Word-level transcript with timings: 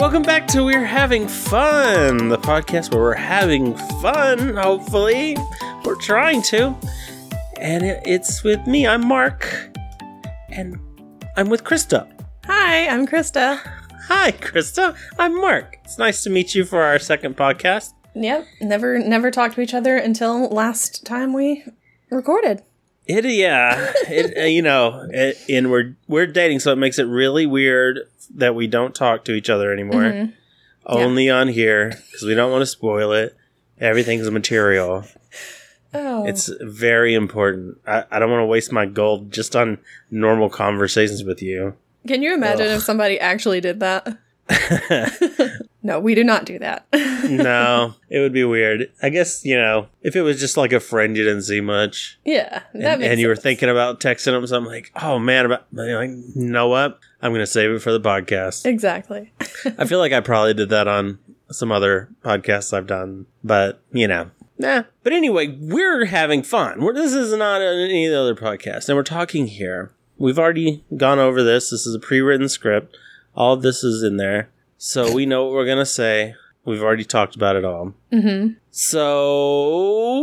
Welcome 0.00 0.22
back 0.22 0.46
to 0.48 0.64
We're 0.64 0.82
Having 0.82 1.28
Fun, 1.28 2.30
the 2.30 2.38
podcast 2.38 2.94
where 2.94 3.02
we're 3.02 3.14
having 3.14 3.76
fun, 4.00 4.56
hopefully. 4.56 5.36
We're 5.84 5.94
trying 5.94 6.40
to. 6.44 6.74
And 7.58 7.84
it's 7.84 8.42
with 8.42 8.66
me, 8.66 8.86
I'm 8.86 9.06
Mark. 9.06 9.46
And 10.48 10.80
I'm 11.36 11.50
with 11.50 11.64
Krista. 11.64 12.10
Hi, 12.46 12.88
I'm 12.88 13.06
Krista. 13.06 13.60
Hi, 14.08 14.32
Krista. 14.32 14.96
I'm 15.18 15.38
Mark. 15.38 15.76
It's 15.84 15.98
nice 15.98 16.22
to 16.22 16.30
meet 16.30 16.54
you 16.54 16.64
for 16.64 16.80
our 16.80 16.98
second 16.98 17.36
podcast. 17.36 17.92
Yep, 18.14 18.46
never 18.62 18.98
never 18.98 19.30
talked 19.30 19.56
to 19.56 19.60
each 19.60 19.74
other 19.74 19.98
until 19.98 20.48
last 20.48 21.04
time 21.04 21.34
we 21.34 21.62
recorded. 22.10 22.62
It, 23.18 23.24
yeah, 23.24 23.92
it, 24.08 24.38
uh, 24.38 24.44
you 24.44 24.62
know, 24.62 25.06
it, 25.10 25.36
and 25.48 25.70
we're 25.70 25.96
we're 26.06 26.26
dating, 26.26 26.60
so 26.60 26.72
it 26.72 26.76
makes 26.76 26.98
it 26.98 27.04
really 27.04 27.44
weird 27.46 28.00
that 28.36 28.54
we 28.54 28.66
don't 28.66 28.94
talk 28.94 29.24
to 29.24 29.32
each 29.32 29.50
other 29.50 29.72
anymore. 29.72 30.02
Mhm. 30.02 30.32
Only 30.86 31.28
on 31.28 31.48
here 31.48 31.88
because 31.90 32.22
we 32.22 32.34
don't 32.34 32.50
want 32.52 32.62
to 32.62 32.66
spoil 32.66 33.12
it. 33.12 33.36
Everything's 33.80 34.30
material. 34.30 35.04
Oh, 35.92 36.24
It's 36.26 36.48
very 36.60 37.14
important. 37.14 37.78
I, 37.86 38.04
I 38.10 38.18
don't 38.20 38.30
want 38.30 38.42
to 38.42 38.46
waste 38.46 38.70
my 38.72 38.86
gold 38.86 39.32
just 39.32 39.56
on 39.56 39.78
normal 40.10 40.48
conversations 40.48 41.24
with 41.24 41.42
you. 41.42 41.74
can 42.06 42.22
you 42.22 42.32
imagine 42.32 42.66
Ugh. 42.68 42.76
if 42.76 42.82
somebody 42.82 43.18
actually 43.18 43.60
did 43.60 43.80
that? 43.80 44.16
No, 45.82 45.98
we 45.98 46.14
do 46.14 46.22
not 46.22 46.44
do 46.44 46.58
that. 46.58 46.86
no, 46.92 47.94
it 48.08 48.20
would 48.20 48.32
be 48.32 48.44
weird. 48.44 48.90
I 49.02 49.08
guess, 49.08 49.44
you 49.44 49.56
know, 49.56 49.88
if 50.02 50.14
it 50.14 50.22
was 50.22 50.38
just 50.38 50.56
like 50.56 50.72
a 50.72 50.80
friend 50.80 51.16
you 51.16 51.24
didn't 51.24 51.42
see 51.42 51.60
much 51.60 52.18
yeah, 52.24 52.62
that 52.74 52.94
and, 52.94 53.02
and 53.02 53.20
you 53.20 53.28
were 53.28 53.36
thinking 53.36 53.68
about 53.68 54.00
texting 54.00 54.32
them 54.32 54.46
something 54.46 54.70
like, 54.70 54.92
oh 55.00 55.18
man, 55.18 55.46
about, 55.46 55.66
like, 55.72 56.10
you 56.10 56.32
know 56.34 56.68
what? 56.68 56.98
I'm 57.22 57.32
going 57.32 57.40
to 57.40 57.46
save 57.46 57.70
it 57.70 57.80
for 57.80 57.92
the 57.92 58.00
podcast. 58.00 58.66
exactly. 58.66 59.32
I 59.78 59.86
feel 59.86 59.98
like 59.98 60.12
I 60.12 60.20
probably 60.20 60.54
did 60.54 60.68
that 60.70 60.88
on 60.88 61.18
some 61.50 61.72
other 61.72 62.08
podcasts 62.22 62.72
I've 62.72 62.86
done, 62.86 63.26
but 63.42 63.82
you 63.92 64.06
know, 64.06 64.30
nah. 64.58 64.84
But 65.02 65.12
anyway, 65.12 65.56
we're 65.60 66.06
having 66.06 66.42
fun. 66.42 66.82
We're, 66.82 66.94
this 66.94 67.12
is 67.12 67.32
not 67.34 67.60
any 67.60 68.06
of 68.06 68.12
the 68.12 68.20
other 68.20 68.34
podcasts, 68.34 68.88
and 68.88 68.96
we're 68.96 69.02
talking 69.02 69.46
here. 69.46 69.92
We've 70.18 70.38
already 70.38 70.84
gone 70.96 71.18
over 71.18 71.42
this. 71.42 71.70
This 71.70 71.86
is 71.86 71.94
a 71.94 71.98
pre-written 71.98 72.48
script. 72.48 72.96
All 73.34 73.54
of 73.54 73.62
this 73.62 73.82
is 73.82 74.02
in 74.02 74.16
there, 74.18 74.50
so 74.82 75.12
we 75.12 75.26
know 75.26 75.44
what 75.44 75.52
we're 75.52 75.66
gonna 75.66 75.84
say. 75.84 76.34
We've 76.64 76.82
already 76.82 77.04
talked 77.04 77.36
about 77.36 77.56
it 77.56 77.64
all. 77.64 77.92
Mm-hmm. 78.12 78.54
So 78.70 80.18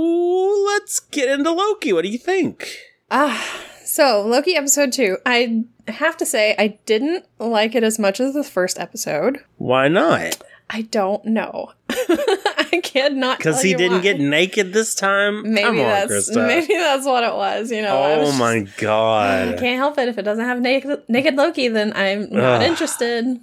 let's 0.65 0.99
get 0.99 1.29
into 1.29 1.51
Loki. 1.51 1.93
What 1.93 2.03
do 2.03 2.09
you 2.09 2.17
think? 2.17 2.67
Ah, 3.11 3.61
so 3.85 4.21
Loki 4.25 4.55
episode 4.55 4.91
two. 4.91 5.17
I 5.25 5.65
have 5.87 6.17
to 6.17 6.25
say 6.25 6.55
I 6.57 6.79
didn't 6.85 7.25
like 7.39 7.75
it 7.75 7.83
as 7.83 7.97
much 7.99 8.19
as 8.19 8.33
the 8.33 8.43
first 8.43 8.79
episode. 8.79 9.43
Why 9.57 9.87
not? 9.87 10.37
I 10.69 10.81
don't 10.81 11.23
know. 11.25 11.71
I 11.89 12.81
cannot 12.83 13.37
Because 13.37 13.61
he 13.61 13.73
didn't 13.73 13.97
why. 13.99 14.03
get 14.03 14.19
naked 14.19 14.73
this 14.73 14.93
time. 14.95 15.43
Maybe 15.53 15.63
Come 15.63 15.77
that's 15.77 16.11
Krista. 16.29 16.45
maybe 16.45 16.73
that's 16.73 17.05
what 17.05 17.23
it 17.23 17.33
was. 17.33 17.71
You 17.71 17.83
know. 17.83 17.97
Oh 18.03 18.25
just- 18.25 18.39
my 18.39 18.67
god! 18.77 19.47
I 19.55 19.57
can't 19.57 19.77
help 19.77 19.97
it. 19.97 20.09
If 20.09 20.17
it 20.17 20.23
doesn't 20.23 20.43
have 20.43 20.59
naked, 20.59 21.03
naked 21.07 21.35
Loki, 21.35 21.69
then 21.69 21.93
I'm 21.95 22.29
not 22.31 22.61
Ugh. 22.61 22.69
interested. 22.69 23.39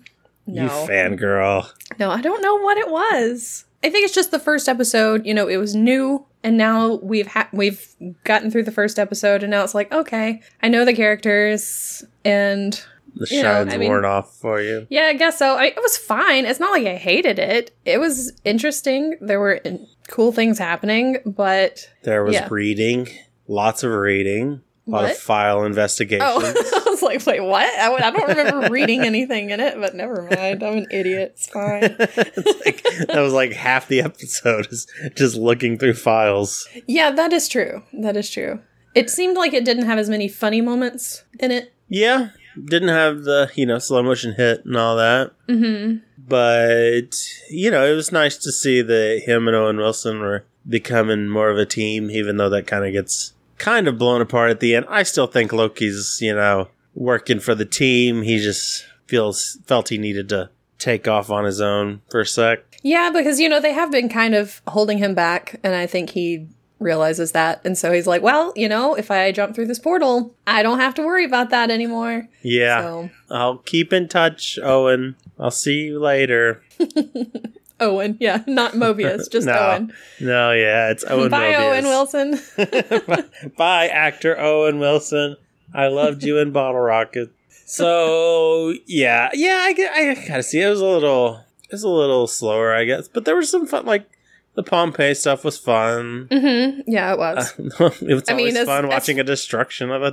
No. 0.46 0.62
You 0.64 0.68
fangirl. 0.88 1.70
no, 1.98 2.10
I 2.10 2.20
don't 2.20 2.42
know 2.42 2.56
what 2.56 2.76
it 2.78 2.90
was. 2.90 3.64
I 3.82 3.90
think 3.90 4.04
it's 4.06 4.14
just 4.14 4.30
the 4.30 4.38
first 4.38 4.68
episode. 4.68 5.26
You 5.26 5.34
know, 5.34 5.46
it 5.48 5.56
was 5.58 5.74
new, 5.74 6.24
and 6.42 6.56
now 6.56 6.94
we've 7.02 7.26
ha- 7.26 7.48
we've 7.52 7.86
gotten 8.24 8.50
through 8.50 8.64
the 8.64 8.72
first 8.72 8.98
episode, 8.98 9.42
and 9.42 9.50
now 9.50 9.62
it's 9.64 9.74
like, 9.74 9.92
okay, 9.92 10.40
I 10.62 10.68
know 10.68 10.84
the 10.84 10.94
characters, 10.94 12.04
and 12.24 12.72
The 13.14 13.26
know, 13.36 13.42
shine's 13.42 13.74
I 13.74 13.76
mean- 13.76 13.88
worn 13.90 14.04
off 14.04 14.36
for 14.36 14.60
you. 14.60 14.86
yeah, 14.90 15.04
I 15.04 15.14
guess 15.14 15.38
so. 15.38 15.56
I, 15.56 15.66
it 15.66 15.76
was 15.82 15.96
fine. 15.96 16.46
It's 16.46 16.60
not 16.60 16.72
like 16.72 16.86
I 16.86 16.96
hated 16.96 17.38
it. 17.38 17.70
It 17.84 17.98
was 18.00 18.32
interesting. 18.44 19.16
There 19.20 19.38
were 19.40 19.52
in- 19.52 19.86
cool 20.08 20.32
things 20.32 20.58
happening, 20.58 21.18
but 21.24 21.88
There 22.02 22.24
was 22.24 22.34
Yeah. 22.34 22.48
reading, 22.50 23.08
lots 23.48 23.82
of 23.82 23.92
reading, 23.92 24.62
a 24.86 24.90
lot 24.90 25.04
of 25.10 25.16
file 25.16 25.64
investigations. 25.64 26.22
oh, 26.26 26.82
I 26.86 26.90
was 26.90 27.02
like, 27.02 27.24
wait, 27.24 27.40
what? 27.40 27.66
I 27.78 28.10
don't 28.10 28.28
remember 28.28 28.68
reading 28.70 29.00
anything 29.06 29.50
in 29.50 29.60
it, 29.60 29.78
but 29.80 29.94
never 29.94 30.22
mind. 30.22 30.62
I'm 30.62 30.78
an 30.78 30.86
idiot. 30.90 31.32
It's 31.36 31.48
fine. 31.48 31.82
It's 31.98 32.66
like, 32.66 32.82
that 33.08 33.20
was 33.20 33.32
like 33.32 33.52
half 33.52 33.88
the 33.88 34.00
episode 34.00 34.66
is 34.70 34.86
just 35.16 35.36
looking 35.36 35.78
through 35.78 35.94
files. 35.94 36.68
Yeah, 36.86 37.10
that 37.12 37.32
is 37.32 37.48
true. 37.48 37.82
That 37.92 38.16
is 38.16 38.30
true. 38.30 38.60
It 38.94 39.10
seemed 39.10 39.36
like 39.36 39.52
it 39.54 39.64
didn't 39.64 39.86
have 39.86 39.98
as 39.98 40.08
many 40.10 40.28
funny 40.28 40.60
moments 40.60 41.24
in 41.40 41.50
it. 41.50 41.72
Yeah, 41.88 42.30
didn't 42.62 42.88
have 42.88 43.24
the 43.24 43.50
you 43.54 43.66
know 43.66 43.78
slow 43.78 44.02
motion 44.02 44.34
hit 44.34 44.64
and 44.64 44.76
all 44.76 44.96
that, 44.96 45.32
Mm-hmm. 45.48 45.98
but 46.28 47.14
you 47.50 47.70
know 47.70 47.84
it 47.84 47.94
was 47.94 48.10
nice 48.12 48.36
to 48.38 48.50
see 48.52 48.80
that 48.82 49.22
him 49.26 49.46
and 49.48 49.56
Owen 49.56 49.76
Wilson 49.76 50.20
were 50.20 50.44
becoming 50.68 51.28
more 51.28 51.50
of 51.50 51.58
a 51.58 51.66
team, 51.66 52.10
even 52.10 52.36
though 52.38 52.48
that 52.50 52.66
kind 52.66 52.84
of 52.86 52.92
gets 52.92 53.33
kind 53.58 53.88
of 53.88 53.98
blown 53.98 54.20
apart 54.20 54.50
at 54.50 54.60
the 54.60 54.74
end. 54.74 54.86
I 54.88 55.02
still 55.02 55.26
think 55.26 55.52
Loki's 55.52 56.18
you 56.20 56.34
know 56.34 56.68
working 56.94 57.40
for 57.40 57.54
the 57.54 57.64
team. 57.64 58.22
He 58.22 58.38
just 58.38 58.86
feels 59.06 59.58
felt 59.66 59.88
he 59.88 59.98
needed 59.98 60.28
to 60.30 60.50
take 60.78 61.06
off 61.08 61.30
on 61.30 61.44
his 61.44 61.60
own 61.60 62.02
for 62.10 62.20
a 62.20 62.26
sec. 62.26 62.60
Yeah, 62.82 63.10
because 63.10 63.40
you 63.40 63.48
know 63.48 63.60
they 63.60 63.72
have 63.72 63.90
been 63.90 64.08
kind 64.08 64.34
of 64.34 64.60
holding 64.68 64.98
him 64.98 65.14
back, 65.14 65.58
and 65.62 65.74
I 65.74 65.86
think 65.86 66.10
he 66.10 66.46
realizes 66.80 67.32
that, 67.32 67.62
and 67.64 67.78
so 67.78 67.92
he's 67.92 68.06
like, 68.06 68.20
"Well, 68.20 68.52
you 68.56 68.68
know, 68.68 68.94
if 68.94 69.10
I 69.10 69.32
jump 69.32 69.54
through 69.54 69.68
this 69.68 69.78
portal, 69.78 70.34
I 70.46 70.62
don't 70.62 70.80
have 70.80 70.94
to 70.94 71.02
worry 71.02 71.24
about 71.24 71.50
that 71.50 71.70
anymore." 71.70 72.28
Yeah, 72.42 72.82
So, 72.82 73.10
I'll 73.30 73.58
keep 73.58 73.92
in 73.92 74.08
touch, 74.08 74.58
Owen. 74.62 75.16
I'll 75.38 75.50
see 75.50 75.84
you 75.84 75.98
later. 75.98 76.62
Owen, 77.80 78.16
yeah, 78.20 78.42
not 78.46 78.72
Mobius, 78.74 79.30
just 79.32 79.46
No. 79.46 79.52
Owen. 79.58 79.92
No, 80.20 80.52
yeah, 80.52 80.90
it's 80.90 81.04
Owen. 81.08 81.30
Bye, 81.30 81.52
Mobius. 81.52 81.60
Owen 81.60 81.84
Wilson. 81.84 83.50
Bye, 83.56 83.88
actor 83.88 84.38
Owen 84.38 84.78
Wilson. 84.78 85.36
I 85.74 85.88
loved 85.88 86.22
you 86.22 86.38
in 86.38 86.52
Bottle 86.52 86.80
Rocket. 86.80 87.30
So 87.66 88.74
yeah, 88.86 89.30
yeah, 89.34 89.60
I, 89.64 89.72
get- 89.72 89.92
I 89.92 90.14
gotta 90.28 90.42
see. 90.42 90.60
It 90.60 90.68
was 90.68 90.80
a 90.80 90.86
little, 90.86 91.40
it 91.64 91.72
was 91.72 91.82
a 91.82 91.88
little 91.88 92.26
slower, 92.26 92.74
I 92.74 92.84
guess, 92.84 93.08
but 93.08 93.24
there 93.24 93.34
was 93.36 93.48
some 93.50 93.66
fun. 93.66 93.84
Like 93.86 94.08
the 94.54 94.62
Pompeii 94.62 95.14
stuff 95.14 95.44
was 95.44 95.58
fun. 95.58 96.28
hmm 96.30 96.80
Yeah, 96.86 97.14
it 97.14 97.18
Uh, 97.18 97.34
was. 97.78 98.00
it 98.02 98.14
was 98.14 98.28
I 98.28 98.34
mean, 98.34 98.40
always 98.46 98.56
as- 98.56 98.66
fun 98.66 98.84
as- 98.84 98.88
watching 98.90 99.18
a 99.18 99.24
destruction 99.24 99.90
of 99.90 100.02
a 100.02 100.12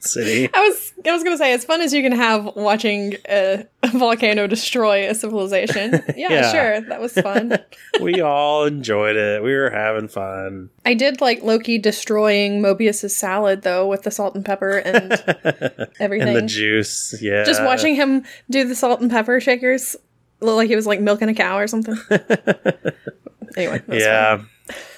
city. 0.00 0.48
I 0.54 0.60
was 0.68 0.92
I 1.06 1.12
was 1.12 1.22
gonna 1.24 1.38
say 1.38 1.52
as 1.52 1.64
fun 1.64 1.80
as 1.80 1.92
you 1.92 2.02
can 2.02 2.12
have 2.12 2.54
watching 2.56 3.14
a, 3.28 3.66
a 3.82 3.88
volcano 3.98 4.46
destroy 4.46 5.08
a 5.08 5.14
civilization. 5.14 6.02
Yeah, 6.16 6.28
Yeah. 6.32 6.52
sure, 6.52 6.80
that 6.88 7.00
was 7.00 7.12
fun. 7.14 7.58
we 8.00 8.20
all 8.20 8.64
enjoyed 8.64 9.16
it. 9.16 9.42
We 9.42 9.54
were 9.54 9.70
having 9.70 10.08
fun. 10.08 10.70
I 10.84 10.94
did 10.94 11.20
like 11.20 11.42
Loki 11.42 11.78
destroying 11.78 12.60
Mobius's 12.62 13.14
salad 13.14 13.62
though 13.62 13.86
with 13.86 14.02
the 14.02 14.10
salt 14.10 14.34
and 14.34 14.44
pepper 14.44 14.78
and 14.78 15.12
everything. 16.00 16.28
and 16.28 16.36
the 16.36 16.42
juice, 16.42 17.14
yeah. 17.22 17.44
Just 17.44 17.62
watching 17.62 17.94
him 17.94 18.24
do 18.50 18.66
the 18.66 18.74
salt 18.74 19.00
and 19.00 19.10
pepper 19.10 19.40
shakers 19.40 19.96
looked 20.40 20.56
like 20.56 20.68
he 20.68 20.76
was 20.76 20.86
like 20.86 21.00
milking 21.00 21.28
a 21.28 21.34
cow 21.34 21.58
or 21.58 21.66
something. 21.66 21.96
anyway, 23.56 23.82
yeah, 23.88 24.36
fun. 24.38 24.48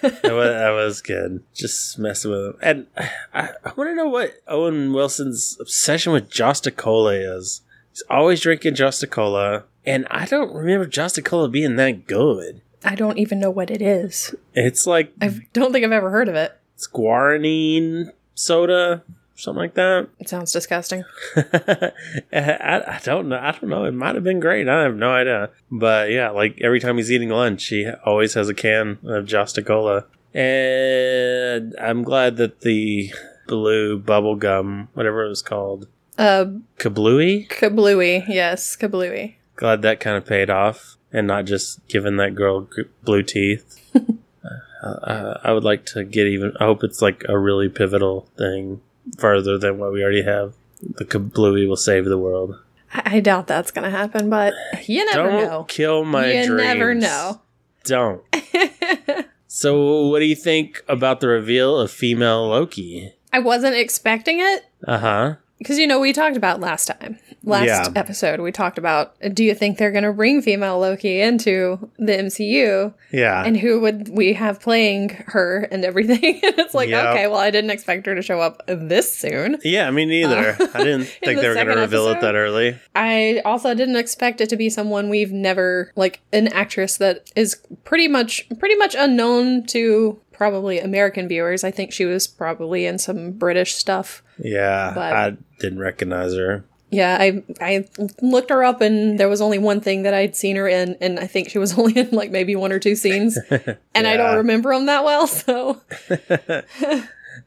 That, 0.00 0.33
was, 0.33 0.49
that 0.49 0.71
was 0.71 1.03
good. 1.03 1.43
Just 1.55 1.99
messing 1.99 2.31
with 2.31 2.47
him, 2.47 2.56
and 2.62 2.87
I, 3.34 3.50
I 3.65 3.72
want 3.77 3.91
to 3.91 3.94
know 3.94 4.09
what 4.09 4.34
Owen 4.49 4.93
Wilson's 4.93 5.56
obsession 5.60 6.12
with 6.12 6.31
Josta 6.31 6.75
Cola 6.75 7.15
is. 7.15 7.62
He's 7.91 8.03
always 8.09 8.41
drinking 8.41 8.75
Josta 8.75 9.09
Cola, 9.09 9.65
and 9.84 10.06
I 10.11 10.25
don't 10.25 10.55
remember 10.55 10.87
Josta 10.87 11.25
Cola 11.25 11.49
being 11.49 11.77
that 11.77 12.06
good. 12.06 12.62
I 12.84 12.94
don't 12.94 13.19
even 13.19 13.38
know 13.38 13.50
what 13.50 13.71
it 13.71 13.81
is. 13.81 14.34
It's 14.55 14.87
like 14.87 15.12
I 15.21 15.28
don't 15.53 15.72
think 15.72 15.84
I've 15.84 15.93
ever 15.93 16.11
heard 16.11 16.28
of 16.28 16.34
it. 16.34 16.59
It's 16.75 16.87
guaranine 16.87 18.11
soda, 18.35 19.05
something 19.43 19.59
like 19.61 19.75
that. 19.75 20.09
It 20.19 20.29
sounds 20.29 20.53
disgusting. 20.53 21.05
I, 21.37 21.93
I 22.33 23.00
don't 23.03 23.29
know. 23.29 23.39
I 23.39 23.53
don't 23.53 23.69
know. 23.71 23.85
It 23.85 23.93
might 23.93 24.15
have 24.15 24.25
been 24.25 24.41
great. 24.41 24.69
I 24.69 24.83
have 24.83 24.97
no 24.97 25.11
idea. 25.12 25.50
But 25.71 26.11
yeah, 26.11 26.31
like 26.31 26.59
every 26.61 26.81
time 26.81 26.97
he's 26.97 27.11
eating 27.11 27.29
lunch, 27.31 27.67
he 27.67 27.89
always 28.05 28.35
has 28.35 28.49
a 28.49 28.55
can 28.55 28.99
of 29.05 29.27
Josta 29.27 29.65
Cola. 29.65 30.05
And 30.35 31.75
I'm 31.81 32.03
glad 32.05 32.37
that 32.39 32.61
the 32.61 33.12
blue 33.47 33.99
bubble 33.99 34.37
gum, 34.37 34.89
whatever 34.94 35.25
it 35.25 35.29
was 35.29 35.43
called, 35.43 35.89
Uh, 36.17 36.47
kablooey, 36.79 37.49
kablooey. 37.49 38.25
Yes, 38.29 38.77
kablooey. 38.77 39.35
glad 39.56 39.83
that 39.83 40.00
kind 40.00 40.17
of 40.17 40.25
paid 40.27 40.49
off 40.50 40.97
and 41.12 41.27
not 41.27 41.44
just 41.44 41.87
giving 41.89 42.17
that 42.17 42.35
girl 42.35 42.69
blue 43.05 43.23
teeth. 43.23 43.79
uh, 44.83 45.39
I 45.43 45.53
would 45.53 45.65
like 45.65 45.85
to 45.87 46.05
get 46.05 46.27
even. 46.27 46.53
I 46.59 46.65
hope 46.65 46.83
it's 46.85 47.03
like 47.03 47.25
a 47.29 47.39
really 47.39 47.69
pivotal 47.69 48.29
thing 48.39 48.81
further 49.19 49.58
than 49.58 49.78
what 49.78 49.93
we 49.93 50.02
already 50.02 50.22
have. 50.22 50.54
The 50.82 51.04
kablooey 51.04 51.69
will 51.69 51.76
save 51.76 52.04
the 52.06 52.19
world. 52.19 52.58
I, 52.93 53.16
I 53.16 53.20
doubt 53.20 53.46
that's 53.46 53.70
gonna 53.70 53.90
happen, 53.90 54.28
but 54.31 54.54
you 54.87 55.04
never 55.06 55.31
Don't 55.31 55.44
know. 55.44 55.64
kill 55.64 56.04
my 56.04 56.26
you 56.32 56.46
dreams. 56.46 56.62
never 56.62 56.94
know. 56.94 57.40
Don't. 57.84 58.22
so, 59.46 60.06
what 60.08 60.20
do 60.20 60.25
you 60.26 60.37
think 60.37 60.82
about 60.88 61.20
the 61.20 61.28
reveal 61.28 61.78
of 61.78 61.90
female 61.90 62.49
Loki? 62.49 63.12
I 63.32 63.38
wasn't 63.38 63.76
expecting 63.76 64.40
it 64.40 64.64
Uh 64.87 64.99
huh. 64.99 65.34
Because 65.62 65.79
you 65.79 65.87
know 65.87 66.00
we 66.00 66.12
talked 66.12 66.37
about 66.37 66.61
last 66.61 66.87
time, 66.87 67.19
last 67.44 67.67
Yeah. 67.67 67.88
episode, 67.94 68.41
we 68.41 68.50
talked 68.53 68.79
about 68.79 69.14
do 69.35 69.44
you 69.44 69.55
think 69.55 69.79
they're 69.79 69.93
going 69.93 70.05
to 70.05 70.12
bring 70.12 70.43
female 70.43 70.79
Loki 70.79 71.20
into 71.20 71.91
the 71.99 72.12
MCU, 72.12 72.93
Yeah. 73.12 73.44
and 73.44 73.56
who 73.56 73.81
would 73.81 74.09
we 74.09 74.32
have 74.35 74.61
playing 74.61 75.11
her 75.29 75.69
and 75.70 75.85
everything? 75.85 76.41
and 76.44 76.59
it's 76.59 76.75
like, 76.75 76.88
Yeah. 76.88 77.12
okay, 77.12 77.26
well, 77.29 77.38
I 77.38 77.50
didn't 77.50 77.70
expect 77.70 78.06
her 78.06 78.14
to 78.14 78.23
show 78.23 78.41
up 78.41 78.62
this 78.67 79.12
soon. 79.14 79.59
yeah, 79.64 79.91
me 79.91 80.05
neither. 80.05 80.56
Uh, 80.59 80.67
I 80.75 80.85
didn't 80.85 81.05
think 81.25 81.37
the 81.37 81.43
they 81.43 81.49
were 81.49 81.55
going 81.55 81.69
to 81.69 81.75
reveal 81.76 82.08
it 82.08 82.20
that 82.20 82.35
early. 82.35 82.76
I 82.94 83.41
also 83.44 83.75
didn't 83.75 83.97
expect 83.97 84.41
it 84.41 84.49
to 84.50 84.56
be 84.56 84.69
someone 84.69 85.08
we've 85.08 85.32
never 85.32 85.93
like 85.97 86.20
an 86.32 86.49
actress 86.49 86.97
that 86.99 87.31
is 87.37 87.56
pretty 87.85 88.08
much 88.08 88.49
pretty 88.58 88.75
much 88.76 88.94
unknown 88.99 89.65
to 89.67 90.19
probably 90.43 90.81
American 90.81 91.29
viewers. 91.29 91.62
I 91.62 91.71
think 91.71 91.93
she 91.93 92.05
was 92.05 92.27
probably 92.27 92.85
in 92.85 92.99
some 92.99 93.31
British 93.33 93.75
stuff. 93.77 94.23
Yeah, 94.43 94.93
But- 94.94 95.12
I 95.12 95.37
didn't 95.61 95.79
recognize 95.79 96.35
her. 96.35 96.65
Yeah, 96.91 97.17
I 97.19 97.43
I 97.61 97.89
looked 98.21 98.50
her 98.50 98.62
up 98.62 98.83
and 98.83 99.19
there 99.19 99.29
was 99.31 99.41
only 99.41 99.56
one 99.59 99.81
thing 99.81 100.03
that 100.03 100.12
I'd 100.12 100.37
seen 100.37 100.56
her 100.56 100.69
in, 100.69 100.94
and 101.00 101.19
I 101.19 101.27
think 101.27 101.49
she 101.49 101.56
was 101.59 101.73
only 101.79 101.99
in 101.99 102.11
like 102.11 102.31
maybe 102.31 102.55
one 102.55 102.71
or 102.73 102.79
two 102.79 102.94
scenes, 102.97 103.39
and 103.94 104.06
I 104.06 104.17
don't 104.19 104.37
remember 104.37 104.75
them 104.75 104.87
that 104.87 105.05
well. 105.05 105.27
So 105.43 105.81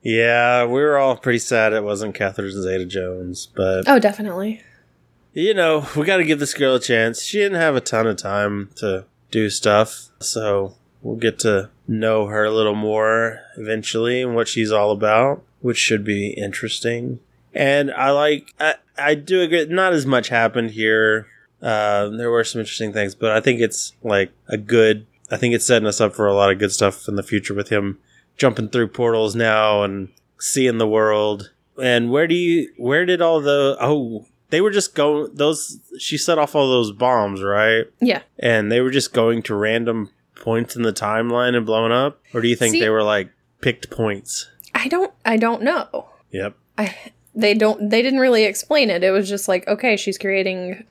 Yeah, 0.01 0.65
we 0.65 0.81
were 0.81 0.97
all 0.97 1.15
pretty 1.17 1.39
sad 1.39 1.73
it 1.73 1.83
wasn't 1.83 2.15
Catherine 2.15 2.51
Zeta 2.51 2.85
Jones, 2.85 3.45
but 3.55 3.83
oh, 3.87 3.99
definitely. 3.99 4.61
you 5.33 5.53
know, 5.53 5.85
we 5.95 6.05
got 6.05 6.17
to 6.17 6.23
give 6.23 6.39
this 6.39 6.53
girl 6.53 6.75
a 6.75 6.79
chance. 6.79 7.21
She 7.23 7.37
didn't 7.39 7.59
have 7.59 7.75
a 7.75 7.81
ton 7.81 8.07
of 8.07 8.17
time 8.17 8.69
to 8.77 9.05
do 9.31 9.49
stuff, 9.49 10.09
so 10.19 10.75
we'll 11.01 11.17
get 11.17 11.37
to 11.39 11.69
know 11.87 12.27
her 12.27 12.45
a 12.45 12.51
little 12.51 12.75
more 12.75 13.41
eventually 13.57 14.21
and 14.21 14.35
what 14.35 14.47
she's 14.47 14.71
all 14.71 14.91
about, 14.91 15.43
which 15.61 15.77
should 15.77 16.03
be 16.03 16.29
interesting. 16.29 17.19
And 17.53 17.91
I 17.91 18.11
like, 18.11 18.53
I, 18.59 18.75
I 18.97 19.15
do 19.15 19.41
agree, 19.41 19.65
not 19.65 19.93
as 19.93 20.05
much 20.05 20.29
happened 20.29 20.71
here. 20.71 21.27
Uh, 21.61 22.09
there 22.09 22.29
were 22.29 22.43
some 22.43 22.59
interesting 22.59 22.91
things, 22.91 23.15
but 23.15 23.31
I 23.31 23.39
think 23.39 23.61
it's 23.61 23.93
like 24.03 24.31
a 24.47 24.57
good, 24.57 25.05
I 25.31 25.37
think 25.37 25.55
it's 25.55 25.65
setting 25.65 25.87
us 25.87 26.01
up 26.01 26.13
for 26.13 26.27
a 26.27 26.33
lot 26.33 26.51
of 26.51 26.59
good 26.59 26.71
stuff 26.71 27.07
in 27.07 27.15
the 27.15 27.23
future 27.23 27.53
with 27.53 27.69
him 27.69 27.99
jumping 28.37 28.69
through 28.69 28.89
portals 28.89 29.35
now 29.35 29.83
and 29.83 30.09
seeing 30.39 30.77
the 30.77 30.87
world. 30.87 31.51
And 31.81 32.11
where 32.11 32.27
do 32.27 32.35
you, 32.35 32.71
where 32.77 33.05
did 33.05 33.21
all 33.21 33.41
the, 33.41 33.77
oh, 33.79 34.25
they 34.49 34.61
were 34.61 34.71
just 34.71 34.93
going, 34.93 35.33
those, 35.33 35.79
she 35.97 36.17
set 36.17 36.37
off 36.37 36.55
all 36.55 36.69
those 36.69 36.91
bombs, 36.91 37.41
right? 37.41 37.85
Yeah. 37.99 38.21
And 38.37 38.71
they 38.71 38.81
were 38.81 38.91
just 38.91 39.13
going 39.13 39.41
to 39.43 39.55
random 39.55 40.11
points 40.35 40.75
in 40.75 40.81
the 40.83 40.93
timeline 40.93 41.55
and 41.55 41.65
blowing 41.65 41.91
up? 41.91 42.21
Or 42.33 42.41
do 42.41 42.47
you 42.47 42.55
think 42.55 42.71
See- 42.73 42.79
they 42.79 42.89
were 42.89 43.03
like 43.03 43.29
picked 43.61 43.89
points? 43.89 44.49
I 44.73 44.87
don't 44.87 45.13
I 45.25 45.37
don't 45.37 45.61
know. 45.61 46.09
Yep. 46.31 46.55
I 46.77 46.95
they 47.33 47.53
don't 47.53 47.89
they 47.89 48.01
didn't 48.01 48.19
really 48.19 48.43
explain 48.43 48.89
it. 48.89 49.03
It 49.03 49.11
was 49.11 49.27
just 49.29 49.47
like, 49.47 49.67
okay, 49.67 49.95
she's 49.97 50.17
creating 50.17 50.85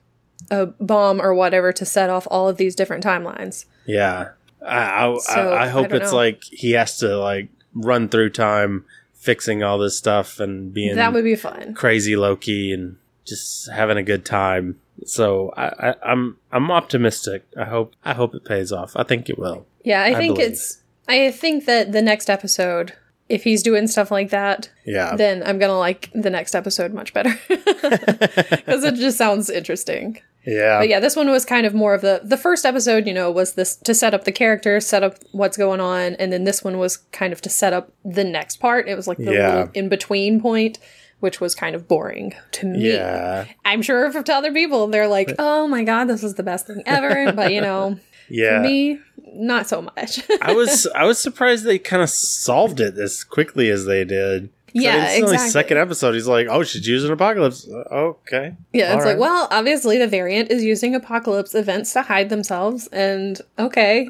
a 0.50 0.66
bomb 0.66 1.20
or 1.20 1.34
whatever 1.34 1.72
to 1.72 1.84
set 1.84 2.10
off 2.10 2.26
all 2.30 2.48
of 2.48 2.56
these 2.56 2.74
different 2.74 3.04
timelines. 3.04 3.66
Yeah. 3.86 4.30
I, 4.66 5.06
I, 5.06 5.18
So, 5.18 5.52
I, 5.52 5.64
I 5.64 5.68
hope 5.68 5.92
it's 5.92 6.10
know. 6.10 6.16
like 6.16 6.42
he 6.44 6.72
has 6.72 6.98
to 6.98 7.16
like 7.18 7.48
run 7.74 8.08
through 8.08 8.30
time 8.30 8.84
fixing 9.14 9.62
all 9.62 9.78
this 9.78 9.96
stuff 9.96 10.40
and 10.40 10.72
being 10.72 10.96
that 10.96 11.12
would 11.12 11.24
be 11.24 11.36
fun. 11.36 11.74
crazy 11.74 12.16
Loki 12.16 12.72
and 12.72 12.96
just 13.24 13.70
having 13.70 13.96
a 13.98 14.02
good 14.02 14.24
time. 14.24 14.78
So 15.04 15.52
I, 15.56 15.90
I, 15.90 15.94
I'm 16.04 16.38
I'm 16.52 16.70
optimistic. 16.70 17.44
I 17.58 17.64
hope 17.64 17.94
I 18.04 18.14
hope 18.14 18.34
it 18.34 18.44
pays 18.44 18.72
off. 18.72 18.92
I 18.96 19.02
think 19.02 19.28
it 19.28 19.38
will. 19.38 19.66
Yeah, 19.84 20.02
I 20.02 20.08
I 20.10 20.14
think 20.14 20.36
believe. 20.36 20.52
it's 20.52 20.82
I 21.08 21.30
think 21.30 21.66
that 21.66 21.92
the 21.92 22.02
next 22.02 22.30
episode 22.30 22.92
if 23.28 23.42
he's 23.42 23.62
doing 23.62 23.86
stuff 23.86 24.10
like 24.10 24.28
that, 24.30 24.70
Yeah. 24.84 25.16
then 25.16 25.42
I'm 25.46 25.58
gonna 25.58 25.78
like 25.78 26.10
the 26.14 26.28
next 26.30 26.54
episode 26.54 26.92
much 26.92 27.14
better 27.14 27.34
because 27.48 28.84
it 28.84 28.94
just 28.96 29.16
sounds 29.18 29.48
interesting. 29.50 30.20
yeah. 30.46 30.78
But 30.78 30.88
yeah, 30.90 31.00
this 31.00 31.16
one 31.16 31.30
was 31.30 31.44
kind 31.44 31.66
of 31.66 31.74
more 31.74 31.94
of 31.94 32.02
the 32.02 32.20
the 32.22 32.36
first 32.36 32.64
episode. 32.66 33.06
You 33.06 33.14
know, 33.14 33.30
was 33.30 33.54
this 33.54 33.76
to 33.76 33.94
set 33.94 34.14
up 34.14 34.24
the 34.24 34.32
characters, 34.32 34.86
set 34.86 35.02
up 35.02 35.16
what's 35.32 35.56
going 35.56 35.80
on, 35.80 36.14
and 36.16 36.32
then 36.32 36.44
this 36.44 36.62
one 36.62 36.78
was 36.78 36.98
kind 37.12 37.32
of 37.32 37.40
to 37.42 37.48
set 37.50 37.72
up 37.72 37.92
the 38.04 38.24
next 38.24 38.56
part. 38.58 38.88
It 38.88 38.94
was 38.94 39.08
like 39.08 39.18
the 39.18 39.32
Yeah. 39.32 39.68
in 39.74 39.88
between 39.88 40.40
point, 40.40 40.78
which 41.24 41.40
was 41.40 41.54
kind 41.56 41.74
of 41.74 41.88
boring 41.88 42.34
to 42.52 42.66
me. 42.66 42.92
Yeah. 42.92 43.46
I'm 43.64 43.82
sure 43.82 44.12
for 44.12 44.22
to 44.22 44.32
other 44.34 44.52
people, 44.52 44.86
they're 44.86 45.08
like, 45.08 45.34
"Oh 45.38 45.66
my 45.66 45.82
god, 45.82 46.04
this 46.04 46.22
is 46.22 46.34
the 46.34 46.42
best 46.44 46.66
thing 46.68 46.82
ever." 46.86 47.32
but 47.32 47.52
you 47.52 47.60
know, 47.60 47.98
Yeah. 48.28 48.58
for 48.58 48.68
me, 48.68 49.00
not 49.32 49.66
so 49.66 49.82
much. 49.82 50.20
I 50.42 50.52
was 50.52 50.86
I 50.94 51.04
was 51.04 51.18
surprised 51.18 51.64
they 51.64 51.78
kind 51.78 52.02
of 52.02 52.10
solved 52.10 52.78
it 52.80 52.96
as 52.98 53.24
quickly 53.24 53.70
as 53.70 53.86
they 53.86 54.04
did. 54.04 54.50
Yeah, 54.76 55.08
the 55.12 55.18
exactly. 55.18 55.48
Second 55.50 55.78
episode, 55.78 56.14
he's 56.14 56.26
like, 56.26 56.48
"Oh, 56.50 56.62
she's 56.64 56.86
using 56.86 57.10
apocalypse." 57.12 57.66
Uh, 57.68 57.94
Okay. 58.12 58.56
Yeah, 58.72 58.94
it's 58.94 59.04
All 59.04 59.10
like, 59.12 59.18
well, 59.20 59.46
obviously 59.50 59.98
the 59.98 60.08
variant 60.08 60.50
is 60.50 60.62
using 60.64 60.94
apocalypse 60.96 61.54
events 61.54 61.92
to 61.92 62.02
hide 62.02 62.28
themselves, 62.28 62.88
and 62.88 63.40
okay, 63.58 64.08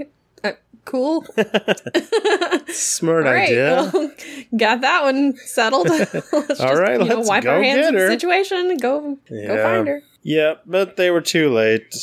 cool. 0.85 1.25
Smart 2.69 3.25
right, 3.25 3.43
idea. 3.49 3.91
well, 3.93 4.11
got 4.57 4.81
that 4.81 5.03
one 5.03 5.37
settled. 5.37 5.89
let's 5.89 6.13
just, 6.13 6.61
All 6.61 6.77
right, 6.77 6.99
you 7.01 7.07
let's 7.07 7.29
wipe 7.29 7.45
go 7.45 7.51
our 7.53 7.63
hands 7.63 7.81
get 7.81 7.89
of 7.89 7.95
the 7.95 8.01
her. 8.01 8.09
situation 8.11 8.77
go 8.79 9.19
go 9.29 9.63
find 9.63 9.89
her. 9.89 10.03
Yeah, 10.23 10.55
but 10.67 10.97
they 10.97 11.11
were 11.11 11.21
too 11.21 11.51
late. 11.53 11.95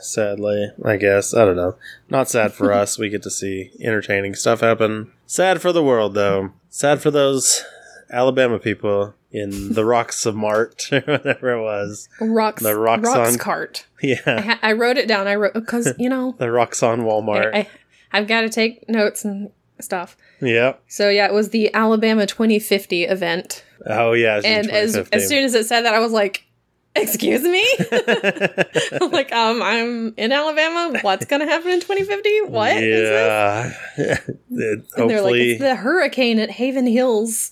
Sadly, 0.00 0.70
I 0.84 0.96
guess. 0.96 1.34
I 1.34 1.44
don't 1.44 1.56
know. 1.56 1.76
Not 2.08 2.28
sad 2.28 2.52
for 2.52 2.72
us. 2.80 2.98
We 2.98 3.08
get 3.08 3.22
to 3.24 3.30
see 3.30 3.70
entertaining 3.80 4.34
stuff 4.34 4.60
happen. 4.60 5.12
Sad 5.26 5.60
for 5.60 5.72
the 5.72 5.82
world, 5.82 6.14
though. 6.14 6.50
Sad 6.70 7.00
for 7.02 7.10
those 7.10 7.64
Alabama 8.10 8.58
people 8.58 9.14
in 9.32 9.74
the 9.74 9.84
rocks 9.84 10.24
of 10.24 10.34
Mart, 10.36 10.88
or 10.92 11.00
whatever 11.00 11.50
it 11.58 11.62
was. 11.62 12.08
Rocks, 12.20 12.62
The 12.62 12.76
rocks 12.78 13.02
rocks 13.02 13.32
on- 13.34 13.38
cart. 13.38 13.86
I, 14.02 14.06
Yeah, 14.06 14.40
ha- 14.42 14.58
I 14.62 14.72
wrote 14.72 14.96
it 14.96 15.08
down. 15.08 15.26
I 15.26 15.34
wrote 15.34 15.54
because 15.54 15.92
you 15.98 16.08
know 16.08 16.34
the 16.38 16.50
rocks 16.50 16.82
on 16.82 17.00
Walmart. 17.02 17.52
I, 17.54 17.58
I, 17.60 17.68
I've 18.12 18.26
got 18.28 18.42
to 18.42 18.48
take 18.48 18.88
notes 18.88 19.24
and 19.24 19.50
stuff. 19.80 20.16
Yeah. 20.40 20.74
So 20.88 21.08
yeah, 21.08 21.26
it 21.26 21.32
was 21.32 21.50
the 21.50 21.72
Alabama 21.74 22.26
2050 22.26 23.04
event, 23.04 23.64
Oh 23.86 24.12
yeah. 24.12 24.40
and 24.44 24.70
as 24.70 24.96
as 24.96 25.28
soon 25.28 25.44
as 25.44 25.54
it 25.54 25.66
said 25.66 25.82
that, 25.82 25.94
I 25.94 25.98
was 26.00 26.12
like. 26.12 26.42
Excuse 26.98 27.42
me? 27.42 27.62
I'm 29.02 29.10
like, 29.12 29.30
um, 29.30 29.60
I'm 29.60 30.14
in 30.16 30.32
Alabama. 30.32 30.98
What's 31.02 31.26
gonna 31.26 31.44
happen 31.44 31.70
in 31.72 31.80
2050? 31.80 32.40
What 32.46 32.74
is 32.74 32.80
this? 32.80 33.76
yeah. 33.98 34.18
And 34.26 34.40
they're 34.48 34.76
like, 34.76 34.94
hopefully, 34.96 35.50
it's 35.50 35.60
the 35.60 35.74
hurricane 35.74 36.38
at 36.38 36.50
Haven 36.50 36.86
Hills. 36.86 37.50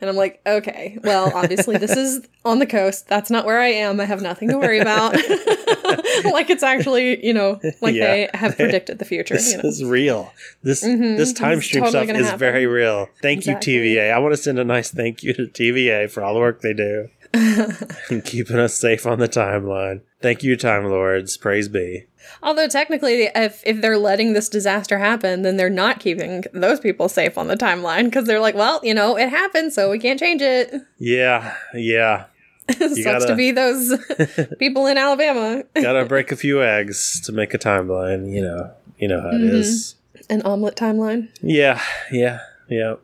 And 0.00 0.10
I'm 0.10 0.16
like, 0.16 0.40
okay, 0.46 0.98
well, 1.02 1.32
obviously 1.34 1.78
this 1.78 1.96
is 1.96 2.26
on 2.44 2.58
the 2.58 2.66
coast. 2.66 3.08
That's 3.08 3.30
not 3.30 3.46
where 3.46 3.58
I 3.58 3.68
am. 3.68 3.98
I 3.98 4.04
have 4.04 4.20
nothing 4.20 4.48
to 4.50 4.58
worry 4.58 4.78
about. 4.78 5.14
like 6.32 6.50
it's 6.50 6.62
actually, 6.62 7.24
you 7.26 7.32
know, 7.32 7.60
like 7.80 7.94
Yeah. 7.94 8.06
they 8.06 8.30
have 8.34 8.56
predicted 8.58 8.98
the 8.98 9.04
future. 9.04 9.34
this 9.34 9.52
You 9.52 9.62
know? 9.62 9.68
is 9.68 9.82
real. 9.84 10.32
This 10.62 10.84
Mhm. 10.84 11.16
this 11.16 11.32
time 11.32 11.60
stream 11.62 11.84
totally 11.84 12.06
stuff 12.06 12.16
is 12.18 12.26
happen. 12.26 12.38
very 12.38 12.66
real. 12.66 13.08
Thank 13.22 13.38
Exactly. 13.38 13.72
you, 13.74 13.80
TVA. 13.96 14.12
I 14.12 14.18
want 14.18 14.34
to 14.34 14.42
send 14.42 14.58
a 14.58 14.64
nice 14.64 14.90
thank 14.90 15.22
you 15.22 15.32
to 15.34 15.46
TVA 15.46 16.10
for 16.10 16.22
all 16.22 16.34
the 16.34 16.40
work 16.40 16.60
they 16.60 16.74
do 16.74 17.08
and 18.10 18.24
keeping 18.24 18.58
us 18.58 18.74
safe 18.74 19.06
on 19.06 19.18
the 19.18 19.28
timeline. 19.28 20.00
Thank 20.20 20.42
you, 20.42 20.56
Time 20.56 20.84
Lords. 20.84 21.36
Praise 21.36 21.68
be. 21.68 22.06
Although 22.42 22.68
technically, 22.68 23.30
if 23.34 23.62
if 23.64 23.80
they're 23.80 23.98
letting 23.98 24.32
this 24.32 24.48
disaster 24.48 24.98
happen, 24.98 25.42
then 25.42 25.56
they're 25.56 25.70
not 25.70 26.00
keeping 26.00 26.44
those 26.52 26.80
people 26.80 27.08
safe 27.08 27.38
on 27.38 27.48
the 27.48 27.56
timeline 27.56 28.04
because 28.04 28.24
they're 28.24 28.40
like, 28.40 28.54
well, 28.54 28.80
you 28.82 28.94
know, 28.94 29.16
it 29.16 29.28
happened, 29.28 29.72
so 29.72 29.90
we 29.90 29.98
can't 29.98 30.18
change 30.18 30.42
it. 30.42 30.74
Yeah, 30.98 31.54
yeah. 31.74 32.26
Sucks 32.70 33.02
gotta- 33.04 33.26
to 33.28 33.36
be 33.36 33.52
those 33.52 33.94
people 34.58 34.86
in 34.86 34.98
Alabama. 34.98 35.62
Gotta 35.74 36.04
break 36.04 36.32
a 36.32 36.36
few 36.36 36.62
eggs 36.62 37.20
to 37.22 37.32
make 37.32 37.54
a 37.54 37.58
timeline. 37.58 38.32
You 38.32 38.42
know, 38.42 38.72
you 38.98 39.08
know 39.08 39.20
how 39.20 39.28
it 39.28 39.40
mm-hmm. 39.40 39.56
is. 39.56 39.94
An 40.28 40.42
omelet 40.42 40.74
timeline. 40.74 41.28
Yeah, 41.40 41.80
yeah, 42.10 42.40
yeah. 42.68 42.96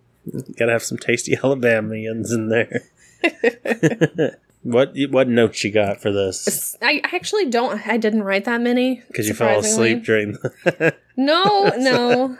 Gotta 0.56 0.72
have 0.72 0.82
some 0.82 0.98
tasty 0.98 1.36
Alabamians 1.42 2.32
in 2.32 2.48
there. 2.48 2.82
what 4.62 4.92
what 5.10 5.28
notes 5.28 5.62
you 5.64 5.72
got 5.72 6.00
for 6.00 6.12
this? 6.12 6.76
I 6.82 7.00
actually 7.04 7.46
don't. 7.50 7.86
I 7.86 7.96
didn't 7.96 8.22
write 8.22 8.44
that 8.44 8.60
many 8.60 9.02
Because 9.08 9.28
you 9.28 9.34
fell 9.34 9.60
asleep 9.60 10.04
during 10.04 10.32
the. 10.32 10.94
No, 11.16 11.70
no. 11.76 12.38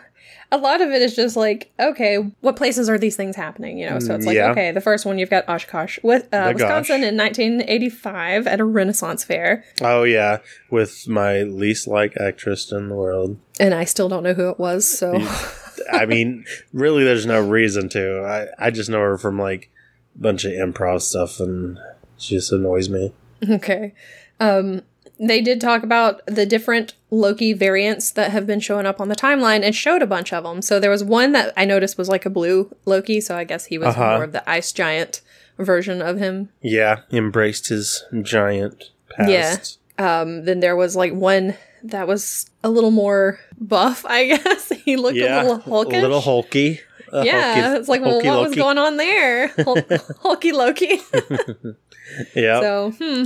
A 0.51 0.57
lot 0.57 0.81
of 0.81 0.89
it 0.91 1.01
is 1.01 1.15
just 1.15 1.35
like, 1.35 1.71
okay, 1.79 2.17
what 2.41 2.55
places 2.55 2.87
are 2.89 2.97
these 2.97 3.15
things 3.15 3.35
happening? 3.35 3.77
You 3.79 3.89
know, 3.89 3.99
so 3.99 4.13
it's 4.15 4.25
like, 4.25 4.35
Yeah. 4.35 4.51
okay, 4.51 4.71
the 4.71 4.81
first 4.81 5.03
one 5.05 5.17
you've 5.17 5.29
got 5.31 5.47
Oshkosh, 5.49 5.97
with 6.03 6.27
uh, 6.31 6.47
The 6.49 6.53
Wisconsin 6.53 7.01
gosh. 7.01 7.09
in 7.09 7.17
1985 7.17 8.47
at 8.47 8.59
a 8.59 8.63
Renaissance 8.65 9.23
fair, 9.23 9.63
oh 9.81 10.03
yeah, 10.03 10.39
with 10.69 11.07
my 11.07 11.41
least 11.41 11.87
like 11.87 12.15
actress 12.19 12.71
in 12.71 12.89
the 12.89 12.95
world. 12.95 13.37
and 13.59 13.73
I 13.73 13.83
still 13.85 14.09
don't 14.09 14.23
know 14.23 14.33
who 14.35 14.49
it 14.49 14.59
was. 14.59 14.87
So 14.87 15.19
I 15.91 16.05
mean, 16.05 16.45
really, 16.71 17.03
there's 17.03 17.25
no 17.25 17.41
reason 17.41 17.89
to. 17.89 18.21
I 18.59 18.67
I 18.67 18.69
just 18.71 18.89
know 18.91 18.99
her 18.99 19.17
from 19.17 19.39
like 19.39 19.69
bunch 20.15 20.45
of 20.45 20.51
improv 20.53 21.01
stuff, 21.01 21.39
and 21.39 21.79
she 22.17 22.35
just 22.35 22.51
annoys 22.51 22.89
me. 22.89 23.13
okay, 23.49 23.93
um, 24.39 24.81
they 25.19 25.41
did 25.41 25.61
talk 25.61 25.83
about 25.83 26.25
the 26.25 26.45
different 26.45 26.93
Loki 27.11 27.53
variants 27.53 28.11
that 28.11 28.31
have 28.31 28.47
been 28.47 28.59
showing 28.59 28.85
up 28.85 28.99
on 28.99 29.09
the 29.09 29.15
timeline 29.15 29.61
and 29.63 29.75
showed 29.75 30.01
a 30.01 30.07
bunch 30.07 30.33
of 30.33 30.43
them. 30.43 30.61
So 30.61 30.79
there 30.79 30.89
was 30.89 31.03
one 31.03 31.31
that 31.33 31.53
I 31.55 31.65
noticed 31.65 31.97
was 31.97 32.09
like 32.09 32.25
a 32.25 32.29
blue 32.29 32.75
Loki, 32.85 33.21
so 33.21 33.35
I 33.37 33.43
guess 33.43 33.65
he 33.65 33.77
was 33.77 33.89
Uh-huh. 33.89 34.15
more 34.15 34.23
of 34.23 34.31
the 34.31 34.47
ice 34.49 34.71
giant 34.71 35.21
version 35.59 36.01
of 36.01 36.17
him. 36.17 36.49
Yeah, 36.61 37.01
embraced 37.11 37.67
his 37.69 38.03
giant 38.23 38.89
past. 39.11 39.77
Um, 39.99 40.45
then 40.45 40.59
there 40.61 40.75
was 40.75 40.95
like 40.95 41.13
one 41.13 41.53
that 41.83 42.07
was 42.07 42.49
a 42.63 42.69
little 42.69 42.91
more 42.91 43.39
buff, 43.59 44.05
I 44.09 44.25
guess. 44.27 44.69
he 44.83 44.95
looked 44.95 45.15
Yeah, 45.17 45.41
a 45.41 45.43
little 45.43 45.59
hulkish. 45.59 45.99
a 45.99 46.01
little 46.01 46.21
hulky. 46.21 46.79
A 47.13 47.23
yeah, 47.25 47.53
hulky- 47.61 47.79
it's 47.79 47.89
like, 47.89 48.01
well, 48.01 48.21
what 48.23 48.49
was 48.49 48.55
going 48.55 48.77
on 48.77 48.97
there? 48.97 49.47
Hul- 49.49 49.77
Hulky 50.21 50.51
Loki. 50.51 50.99
Yeah, 52.35 52.59
so, 52.59 52.91
hmm. 52.91 53.23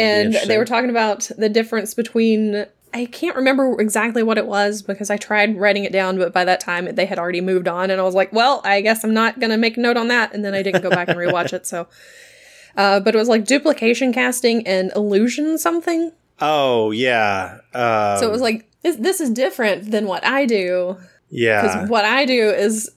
and 0.00 0.34
they 0.46 0.56
were 0.56 0.64
talking 0.64 0.90
about 0.90 1.30
the 1.36 1.48
difference 1.48 1.94
between 1.94 2.66
I 2.92 3.06
can't 3.06 3.36
remember 3.36 3.80
exactly 3.80 4.22
what 4.22 4.38
it 4.38 4.46
was 4.46 4.82
because 4.82 5.10
I 5.10 5.16
tried 5.16 5.58
writing 5.58 5.84
it 5.84 5.92
down, 5.92 6.16
but 6.18 6.32
by 6.32 6.44
that 6.44 6.60
time 6.60 6.94
they 6.94 7.06
had 7.06 7.18
already 7.18 7.40
moved 7.40 7.68
on, 7.68 7.90
and 7.90 8.00
I 8.00 8.04
was 8.04 8.14
like, 8.14 8.32
"Well, 8.32 8.60
I 8.64 8.80
guess 8.80 9.04
I'm 9.04 9.14
not 9.14 9.40
gonna 9.40 9.58
make 9.58 9.76
a 9.76 9.80
note 9.80 9.96
on 9.96 10.08
that." 10.08 10.32
And 10.32 10.44
then 10.44 10.54
I 10.54 10.62
didn't 10.62 10.82
go 10.82 10.90
back 10.90 11.08
and 11.08 11.18
rewatch 11.18 11.52
it. 11.52 11.66
So, 11.66 11.86
uh, 12.76 13.00
but 13.00 13.14
it 13.14 13.18
was 13.18 13.28
like 13.28 13.44
duplication 13.44 14.12
casting 14.12 14.66
and 14.66 14.90
illusion 14.96 15.58
something. 15.58 16.12
Oh 16.40 16.90
yeah. 16.90 17.58
Um, 17.74 18.18
So 18.18 18.26
it 18.26 18.32
was 18.32 18.40
like 18.40 18.68
this, 18.82 18.96
this 18.96 19.20
is 19.20 19.30
different 19.30 19.90
than 19.90 20.06
what 20.06 20.24
I 20.24 20.46
do 20.46 20.96
yeah. 21.30 21.62
because 21.62 21.90
what 21.90 22.04
I 22.04 22.24
do 22.24 22.48
is 22.50 22.90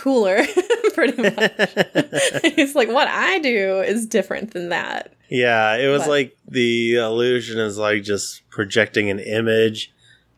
cooler, 0.00 0.42
pretty 0.94 1.20
much. 1.20 1.34
it's 1.36 2.74
like 2.74 2.88
what 2.88 3.08
I 3.08 3.38
do 3.40 3.80
is 3.80 4.06
different 4.06 4.52
than 4.52 4.70
that. 4.70 5.12
Yeah, 5.28 5.76
it 5.76 5.88
was 5.88 6.02
But- 6.02 6.08
like 6.10 6.36
the 6.48 6.96
illusion 6.96 7.58
is 7.58 7.78
like 7.78 8.02
just 8.02 8.48
projecting 8.50 9.10
an 9.10 9.18
image, 9.20 9.92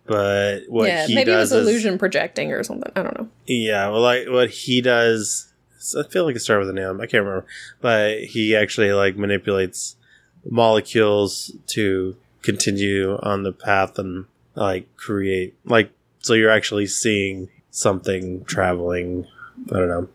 but 0.07 0.61
what 0.69 0.88
yeah, 0.88 1.07
he 1.07 1.14
maybe 1.14 1.33
it 1.33 1.37
was 1.37 1.50
does 1.50 1.61
is 1.62 1.69
illusion 1.69 1.99
projecting 1.99 2.52
or 2.52 2.62
something. 2.62 2.92
I 2.97 3.02
don't 3.02 3.19
know. 3.19 3.28
yeah, 3.47 3.88
well, 3.88 4.00
like 4.02 4.28
what 4.28 4.50
he 4.50 4.81
does. 4.81 5.49
I 5.99 6.07
feel 6.09 6.25
like 6.25 6.37
it 6.37 6.40
started 6.40 6.66
with 6.66 6.76
an 6.76 6.78
M. 6.78 7.00
I 7.00 7.07
can't 7.07 7.25
remember, 7.25 7.45
but 7.81 8.19
he 8.21 8.54
actually 8.54 8.92
like 8.92 9.16
manipulates 9.16 9.97
molecules 10.49 11.52
to 11.69 12.16
continue 12.42 13.16
on 13.23 13.42
the 13.42 13.52
path 13.52 13.99
and 13.99 14.26
like 14.54 14.95
create 14.97 15.54
like 15.64 15.90
so 16.19 16.35
you're 16.35 16.50
actually 16.50 16.87
seeing 16.87 17.49
something 17.71 18.45
traveling. 18.45 19.26
I 19.71 19.78
don't 19.78 19.88
know, 19.88 20.09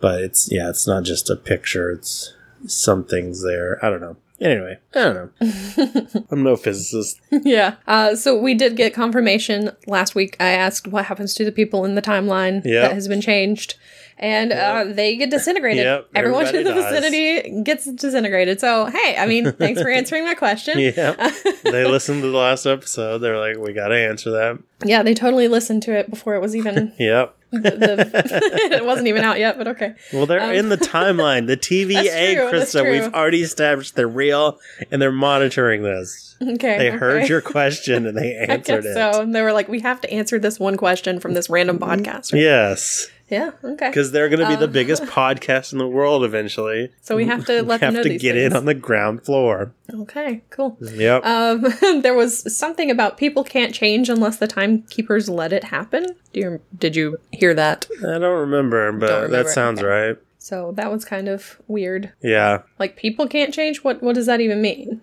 but 0.00 0.22
it's 0.22 0.48
yeah, 0.50 0.68
it's 0.70 0.86
not 0.86 1.04
just 1.04 1.30
a 1.30 1.36
picture. 1.36 1.90
It's 1.90 2.32
something's 2.66 3.42
there. 3.42 3.78
I 3.84 3.90
don't 3.90 4.00
know. 4.00 4.16
Anyway, 4.40 4.78
I 4.94 4.98
don't 4.98 5.14
know. 5.40 6.24
I'm 6.30 6.42
no 6.42 6.56
physicist. 6.56 7.20
yeah. 7.30 7.76
Uh, 7.86 8.16
so 8.16 8.36
we 8.36 8.54
did 8.54 8.76
get 8.76 8.92
confirmation 8.92 9.70
last 9.86 10.14
week. 10.16 10.36
I 10.40 10.50
asked 10.50 10.88
what 10.88 11.04
happens 11.04 11.34
to 11.34 11.44
the 11.44 11.52
people 11.52 11.84
in 11.84 11.94
the 11.94 12.02
timeline 12.02 12.64
Yep. 12.64 12.82
that 12.82 12.92
has 12.94 13.06
been 13.06 13.20
changed. 13.20 13.76
And 14.18 14.52
uh, 14.52 14.84
they 14.88 15.16
get 15.16 15.30
disintegrated. 15.30 15.84
Yep, 15.84 16.08
Everyone 16.14 16.46
in 16.54 16.62
the 16.64 16.72
dies. 16.72 16.84
vicinity 16.92 17.62
gets 17.62 17.84
disintegrated. 17.84 18.60
So, 18.60 18.86
hey, 18.86 19.16
I 19.18 19.26
mean, 19.26 19.50
thanks 19.52 19.80
for 19.82 19.88
answering 19.90 20.24
my 20.24 20.34
question. 20.34 20.78
Yeah, 20.78 21.12
they 21.64 21.84
listened 21.84 22.22
to 22.22 22.30
the 22.30 22.36
last 22.36 22.64
episode. 22.64 23.18
They're 23.18 23.38
like, 23.38 23.58
we 23.58 23.72
got 23.72 23.88
to 23.88 23.96
answer 23.96 24.30
that. 24.30 24.58
Yeah, 24.84 25.02
they 25.02 25.14
totally 25.14 25.48
listened 25.48 25.82
to 25.84 25.92
it 25.96 26.10
before 26.10 26.36
it 26.36 26.40
was 26.40 26.54
even. 26.54 26.92
Yep. 26.98 27.36
The, 27.62 27.70
the, 27.70 28.70
it 28.76 28.84
wasn't 28.84 29.08
even 29.08 29.22
out 29.22 29.38
yet, 29.38 29.58
but 29.58 29.68
okay. 29.68 29.94
Well, 30.12 30.26
they're 30.26 30.52
in 30.52 30.68
the 30.68 30.76
timeline. 30.76 31.46
The 31.46 31.56
TVA, 31.64 32.40
Um, 32.40 32.50
true, 32.50 32.60
Krista, 32.60 32.90
we've 32.90 33.12
already 33.14 33.42
established 33.42 33.96
they're 33.96 34.08
real 34.08 34.58
and 34.90 35.00
they're 35.00 35.12
monitoring 35.12 35.82
this. 35.82 36.36
Okay. 36.42 36.78
They 36.78 36.88
okay. 36.88 36.96
heard 36.96 37.28
your 37.28 37.40
question 37.40 38.06
and 38.06 38.16
they 38.16 38.34
answered 38.48 38.84
it. 38.84 38.94
so. 38.94 39.22
And 39.22 39.34
they 39.34 39.42
were 39.42 39.52
like, 39.52 39.68
we 39.68 39.80
have 39.80 40.00
to 40.02 40.12
answer 40.12 40.38
this 40.38 40.58
one 40.58 40.76
question 40.76 41.20
from 41.20 41.34
this 41.34 41.48
random 41.48 41.78
podcast. 41.78 42.32
right? 42.32 42.42
Yes, 42.42 43.08
Yeah, 43.30 43.52
okay. 43.64 43.88
because 43.88 44.12
they're 44.12 44.28
going 44.28 44.40
to 44.40 44.48
be 44.48 44.56
the 44.56 44.64
Uh, 44.64 44.72
biggest 44.72 45.02
podcast 45.20 45.72
in 45.72 45.78
the 45.78 45.88
world 45.88 46.24
eventually. 46.24 46.90
So 47.00 47.16
we 47.16 47.24
have 47.26 47.44
to 47.46 47.62
let 47.64 47.80
have 47.80 47.94
them 47.94 48.02
know 48.02 48.08
to 48.08 48.18
get 48.18 48.34
things. 48.34 48.52
in 48.52 48.56
on 48.56 48.64
the 48.66 48.74
ground 48.74 49.24
floor. 49.24 49.72
Okay, 49.92 50.42
cool. 50.50 50.76
Yep. 50.80 51.24
Um, 51.24 51.64
there 52.02 52.14
was 52.14 52.54
something 52.56 52.90
about 52.90 53.16
people 53.16 53.42
can't 53.44 53.74
change 53.74 54.08
unless 54.10 54.36
the 54.36 54.46
timekeepers 54.46 55.28
let 55.28 55.52
it 55.52 55.64
happen. 55.64 56.06
Do 56.32 56.40
you 56.40 56.60
did 56.78 56.96
you 56.96 57.16
hear 57.32 57.54
that? 57.54 57.86
I 58.00 58.18
don't 58.18 58.40
remember, 58.40 58.92
but 58.92 59.06
Don't 59.06 59.22
remember 59.22 59.36
that 59.44 59.48
sounds 59.50 59.80
okay. 59.80 59.88
right. 59.88 60.16
So 60.38 60.72
that 60.72 60.92
was 60.92 61.06
kind 61.06 61.26
of 61.28 61.58
weird. 61.68 62.12
Yeah. 62.22 62.62
Like 62.78 62.96
people 62.96 63.26
can't 63.26 63.54
change. 63.54 63.82
What 63.82 64.02
what 64.02 64.14
does 64.14 64.26
that 64.26 64.42
even 64.42 64.60
mean? 64.60 65.00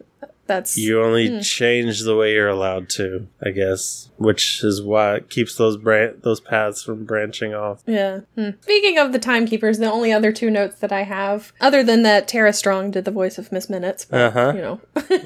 That's 0.48 0.78
You 0.78 1.02
only 1.02 1.28
Hmm. 1.30 1.40
change 1.40 2.02
the 2.04 2.16
way 2.16 2.34
you're 2.34 2.50
allowed 2.50 2.90
to, 2.90 3.28
I 3.42 3.52
guess, 3.52 4.10
which 4.18 4.64
is 4.64 4.82
what 4.82 5.30
keeps 5.30 5.56
those 5.56 5.78
bran- 5.78 6.16
those 6.24 6.40
paths 6.42 6.84
from 6.84 7.06
branching 7.06 7.54
off. 7.54 7.84
yeah. 7.86 8.22
Hmm. 8.36 8.50
Speaking 8.62 8.98
of 8.98 9.14
the 9.14 9.20
timekeepers, 9.20 9.78
the 9.78 9.90
only 9.92 10.12
other 10.12 10.32
two 10.34 10.50
notes 10.50 10.80
that 10.80 10.92
I 10.92 11.04
have, 11.04 11.54
other 11.62 11.84
than 11.84 12.04
that, 12.04 12.28
Tara 12.28 12.52
Strong 12.54 12.92
did 12.92 13.06
the 13.06 13.12
voice 13.12 13.38
of 13.38 13.52
Miss 13.52 13.70
Minutes. 13.70 14.04
But, 14.06 14.20
Uh-huh. 14.36 14.54
You 14.56 14.62
know. 14.62 14.82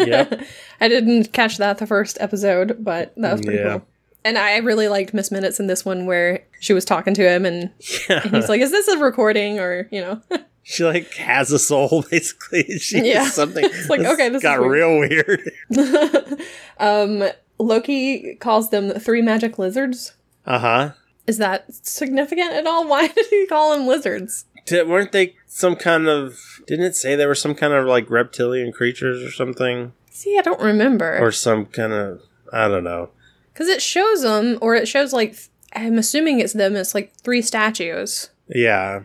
Yep. 0.06 0.42
I 0.82 0.88
didn't 0.88 1.34
catch 1.34 1.58
that 1.58 1.80
the 1.80 1.88
first 1.88 2.18
episode, 2.20 2.78
but 2.84 3.14
that 3.18 3.32
was 3.32 3.42
pretty 3.42 3.60
Yeah. 3.60 3.70
cool. 3.80 3.88
And 4.24 4.38
I 4.40 4.58
really 4.58 4.88
liked 4.88 5.14
Miss 5.14 5.32
Minutes 5.32 5.60
in 5.60 5.68
this 5.68 5.86
one 5.86 6.06
where 6.08 6.42
she 6.60 6.74
was 6.74 6.84
talking 6.84 7.14
to 7.14 7.22
him 7.28 7.46
and 7.46 7.70
Yeah. 8.10 8.22
he's 8.28 8.50
like, 8.50 8.60
"Is 8.62 8.72
this 8.72 8.88
a 8.88 8.98
recording 8.98 9.60
or 9.60 9.88
you 9.92 10.02
know?" 10.02 10.22
she 10.68 10.84
like 10.84 11.14
has 11.14 11.52
a 11.52 11.60
soul 11.60 12.04
basically. 12.12 12.64
She 12.80 13.08
Yeah. 13.12 13.24
is 13.28 13.34
something. 13.34 13.64
It's 13.64 13.88
like, 13.90 14.00
okay, 14.02 14.30
this 14.30 14.38
is 14.40 14.44
got 14.44 14.60
weird. 14.60 14.72
real 14.72 15.00
weird. 15.00 15.52
um, 16.80 17.24
Loki 17.60 18.36
calls 18.36 18.70
them 18.72 18.92
three 19.00 19.22
magic 19.22 19.58
lizards. 19.60 20.14
Uh 20.46 20.60
huh. 20.60 20.92
Is 21.28 21.38
that 21.38 21.66
significant 21.74 22.52
at 22.52 22.68
all? 22.68 22.88
Why 22.90 23.08
did 23.08 23.26
he 23.28 23.46
call 23.48 23.76
them 23.78 23.88
lizards? 23.88 24.46
Did, 24.66 24.88
weren't 24.90 25.12
they 25.12 25.36
some 25.48 25.76
kind 25.76 26.08
of? 26.08 26.40
Didn't 26.68 26.86
it 26.86 26.96
say 26.96 27.16
they 27.16 27.28
were 27.28 27.36
some 27.36 27.54
kind 27.56 27.74
of 27.74 27.86
like 27.86 28.10
reptilian 28.10 28.72
creatures 28.72 29.22
or 29.24 29.32
something, 29.32 29.94
See, 30.10 30.38
I 30.38 30.42
don't 30.42 30.60
remember 30.62 31.20
or 31.20 31.32
some 31.32 31.68
kind 31.68 31.94
of? 31.94 32.22
I 32.52 32.68
don't 32.68 32.84
know. 32.84 33.10
because 33.54 33.68
it 33.70 33.82
shows 33.82 34.22
them, 34.24 34.58
or 34.62 34.74
it 34.76 34.88
shows 34.88 35.14
like 35.14 35.36
I'm 35.74 35.98
assuming 36.00 36.40
it's 36.40 36.54
them. 36.54 36.76
It's 36.76 36.96
like 36.96 37.14
three 37.18 37.42
statues, 37.44 38.30
Yeah. 38.48 39.02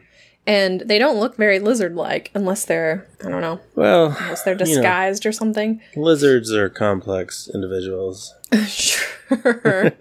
And 0.50 0.80
they 0.83 0.99
don't 0.99 1.19
look 1.21 1.37
very 1.37 1.59
lizard-like 1.61 2.30
unless 2.35 2.64
they're 2.64 3.07
I 3.25 3.28
don't 3.28 3.40
know, 3.40 3.61
Well, 3.75 4.16
unless 4.21 4.42
they're 4.42 4.54
you 4.54 4.59
know. 4.61 4.64
disguised 4.64 5.26
or 5.26 5.33
something. 5.33 5.80
lizards 5.97 6.52
are 6.52 6.69
complex 6.69 7.49
individuals. 7.52 8.35
sure. 8.66 9.92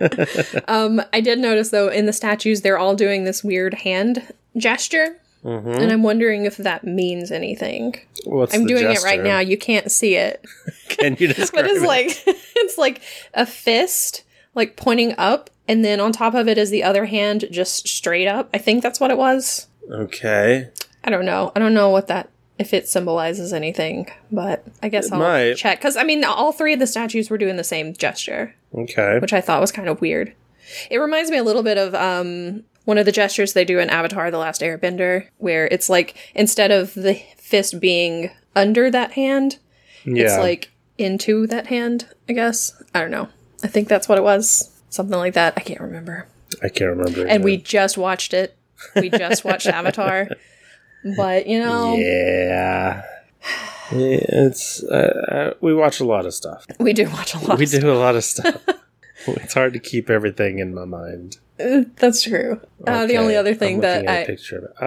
um, 0.67 1.01
I 1.13 1.21
did 1.21 1.39
notice 1.39 1.69
though 1.69 1.89
in 1.89 2.05
the 2.05 2.13
statues 2.13 2.61
they're 2.61 2.77
all 2.79 2.95
doing 2.95 3.23
this 3.23 3.43
weird 3.43 3.73
hand 3.75 4.33
gesture, 4.57 5.17
hmm 5.43 5.69
and 5.69 5.91
I'm 5.91 6.03
wondering 6.03 6.45
if 6.45 6.57
that 6.57 6.83
means 6.83 7.31
anything. 7.31 7.95
What's 8.25 8.53
I'm 8.53 8.65
doing 8.65 8.89
it 8.89 9.03
right 9.03 9.23
now. 9.23 9.39
You 9.39 9.57
can't 9.57 9.89
see 9.91 10.15
it, 10.15 10.43
Can 10.89 11.15
you 11.19 11.27
describe 11.33 11.65
but 11.65 11.71
it's 11.71 11.83
it? 11.83 11.87
like 11.87 12.23
it's 12.55 12.77
like 12.77 13.01
a 13.33 13.45
fist, 13.45 14.23
like 14.55 14.75
pointing 14.75 15.13
up, 15.17 15.49
and 15.67 15.85
then 15.85 15.99
on 15.99 16.11
top 16.11 16.33
of 16.33 16.47
it 16.47 16.57
is 16.57 16.71
the 16.71 16.83
other 16.83 17.05
hand 17.05 17.45
just 17.51 17.87
straight 17.87 18.27
up. 18.27 18.49
I 18.53 18.57
think 18.57 18.81
that's 18.83 18.99
what 18.99 19.11
it 19.11 19.17
was. 19.17 19.67
Okay. 19.91 20.69
I 21.03 21.09
don't 21.09 21.25
know. 21.25 21.51
I 21.55 21.59
don't 21.59 21.73
know 21.73 21.89
what 21.89 22.07
that 22.07 22.29
if 22.57 22.73
it 22.73 22.87
symbolizes 22.89 23.53
anything, 23.53 24.09
but 24.31 24.65
I 24.83 24.89
guess 24.89 25.07
It 25.07 25.13
I'll 25.13 25.19
might. 25.19 25.53
check 25.55 25.79
because 25.79 25.95
I 25.95 26.03
mean 26.03 26.23
all 26.25 26.51
three 26.51 26.73
of 26.73 26.79
the 26.79 26.87
statues 26.87 27.29
were 27.29 27.37
doing 27.37 27.55
the 27.55 27.63
same 27.63 27.93
gesture. 27.93 28.53
Okay. 28.75 29.17
which 29.19 29.33
I 29.33 29.41
thought 29.41 29.61
was 29.61 29.71
kind 29.71 29.87
of 29.87 30.01
weird. 30.01 30.33
It 30.91 30.97
reminds 30.97 31.31
me 31.31 31.37
a 31.37 31.43
little 31.43 31.63
bit 31.63 31.77
of 31.77 31.95
um, 31.95 32.63
one 32.85 32.97
of 32.97 33.05
the 33.05 33.11
gestures 33.11 33.53
they 33.53 33.65
do 33.65 33.79
in 33.79 33.89
Avatar: 33.89 34.29
The 34.29 34.37
Last 34.37 34.61
Airbender, 34.61 35.27
where 35.37 35.67
it's 35.67 35.89
like 35.89 36.15
instead 36.35 36.69
of 36.71 36.93
the 36.93 37.15
fist 37.37 37.79
being 37.79 38.29
under 38.55 38.91
that 38.91 39.13
hand, 39.13 39.57
Yeah. 40.05 40.25
it's 40.25 40.37
like 40.37 40.69
into 40.97 41.47
that 41.47 41.67
hand. 41.67 42.07
I 42.27 42.33
guess 42.33 42.73
I 42.93 42.99
don't 42.99 43.09
know. 43.11 43.29
I 43.63 43.67
think 43.67 43.87
that's 43.87 44.07
what 44.09 44.17
it 44.17 44.23
was. 44.23 44.69
Something 44.89 45.17
like 45.17 45.33
that. 45.35 45.53
I 45.55 45.61
can't 45.61 45.81
remember. 45.81 46.27
I 46.61 46.67
can't 46.69 46.89
remember. 46.95 47.25
And 47.25 47.43
we 47.43 47.57
just 47.57 47.97
watched 47.97 48.33
it. 48.33 48.55
We 48.95 49.09
just 49.09 49.43
watched 49.45 49.67
Avatar. 49.79 50.27
But 51.17 51.47
you 51.47 51.59
know, 51.59 51.95
Yeah. 51.95 53.03
It's 53.91 54.83
uh, 54.83 55.51
uh, 55.51 55.53
we 55.61 55.73
watch 55.73 55.99
a 55.99 56.05
lot 56.05 56.25
of 56.25 56.33
stuff. 56.33 56.65
we 56.79 56.93
do 56.93 57.09
watch 57.09 57.33
a 57.33 57.39
lot. 57.39 57.57
We 57.57 57.63
of 57.63 57.69
stuff. 57.69 57.81
do 57.81 57.91
a 57.91 57.93
lot 57.97 58.15
of 58.15 58.23
stuff. 58.23 58.61
it's 59.27 59.53
hard 59.53 59.73
to 59.73 59.79
keep 59.79 60.09
everything 60.09 60.59
in 60.59 60.73
my 60.75 60.85
mind. 60.85 61.37
Uh, 61.59 61.81
That's 61.95 62.21
true. 62.21 62.61
Uh, 62.85 63.05
the 63.07 63.17
only 63.17 63.35
other 63.35 63.51
I'm 63.51 63.57
thing 63.57 63.79
that 63.81 63.95
looking 64.03 64.09
at 64.09 64.17
a 64.19 64.21
I 64.21 64.25
picture 64.25 64.57
of 64.59 64.63
it. 64.65 64.71
Oh, 64.79 64.85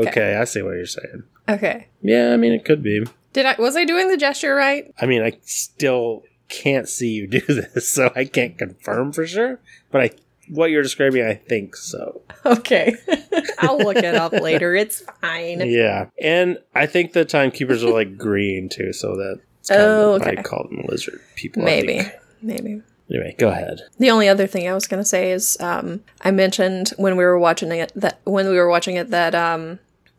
Okay. 0.00 0.08
okay. 0.10 0.36
I 0.36 0.44
see 0.44 0.60
what 0.62 0.72
you're 0.72 0.86
saying. 0.86 1.22
okay. 1.48 1.88
Yeah, 2.02 2.32
I 2.32 2.36
mean 2.36 2.52
it 2.52 2.64
could 2.64 2.82
be. 2.82 3.04
Did 3.32 3.46
I 3.46 3.56
was 3.58 3.76
I 3.76 3.84
doing 3.84 4.08
the 4.08 4.16
gesture 4.18 4.54
right? 4.54 4.92
I 5.00 5.06
mean, 5.06 5.22
I 5.22 5.38
still 5.42 6.24
can't 6.48 6.88
see 6.88 7.08
you 7.12 7.26
do 7.26 7.40
this, 7.48 7.88
so 7.88 8.12
I 8.14 8.26
can't 8.26 8.58
confirm 8.58 9.12
for 9.12 9.26
sure. 9.26 9.58
But 9.90 10.00
I, 10.02 10.10
what 10.48 10.70
you're 10.70 10.82
describing, 10.82 11.24
I 11.24 11.34
think 11.34 11.76
so. 11.76 12.20
Okay. 12.46 12.94
I'll 13.60 13.78
look 13.78 13.96
it 13.96 14.14
up 14.14 14.32
later. 14.34 14.74
It's 14.74 15.00
fine. 15.22 15.62
Yeah, 15.66 16.08
and 16.20 16.58
I 16.74 16.84
think 16.84 17.14
the 17.14 17.24
timekeepers 17.24 17.82
are 17.82 17.90
like 17.90 18.18
green 18.18 18.68
too, 18.68 18.92
so 18.92 19.16
that 19.16 19.40
Oh, 19.70 20.12
okay. 20.16 20.36
I 20.36 20.42
call 20.42 20.68
them 20.68 20.84
lizard 20.86 21.20
people. 21.36 21.62
I 21.62 21.64
Maybe. 21.64 21.98
think. 22.00 22.12
Maybe. 22.42 22.82
Anyway, 23.10 23.34
go 23.38 23.48
ahead. 23.48 23.80
The 23.98 24.10
only 24.10 24.28
other 24.28 24.46
thing 24.46 24.68
I 24.68 24.74
was 24.74 24.86
gonna 24.86 25.06
say 25.06 25.32
is 25.32 25.56
um, 25.60 26.02
I 26.20 26.30
mentioned 26.32 26.90
when 26.98 27.16
we 27.16 27.24
were 27.24 27.38
watching 27.38 27.72
it 27.72 27.92
that 27.96 28.20
when 28.24 28.46
we 28.48 28.56
were 28.56 28.68
watching 28.68 28.96
it 28.96 29.08
that 29.10 29.34
um, 29.34 29.78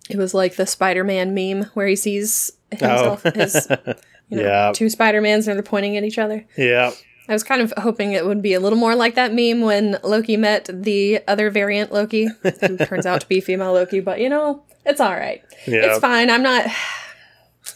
it 0.10 0.18
was 0.18 0.34
like 0.34 0.56
the 0.56 0.66
Spider-Man 0.66 1.36
meme 1.36 1.70
where 1.76 1.86
he 1.86 1.96
sees 1.96 2.52
himself 2.72 3.22
his 3.36 3.68
you 4.30 4.38
know, 4.38 4.44
Yeah. 4.44 4.72
two 4.74 4.90
Spider-Mans 4.90 5.48
and 5.48 5.58
they're 5.58 5.64
pointing 5.64 5.96
at 5.98 6.04
each 6.04 6.18
other. 6.18 6.44
Yeah. 6.58 6.92
I 7.28 7.34
was 7.34 7.44
kind 7.44 7.62
of 7.62 7.74
hoping 7.78 8.12
it 8.12 8.26
would 8.26 8.42
be 8.42 8.54
a 8.54 8.60
little 8.60 8.78
more 8.78 8.96
like 8.96 9.16
that 9.16 9.34
meme 9.34 9.62
when 9.62 9.98
Loki 10.04 10.38
met 10.38 10.70
the 10.72 11.22
other 11.28 11.50
variant 11.50 11.92
Loki, 11.92 12.28
who 12.42 12.78
turns 12.78 13.06
out 13.06 13.22
to 13.22 13.28
be 13.28 13.42
female 13.42 13.74
Loki. 13.74 14.00
But 14.00 14.20
you 14.20 14.30
know, 14.30 14.64
it's 14.86 15.02
all 15.02 15.14
right. 15.14 15.44
Yeah. 15.66 15.86
It's 15.86 16.00
fine. 16.00 16.30
I'm 16.30 16.44
not 16.44 16.66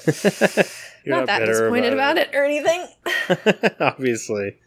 You're 1.04 1.16
not 1.16 1.28
that 1.28 1.46
disappointed 1.46 1.94
about 1.94 2.18
it. 2.18 2.30
or 2.34 2.44
anything. 2.44 2.86
Obviously. 3.80 4.58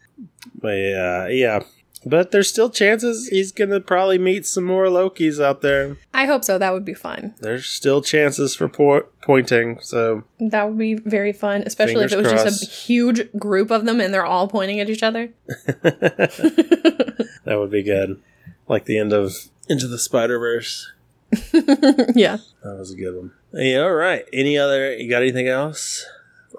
But 0.59 0.77
yeah, 0.77 1.27
yeah. 1.27 1.59
But 2.05 2.31
there's 2.31 2.49
still 2.49 2.69
chances 2.69 3.27
he's 3.27 3.51
gonna 3.51 3.79
probably 3.79 4.17
meet 4.17 4.45
some 4.45 4.63
more 4.63 4.85
Lokis 4.85 5.43
out 5.43 5.61
there. 5.61 5.97
I 6.13 6.25
hope 6.25 6.43
so. 6.43 6.57
That 6.57 6.73
would 6.73 6.85
be 6.85 6.93
fun. 6.93 7.33
There's 7.39 7.65
still 7.65 8.01
chances 8.01 8.55
for 8.55 8.67
po- 8.67 9.07
pointing, 9.21 9.79
so 9.81 10.23
That 10.39 10.67
would 10.67 10.77
be 10.77 10.95
very 10.95 11.33
fun, 11.33 11.63
especially 11.65 12.03
if 12.03 12.11
it 12.11 12.17
was 12.17 12.27
Fingers 12.27 12.43
just 12.43 12.63
a 12.63 12.69
huge 12.69 13.31
group 13.37 13.71
of 13.71 13.85
them 13.85 14.01
and 14.01 14.13
they're 14.13 14.25
all 14.25 14.47
pointing 14.47 14.79
at 14.79 14.89
each 14.89 15.03
other. 15.03 15.31
that 15.47 17.23
would 17.45 17.71
be 17.71 17.83
good. 17.83 18.21
Like 18.67 18.85
the 18.85 18.97
end 18.97 19.13
of 19.13 19.35
Into 19.69 19.87
the 19.87 19.99
Spider 19.99 20.39
Verse. 20.39 20.91
yeah. 21.53 22.37
That 22.63 22.77
was 22.77 22.91
a 22.91 22.95
good 22.95 23.15
one. 23.15 23.31
Yeah, 23.53 23.81
all 23.81 23.93
right. 23.93 24.25
Any 24.31 24.57
other? 24.57 24.95
You 24.95 25.09
got 25.09 25.21
anything 25.21 25.47
else 25.47 26.05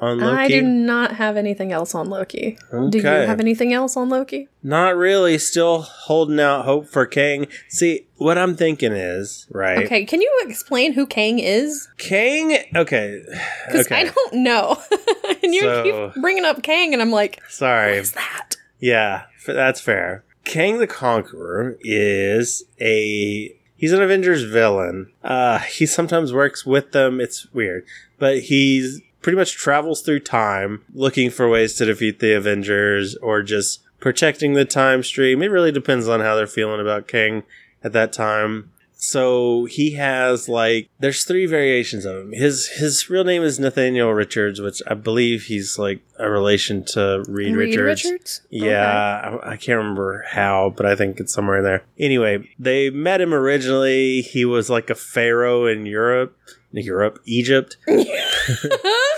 on 0.00 0.18
Loki? 0.18 0.36
I 0.36 0.48
do 0.48 0.62
not 0.62 1.12
have 1.16 1.36
anything 1.36 1.72
else 1.72 1.94
on 1.94 2.08
Loki. 2.08 2.56
Do 2.70 2.98
you 2.98 3.02
have 3.04 3.40
anything 3.40 3.72
else 3.72 3.96
on 3.96 4.08
Loki? 4.08 4.48
Not 4.62 4.96
really. 4.96 5.38
Still 5.38 5.82
holding 5.82 6.40
out 6.40 6.64
hope 6.64 6.88
for 6.88 7.06
Kang. 7.06 7.46
See, 7.68 8.06
what 8.16 8.38
I'm 8.38 8.54
thinking 8.56 8.92
is 8.92 9.46
right. 9.50 9.84
Okay, 9.84 10.04
can 10.04 10.20
you 10.20 10.42
explain 10.46 10.92
who 10.94 11.06
Kang 11.06 11.38
is? 11.38 11.88
Kang. 11.98 12.56
Okay. 12.74 13.22
Because 13.66 13.86
Okay. 13.86 14.00
I 14.00 14.04
don't 14.04 14.34
know. 14.42 14.78
and 15.42 15.54
you 15.54 15.60
So- 15.62 16.10
keep 16.12 16.22
bringing 16.22 16.44
up 16.44 16.62
Kang, 16.62 16.92
and 16.92 17.02
I'm 17.02 17.10
like, 17.10 17.40
Sorry. 17.48 17.96
what's 17.96 18.12
that? 18.12 18.56
Yeah, 18.80 19.24
f- 19.38 19.54
that's 19.54 19.80
fair. 19.80 20.24
Kang 20.44 20.78
the 20.78 20.86
Conqueror 20.86 21.78
is 21.80 22.64
a 22.80 23.56
he's 23.76 23.92
an 23.92 24.02
Avengers 24.02 24.42
villain. 24.42 25.10
Uh 25.22 25.58
he 25.58 25.86
sometimes 25.86 26.34
works 26.34 26.66
with 26.66 26.92
them. 26.92 27.18
It's 27.20 27.50
weird. 27.54 27.86
But 28.18 28.40
he's 28.40 29.00
pretty 29.24 29.38
much 29.38 29.56
travels 29.56 30.02
through 30.02 30.20
time 30.20 30.84
looking 30.92 31.30
for 31.30 31.48
ways 31.48 31.72
to 31.72 31.86
defeat 31.86 32.20
the 32.20 32.34
Avengers 32.34 33.16
or 33.16 33.42
just 33.42 33.82
protecting 33.98 34.52
the 34.52 34.66
time 34.66 35.02
stream. 35.02 35.42
It 35.42 35.50
really 35.50 35.72
depends 35.72 36.06
on 36.06 36.20
how 36.20 36.36
they're 36.36 36.46
feeling 36.46 36.78
about 36.78 37.08
Kang 37.08 37.42
at 37.82 37.94
that 37.94 38.12
time. 38.12 38.70
So 38.92 39.64
he 39.64 39.92
has 39.92 40.46
like 40.46 40.90
there's 40.98 41.24
three 41.24 41.46
variations 41.46 42.04
of 42.04 42.16
him. 42.16 42.32
His 42.32 42.68
his 42.68 43.08
real 43.08 43.24
name 43.24 43.42
is 43.42 43.58
Nathaniel 43.58 44.12
Richards, 44.12 44.60
which 44.60 44.82
I 44.86 44.92
believe 44.92 45.44
he's 45.44 45.78
like 45.78 46.00
a 46.18 46.30
relation 46.30 46.84
to 46.86 47.24
Reed, 47.26 47.56
Reed 47.56 47.78
Richards. 47.78 48.04
Richards? 48.04 48.42
Yeah, 48.50 49.38
I, 49.42 49.52
I 49.52 49.56
can't 49.56 49.78
remember 49.78 50.24
how, 50.28 50.74
but 50.76 50.84
I 50.84 50.96
think 50.96 51.18
it's 51.18 51.32
somewhere 51.32 51.58
in 51.58 51.64
there. 51.64 51.82
Anyway, 51.98 52.50
they 52.58 52.90
met 52.90 53.22
him 53.22 53.32
originally. 53.32 54.20
He 54.20 54.44
was 54.44 54.68
like 54.68 54.90
a 54.90 54.94
pharaoh 54.94 55.66
in 55.66 55.86
Europe, 55.86 56.36
Europe, 56.74 57.20
Egypt. 57.24 57.76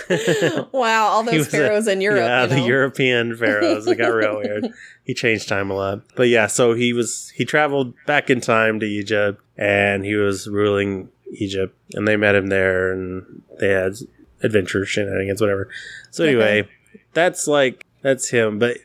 Wow, 0.72 1.06
all 1.08 1.22
those 1.24 1.34
was 1.34 1.48
a- 1.48 1.50
pharaohs 1.50 1.88
in 1.88 2.00
Europe. 2.00 2.20
Yeah, 2.20 2.42
you 2.44 2.48
the? 2.48 2.60
European 2.60 3.36
pharaohs. 3.36 3.86
It 3.86 3.98
got 3.98 4.08
real 4.08 4.36
weird. 4.38 4.68
He 5.04 5.14
changed 5.14 5.48
time 5.48 5.70
a 5.70 5.74
lot. 5.74 6.02
But 6.16 6.28
yeah, 6.28 6.48
so 6.48 6.74
he 6.74 6.92
was 6.92 7.30
he 7.36 7.44
traveled 7.44 7.94
back 8.06 8.28
in 8.28 8.40
time 8.40 8.80
to 8.80 8.86
Egypt 8.86 9.40
and 9.56 10.04
he 10.04 10.16
was 10.16 10.48
ruling 10.48 11.10
Egypt 11.32 11.76
and 11.94 12.08
they 12.08 12.16
met 12.16 12.34
him 12.34 12.48
there 12.48 12.90
and 12.90 13.42
they 13.60 13.68
had 13.68 13.94
adventure 14.42 14.84
shenanigans, 14.84 15.40
whatever. 15.40 15.68
So 16.10 16.24
anyway, 16.24 16.68
that's 17.14 17.46
like 17.46 17.86
that's 18.02 18.30
him, 18.30 18.58
but 18.58 18.78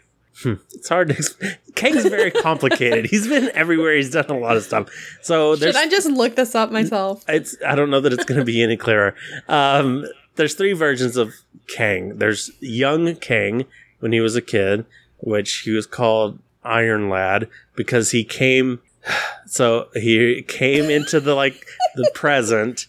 hmm, 0.43 0.53
it's 0.75 0.89
hard 0.89 1.07
to 1.07 1.15
explain. 1.15 1.55
Kang's 1.75 2.05
very 2.05 2.31
complicated. 2.31 3.05
He's 3.05 3.27
been 3.27 3.49
everywhere. 3.53 3.95
He's 3.95 4.12
done 4.12 4.25
a 4.29 4.38
lot 4.38 4.57
of 4.57 4.63
stuff. 4.63 4.89
So 5.21 5.55
Should 5.55 5.75
I 5.75 5.88
just 5.88 6.07
look 6.10 6.36
this 6.36 6.55
up 6.55 6.71
myself? 6.71 7.23
it's 7.27 7.55
I 7.65 7.75
don't 7.75 7.89
know 7.89 8.01
that 8.01 8.13
it's 8.13 8.25
going 8.25 8.39
to 8.39 8.45
be 8.45 8.62
any 8.62 8.77
clearer. 8.77 9.15
Um, 9.47 10.05
there's 10.36 10.53
three 10.55 10.73
versions 10.73 11.17
of 11.17 11.34
Kang. 11.67 12.17
There's 12.17 12.51
young 12.60 13.15
Kang 13.15 13.65
when 13.99 14.12
he 14.12 14.19
was 14.21 14.36
a 14.36 14.41
kid, 14.41 14.86
which 15.19 15.60
he 15.60 15.71
was 15.71 15.86
called 15.86 16.39
Iron 16.63 17.10
Lad 17.10 17.47
because 17.75 18.12
he 18.12 18.23
came. 18.23 18.81
So 19.47 19.89
he 19.93 20.43
came 20.43 20.89
into 20.89 21.19
the 21.19 21.36
like 21.36 21.65
the 21.95 22.10
present 22.13 22.86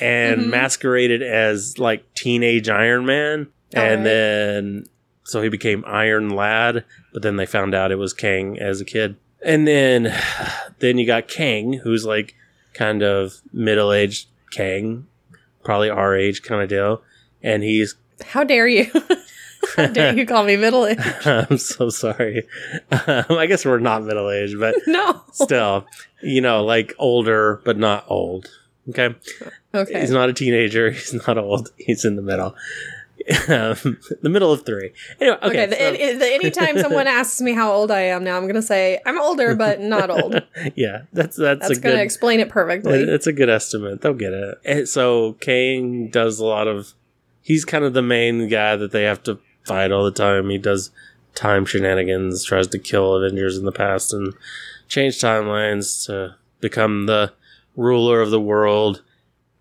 and 0.00 0.42
Mhm. 0.42 0.50
masqueraded 0.50 1.22
as 1.22 1.76
like 1.76 2.04
teenage 2.14 2.68
Iron 2.68 3.04
Man, 3.04 3.48
and 3.72 3.82
Alright. 3.82 4.04
then 4.04 4.86
so 5.28 5.42
he 5.42 5.48
became 5.48 5.84
Iron 5.86 6.30
Lad. 6.30 6.84
But 7.12 7.22
then 7.22 7.36
they 7.36 7.46
found 7.46 7.74
out 7.74 7.92
it 7.92 7.96
was 7.96 8.12
Kang 8.12 8.58
as 8.58 8.80
a 8.80 8.84
kid, 8.84 9.16
and 9.42 9.66
then 9.66 10.12
then 10.80 10.98
you 10.98 11.06
got 11.06 11.28
Kang, 11.28 11.74
who's 11.74 12.04
like 12.04 12.34
kind 12.74 13.02
of 13.02 13.34
middle 13.52 13.92
aged 13.92 14.28
Kang, 14.52 15.06
probably 15.64 15.90
our 15.90 16.16
age 16.16 16.42
kind 16.42 16.62
of 16.62 16.68
deal, 16.68 17.02
and 17.42 17.62
he's 17.62 17.94
How 18.24 18.44
dare 18.44 18.66
you? 18.68 18.90
How 19.76 19.86
dare 19.88 20.14
you 20.16 20.24
call 20.24 20.44
me 20.44 20.56
middle 20.56 20.86
aged? 20.86 21.00
I'm 21.26 21.58
so 21.58 21.90
sorry. 21.90 22.44
Um, 22.92 23.24
I 23.30 23.46
guess 23.46 23.64
we're 23.64 23.78
not 23.80 24.04
middle 24.04 24.30
aged, 24.30 24.58
but 24.58 24.74
No. 24.86 25.22
still, 25.32 25.86
you 26.22 26.40
know, 26.40 26.64
like 26.64 26.94
older 26.98 27.60
but 27.64 27.76
not 27.76 28.04
old. 28.08 28.48
Okay, 28.90 29.14
Okay. 29.74 30.00
he's 30.00 30.10
not 30.12 30.30
a 30.30 30.32
teenager. 30.32 30.90
He's 30.90 31.12
not 31.26 31.36
old. 31.36 31.70
He's 31.76 32.04
in 32.06 32.16
the 32.16 32.22
middle. 32.22 32.54
Um, 33.48 33.98
the 34.22 34.28
middle 34.30 34.52
of 34.52 34.64
three. 34.64 34.92
Anyway, 35.20 35.36
okay. 35.42 35.64
Okay, 35.64 35.66
the, 35.66 35.76
so- 35.76 36.18
the, 36.18 36.32
anytime 36.32 36.78
someone 36.80 37.06
asks 37.06 37.40
me 37.40 37.52
how 37.52 37.70
old 37.72 37.90
I 37.90 38.00
am 38.00 38.24
now, 38.24 38.36
I'm 38.36 38.44
going 38.44 38.54
to 38.54 38.62
say 38.62 39.00
I'm 39.04 39.20
older, 39.20 39.54
but 39.54 39.80
not 39.80 40.08
old. 40.10 40.42
yeah, 40.76 41.02
that's 41.12 41.36
that's, 41.36 41.68
That's 41.68 41.78
going 41.78 41.96
to 41.96 42.02
explain 42.02 42.40
it 42.40 42.48
perfectly. 42.48 43.00
It's 43.00 43.26
a 43.26 43.32
good 43.32 43.50
estimate. 43.50 44.00
They'll 44.00 44.14
get 44.14 44.32
it. 44.32 44.58
And 44.64 44.88
so 44.88 45.34
Kang 45.40 46.08
does 46.08 46.38
a 46.38 46.46
lot 46.46 46.68
of. 46.68 46.94
He's 47.42 47.64
kind 47.64 47.84
of 47.84 47.92
the 47.94 48.02
main 48.02 48.48
guy 48.48 48.76
that 48.76 48.92
they 48.92 49.04
have 49.04 49.22
to 49.24 49.38
fight 49.64 49.92
all 49.92 50.04
the 50.04 50.10
time. 50.10 50.48
He 50.48 50.58
does 50.58 50.90
time 51.34 51.64
shenanigans, 51.64 52.44
tries 52.44 52.66
to 52.68 52.78
kill 52.78 53.14
Avengers 53.14 53.58
in 53.58 53.64
the 53.64 53.72
past, 53.72 54.12
and 54.12 54.34
change 54.88 55.20
timelines 55.20 56.06
to 56.06 56.36
become 56.60 57.06
the 57.06 57.32
ruler 57.76 58.20
of 58.20 58.30
the 58.30 58.40
world. 58.40 59.02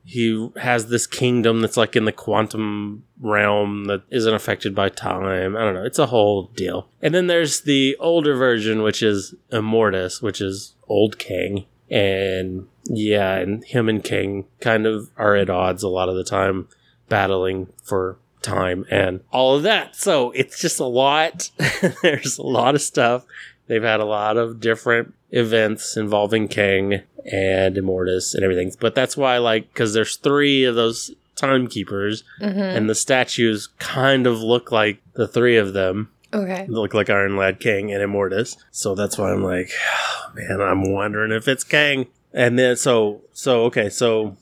He 0.09 0.49
has 0.55 0.87
this 0.87 1.05
kingdom 1.05 1.59
that's 1.59 1.75
like 1.75 1.97
in 1.97 2.05
the 2.05 2.13
quantum 2.13 3.03
realm 3.19 3.85
that 3.85 4.03
isn't 4.09 4.33
affected 4.33 4.73
by 4.73 4.87
time. 4.87 5.57
I 5.57 5.59
don't 5.59 5.73
know. 5.73 5.83
It's 5.83 5.99
a 5.99 6.05
whole 6.05 6.43
deal. 6.55 6.87
And 7.01 7.13
then 7.13 7.27
there's 7.27 7.61
the 7.61 7.97
older 7.99 8.35
version, 8.35 8.83
which 8.83 9.03
is 9.03 9.35
Immortus, 9.51 10.21
which 10.21 10.39
is 10.39 10.75
old 10.87 11.19
Kang. 11.19 11.65
And 11.89 12.67
yeah, 12.85 13.35
and 13.35 13.65
him 13.65 13.89
and 13.89 14.01
Kang 14.01 14.45
kind 14.61 14.85
of 14.85 15.11
are 15.17 15.35
at 15.35 15.49
odds 15.49 15.83
a 15.83 15.89
lot 15.89 16.07
of 16.07 16.15
the 16.15 16.23
time, 16.23 16.69
battling 17.09 17.67
for 17.83 18.17
time 18.41 18.85
and 18.89 19.19
all 19.31 19.57
of 19.57 19.63
that. 19.63 19.95
So 19.95 20.31
it's 20.31 20.59
just 20.59 20.79
a 20.79 20.85
lot. 20.85 21.51
There's 22.01 22.37
a 22.37 22.43
lot 22.43 22.75
of 22.75 22.81
stuff. 22.81 23.25
They've 23.67 23.83
had 23.83 23.99
a 23.99 24.05
lot 24.05 24.37
of 24.37 24.59
different 24.59 25.13
events 25.31 25.97
involving 25.97 26.47
Kang 26.47 27.01
and 27.31 27.75
Immortus 27.75 28.33
and 28.33 28.43
everything. 28.43 28.71
But 28.79 28.95
that's 28.95 29.17
why, 29.17 29.37
like, 29.37 29.67
because 29.73 29.93
there's 29.93 30.15
three 30.15 30.63
of 30.63 30.75
those 30.75 31.11
timekeepers, 31.35 32.23
Mhm. 32.41 32.75
and 32.77 32.89
the 32.89 32.95
statues 32.95 33.67
kind 33.79 34.25
of 34.27 34.39
look 34.41 34.71
like 34.71 34.97
the 35.13 35.27
three 35.27 35.57
of 35.57 35.73
them 35.73 36.09
Okay. 36.33 36.65
They 36.67 36.73
look 36.73 36.93
like 36.93 37.09
Iron 37.09 37.37
Lad 37.37 37.61
Kang 37.61 37.89
and 37.91 38.03
Immortus. 38.03 38.57
So 38.71 38.95
that's 38.95 39.17
why 39.17 39.31
I'm 39.31 39.43
like, 39.43 39.71
oh, 39.71 40.31
man, 40.35 40.59
I'm 40.59 40.91
wondering 40.91 41.31
if 41.31 41.47
it's 41.47 41.63
Kang. 41.63 42.07
And 42.33 42.59
then 42.59 42.75
so 42.75 43.21
so 43.31 43.63
okay, 43.65 43.87
so 43.89 44.35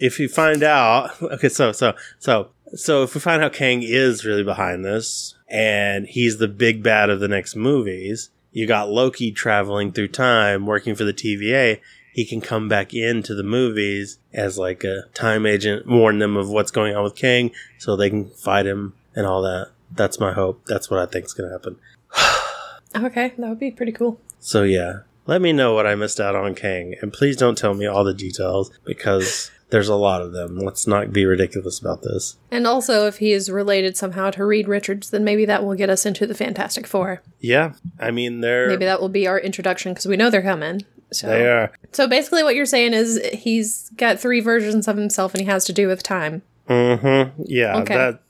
if 0.00 0.18
you 0.18 0.28
find 0.30 0.62
out 0.62 1.10
okay, 1.22 1.50
so 1.50 1.72
so 1.72 1.92
so 2.18 2.48
so 2.74 3.02
if 3.02 3.14
we 3.14 3.20
find 3.20 3.44
out 3.44 3.52
Kang 3.52 3.82
is 3.82 4.24
really 4.24 4.42
behind 4.42 4.82
this 4.84 5.34
and 5.48 6.06
he's 6.06 6.38
the 6.38 6.48
big 6.48 6.82
bad 6.82 7.10
of 7.10 7.20
the 7.20 7.28
next 7.28 7.54
movies, 7.54 8.30
you 8.56 8.66
got 8.66 8.88
Loki 8.88 9.32
traveling 9.32 9.92
through 9.92 10.08
time 10.08 10.64
working 10.64 10.94
for 10.94 11.04
the 11.04 11.12
TVA. 11.12 11.78
He 12.14 12.24
can 12.24 12.40
come 12.40 12.70
back 12.70 12.94
into 12.94 13.34
the 13.34 13.42
movies 13.42 14.18
as 14.32 14.56
like 14.56 14.82
a 14.82 15.02
time 15.12 15.44
agent, 15.44 15.86
warn 15.86 16.20
them 16.20 16.38
of 16.38 16.48
what's 16.48 16.70
going 16.70 16.96
on 16.96 17.04
with 17.04 17.14
Kang 17.14 17.50
so 17.76 17.96
they 17.96 18.08
can 18.08 18.30
fight 18.30 18.64
him 18.64 18.94
and 19.14 19.26
all 19.26 19.42
that. 19.42 19.72
That's 19.92 20.18
my 20.18 20.32
hope. 20.32 20.64
That's 20.64 20.88
what 20.88 21.00
I 21.00 21.04
think 21.04 21.26
is 21.26 21.34
going 21.34 21.50
to 21.50 21.52
happen. 21.52 21.76
Okay, 22.96 23.34
that 23.36 23.46
would 23.46 23.60
be 23.60 23.70
pretty 23.70 23.92
cool. 23.92 24.18
So 24.40 24.62
yeah, 24.62 25.00
let 25.26 25.42
me 25.42 25.52
know 25.52 25.74
what 25.74 25.86
I 25.86 25.94
missed 25.94 26.18
out 26.18 26.34
on 26.34 26.54
Kang, 26.54 26.94
and 27.02 27.12
please 27.12 27.36
don't 27.36 27.58
tell 27.58 27.74
me 27.74 27.84
all 27.84 28.04
the 28.04 28.14
details 28.14 28.70
because 28.86 29.50
there's 29.70 29.88
a 29.88 29.94
lot 29.96 30.22
of 30.22 30.32
them. 30.32 30.58
Let's 30.58 30.86
not 30.86 31.12
be 31.12 31.24
ridiculous 31.26 31.78
about 31.80 32.02
this. 32.02 32.36
And 32.50 32.66
also, 32.66 33.06
if 33.06 33.18
he 33.18 33.32
is 33.32 33.50
related 33.50 33.96
somehow 33.96 34.30
to 34.30 34.44
Reed 34.44 34.68
Richards, 34.68 35.10
then 35.10 35.24
maybe 35.24 35.44
that 35.44 35.64
will 35.64 35.74
get 35.74 35.90
us 35.90 36.06
into 36.06 36.26
the 36.26 36.34
Fantastic 36.34 36.86
Four. 36.86 37.22
Yeah, 37.40 37.72
I 37.98 38.10
mean 38.10 38.40
they're 38.40 38.68
Maybe 38.68 38.84
that 38.84 39.00
will 39.00 39.08
be 39.08 39.26
our 39.26 39.38
introduction 39.38 39.92
because 39.92 40.06
we 40.06 40.16
know 40.16 40.30
they're 40.30 40.42
coming. 40.42 40.82
So. 41.12 41.28
they 41.28 41.46
are. 41.48 41.70
so 41.92 42.08
basically, 42.08 42.42
what 42.42 42.56
you're 42.56 42.66
saying 42.66 42.92
is 42.92 43.20
he's 43.32 43.90
got 43.96 44.18
three 44.18 44.40
versions 44.40 44.88
of 44.88 44.96
himself, 44.96 45.34
and 45.34 45.40
he 45.40 45.46
has 45.46 45.64
to 45.66 45.72
do 45.72 45.86
with 45.88 46.02
time. 46.02 46.42
Mm-hmm. 46.68 47.42
Yeah, 47.44 47.76
Okay. 47.78 47.94
that 47.94 48.20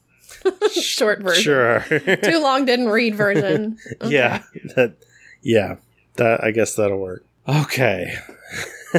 Short 0.72 1.22
version. 1.22 1.42
sure. 1.42 1.80
Too 2.22 2.38
long 2.38 2.66
didn't 2.66 2.88
read 2.88 3.14
version. 3.14 3.78
Okay. 4.02 4.10
Yeah, 4.10 4.42
that 4.74 4.94
yeah, 5.42 5.76
that 6.16 6.44
I 6.44 6.50
guess 6.50 6.74
that'll 6.74 6.98
work. 7.00 7.24
Okay. 7.48 8.14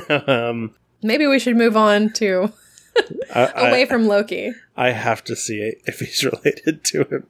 um 0.09 0.73
Maybe 1.01 1.27
we 1.27 1.39
should 1.39 1.55
move 1.55 1.77
on 1.77 2.11
to 2.13 2.51
I, 3.33 3.45
away 3.69 3.81
I, 3.83 3.85
from 3.85 4.07
Loki. 4.07 4.53
I 4.75 4.91
have 4.91 5.23
to 5.25 5.35
see 5.35 5.75
if 5.85 5.99
he's 5.99 6.23
related 6.23 6.83
to 6.85 7.03
him. 7.03 7.27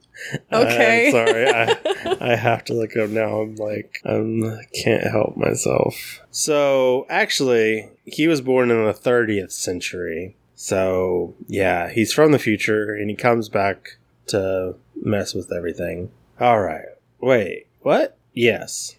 Okay. 0.52 1.06
I'm 1.06 1.12
sorry. 1.12 1.48
I 1.48 2.32
I 2.32 2.36
have 2.36 2.64
to 2.64 2.74
look 2.74 2.96
up 2.96 3.10
now. 3.10 3.40
I'm 3.40 3.56
like 3.56 4.00
I 4.04 4.64
can't 4.74 5.04
help 5.04 5.36
myself. 5.36 6.20
So 6.30 7.06
actually, 7.08 7.88
he 8.04 8.28
was 8.28 8.40
born 8.40 8.70
in 8.70 8.84
the 8.84 8.94
30th 8.94 9.52
century. 9.52 10.36
So 10.54 11.34
yeah, 11.46 11.90
he's 11.90 12.12
from 12.12 12.32
the 12.32 12.38
future 12.38 12.92
and 12.94 13.10
he 13.10 13.16
comes 13.16 13.48
back 13.48 13.98
to 14.28 14.76
mess 15.00 15.34
with 15.34 15.52
everything. 15.52 16.10
All 16.40 16.60
right. 16.60 16.86
Wait. 17.20 17.66
What? 17.80 18.16
Yes. 18.32 18.96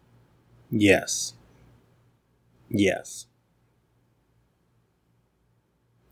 Yes. 0.72 1.34
Yes. 2.70 3.26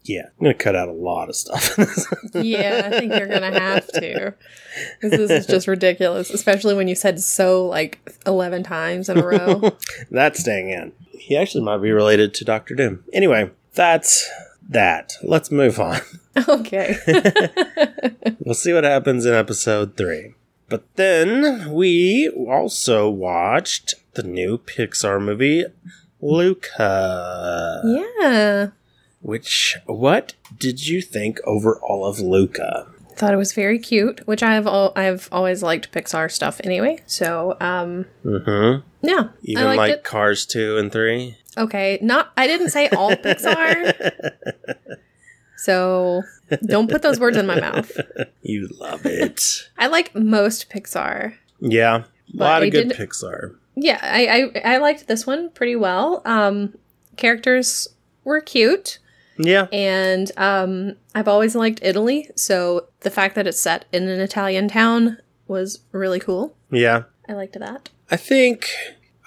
Yeah, 0.07 0.27
I'm 0.39 0.43
gonna 0.43 0.53
cut 0.53 0.75
out 0.75 0.87
a 0.87 0.93
lot 0.93 1.29
of 1.29 1.35
stuff. 1.35 1.77
Yeah, 2.33 2.83
I 2.85 2.99
think 2.99 3.13
you're 3.13 3.27
gonna 3.27 3.59
have 3.59 3.87
to. 3.87 4.33
this 5.01 5.29
is 5.31 5.45
just 5.47 5.67
ridiculous, 5.67 6.29
especially 6.29 6.75
when 6.75 6.87
you 6.87 6.95
said 6.95 7.19
so 7.19 7.65
like 7.65 7.99
eleven 8.25 8.63
times 8.63 9.09
in 9.09 9.17
a 9.17 9.25
row. 9.25 9.71
That's 10.11 10.39
staying 10.39 10.69
in. 10.69 10.91
He 11.11 11.35
actually 11.35 11.63
might 11.63 11.79
be 11.79 11.91
related 11.91 12.33
to 12.35 12.45
Doctor 12.45 12.75
Doom. 12.75 13.03
Anyway, 13.11 13.49
that's 13.73 14.29
that. 14.69 15.13
Let's 15.23 15.51
move 15.51 15.79
on. 15.79 15.99
okay. 16.47 16.95
We'll 18.39 18.53
see 18.55 18.71
what 18.73 18.83
happens 18.85 19.25
in 19.25 19.33
episode 19.33 19.97
three. 19.97 20.35
But 20.69 20.83
then 20.95 21.73
we 21.73 22.29
also 22.29 23.09
watched 23.09 23.95
the 24.13 24.23
new 24.23 24.57
Pixar 24.59 25.21
movie, 25.21 25.65
Luca. 26.21 27.81
yeah. 28.21 28.67
Which, 29.27 29.75
what 29.87 30.35
did 30.57 30.87
you 30.87 31.01
think 31.01 31.39
overall 31.43 32.05
of 32.05 32.19
Luca? 32.21 32.87
Thought 33.17 33.33
it 33.33 33.37
was 33.37 33.51
very 33.51 33.77
cute, 33.77 34.25
which 34.25 34.41
I 34.41 34.53
have 34.53 34.65
all 34.65 34.93
I've 34.95 35.27
always 35.33 35.61
liked 35.61 35.91
Pixar 35.91 36.31
stuff 36.31 36.61
anyway. 36.63 36.99
So 37.07 37.57
um 37.59 38.05
Mm-hmm. 38.23 38.87
yeah. 39.01 39.29
Even 39.41 39.63
I 39.67 39.75
like 39.75 39.91
it. 39.91 40.03
Cars 40.05 40.45
2 40.45 40.77
and 40.77 40.91
3? 40.91 41.35
Okay. 41.57 41.99
Not 42.01 42.31
I 42.37 42.47
didn't 42.47 42.69
say 42.69 42.87
all 42.89 43.11
Pixar. 43.11 44.11
So 45.59 46.21
don't 46.65 46.89
put 46.89 47.01
those 47.01 47.19
words 47.19 47.35
in 47.35 47.47
my 47.47 47.59
mouth. 47.59 47.91
You 48.43 48.69
love 48.79 49.05
it. 49.05 49.67
I 49.77 49.87
like 49.87 50.15
most 50.15 50.69
Pixar. 50.69 51.33
yeah. 51.59 52.03
A 52.33 52.37
lot 52.37 52.61
I 52.61 52.67
of 52.67 52.71
good 52.71 52.89
did- 52.89 52.97
Pixar. 52.97 53.55
Yeah, 53.75 53.99
I, 54.01 54.51
I 54.63 54.75
I 54.75 54.77
liked 54.77 55.07
this 55.07 55.27
one 55.27 55.49
pretty 55.49 55.75
well. 55.75 56.21
Um 56.25 56.77
characters 57.17 57.87
were 58.23 58.39
cute. 58.41 58.99
Yeah. 59.38 59.67
and 59.71 60.32
um, 60.38 60.95
I've 61.15 61.28
always 61.28 61.56
liked 61.56 61.80
Italy, 61.84 62.30
so 62.36 62.88
the 63.02 63.10
fact 63.12 63.36
that 63.36 63.47
it's 63.47 63.60
set 63.60 63.86
in 63.91 64.08
an 64.08 64.19
Italian 64.19 64.67
town 64.67 65.17
was 65.47 65.80
really 65.91 66.19
cool. 66.19 66.56
Yeah. 66.71 67.04
I 67.30 67.34
liked 67.34 67.58
that. 67.60 67.89
I 68.10 68.15
think 68.17 68.69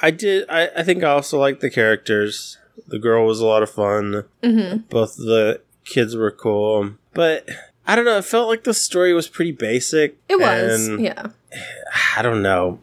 I 0.02 0.10
did. 0.10 0.48
I, 0.48 0.68
I 0.76 0.82
think 0.82 1.02
I 1.04 1.10
also 1.10 1.38
liked 1.38 1.60
the 1.60 1.70
characters. 1.70 2.58
The 2.86 2.98
girl 2.98 3.26
was 3.26 3.40
a 3.40 3.46
lot 3.46 3.62
of 3.62 3.70
fun. 3.70 4.24
hmm 4.42 4.78
Both 4.88 5.16
the 5.16 5.60
kids 5.84 6.16
were 6.16 6.30
cool. 6.30 6.92
But 7.14 7.48
I 7.86 7.94
don't 7.96 8.04
know. 8.04 8.18
It 8.18 8.24
felt 8.24 8.48
like 8.48 8.64
the 8.64 8.74
story 8.74 9.12
was 9.12 9.28
pretty 9.28 9.52
basic. 9.52 10.16
It 10.28 10.38
was, 10.40 10.88
yeah. 10.98 11.26
I 12.16 12.22
don't 12.22 12.42
know. 12.42 12.78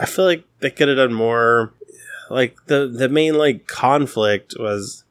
I 0.00 0.06
feel 0.06 0.24
like 0.24 0.44
they 0.60 0.70
could 0.70 0.88
have 0.88 0.96
done 0.96 1.12
more. 1.12 1.72
Like 2.30 2.56
the 2.66 2.86
the 2.88 3.08
main 3.08 3.34
like 3.36 3.66
conflict 3.66 4.54
was. 4.58 5.04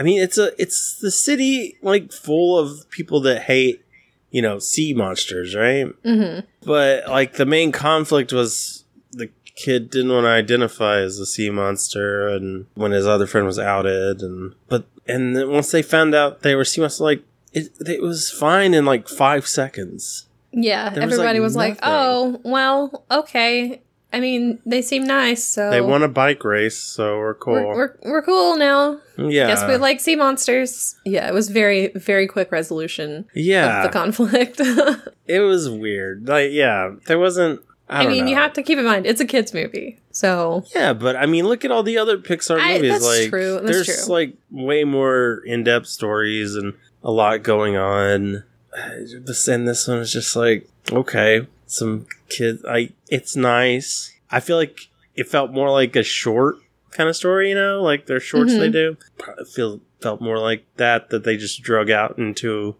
I 0.00 0.02
mean, 0.02 0.22
it's 0.22 0.38
a 0.38 0.50
it's 0.58 0.96
the 0.96 1.10
city 1.10 1.76
like 1.82 2.10
full 2.10 2.58
of 2.58 2.88
people 2.88 3.20
that 3.20 3.42
hate, 3.42 3.84
you 4.30 4.40
know, 4.40 4.58
sea 4.58 4.94
monsters, 4.94 5.54
right? 5.54 5.88
hmm 6.02 6.38
But 6.62 7.06
like 7.06 7.34
the 7.34 7.44
main 7.44 7.70
conflict 7.70 8.32
was 8.32 8.84
the 9.12 9.28
kid 9.56 9.90
didn't 9.90 10.10
want 10.10 10.24
to 10.24 10.30
identify 10.30 11.00
as 11.00 11.18
a 11.18 11.26
sea 11.26 11.50
monster, 11.50 12.28
and 12.28 12.64
when 12.72 12.92
his 12.92 13.06
other 13.06 13.26
friend 13.26 13.46
was 13.46 13.58
outed, 13.58 14.22
and 14.22 14.54
but 14.68 14.86
and 15.06 15.36
then 15.36 15.50
once 15.50 15.70
they 15.70 15.82
found 15.82 16.14
out 16.14 16.40
they 16.40 16.54
were 16.54 16.64
sea 16.64 16.80
monsters, 16.80 17.00
like 17.02 17.22
it, 17.52 17.68
it 17.86 18.00
was 18.00 18.30
fine 18.30 18.72
in 18.72 18.86
like 18.86 19.06
five 19.06 19.46
seconds. 19.46 20.28
Yeah, 20.50 20.88
There 20.88 21.04
was, 21.04 21.12
everybody 21.12 21.40
like, 21.40 21.44
was 21.44 21.56
like, 21.56 21.78
"Oh, 21.82 22.40
well, 22.42 23.04
okay." 23.10 23.82
I 24.12 24.18
mean, 24.18 24.58
they 24.66 24.82
seem 24.82 25.04
nice, 25.04 25.44
so 25.44 25.70
They 25.70 25.80
won 25.80 26.02
a 26.02 26.08
bike 26.08 26.42
race, 26.44 26.76
so 26.76 27.18
we're 27.18 27.34
cool. 27.34 27.54
We're, 27.54 27.74
we're, 27.74 27.96
we're 28.02 28.22
cool 28.22 28.56
now. 28.56 28.98
yeah, 29.16 29.46
Guess 29.46 29.68
we 29.68 29.76
like 29.76 30.00
sea 30.00 30.16
monsters. 30.16 30.96
Yeah, 31.04 31.28
it 31.28 31.34
was 31.34 31.48
very 31.48 31.88
very 31.94 32.26
quick 32.26 32.50
resolution 32.50 33.26
yeah. 33.34 33.78
of 33.78 33.84
the 33.84 33.92
conflict. 33.92 34.60
it 35.26 35.40
was 35.40 35.70
weird. 35.70 36.26
Like, 36.26 36.50
yeah, 36.52 36.90
there 37.06 37.18
wasn't. 37.18 37.60
I, 37.88 38.04
I, 38.04 38.06
mean, 38.06 38.28
you 38.28 38.36
have 38.36 38.52
to 38.52 38.62
keep 38.62 38.78
in 38.78 38.84
mind 38.84 39.04
it's 39.04 39.20
a 39.20 39.24
kids 39.24 39.52
movie, 39.52 39.98
so 40.12 40.64
Yeah, 40.74 40.92
but 40.92 41.16
I 41.16 41.26
mean, 41.26 41.46
look 41.46 41.64
at 41.64 41.72
all 41.72 41.82
the 41.82 41.98
other 41.98 42.18
Pixar 42.18 42.60
I- 42.60 42.74
movies. 42.74 42.90
that's 42.92 43.04
like, 43.04 43.30
true, 43.30 43.54
that's 43.54 43.66
there's 43.66 44.04
true. 44.06 44.12
like 44.14 44.34
way 44.50 44.84
more 44.84 45.42
in-depth 45.44 45.86
stories 45.86 46.54
and 46.54 46.74
a 47.02 47.10
lot 47.10 47.42
going 47.42 47.76
on. 47.76 48.44
And 48.72 49.26
this 49.66 49.88
one 49.88 49.98
is 49.98 50.12
just 50.12 50.36
like 50.36 50.68
okay, 50.92 51.48
some 51.70 52.06
kid. 52.28 52.60
I 52.68 52.90
it's 53.08 53.36
nice. 53.36 54.12
I 54.30 54.40
feel 54.40 54.56
like 54.56 54.88
it 55.14 55.28
felt 55.28 55.50
more 55.52 55.70
like 55.70 55.96
a 55.96 56.02
short 56.02 56.56
kind 56.90 57.08
of 57.08 57.16
story. 57.16 57.50
You 57.50 57.54
know, 57.54 57.82
like 57.82 58.06
their 58.06 58.20
shorts 58.20 58.52
they 58.54 58.68
Mhm. 58.68 58.72
do. 58.72 58.96
Probably 59.18 59.44
feel 59.44 59.80
felt 60.00 60.20
more 60.20 60.38
like 60.38 60.64
that 60.76 61.10
that 61.10 61.24
they 61.24 61.36
just 61.36 61.62
drug 61.62 61.90
out 61.90 62.16
into 62.18 62.76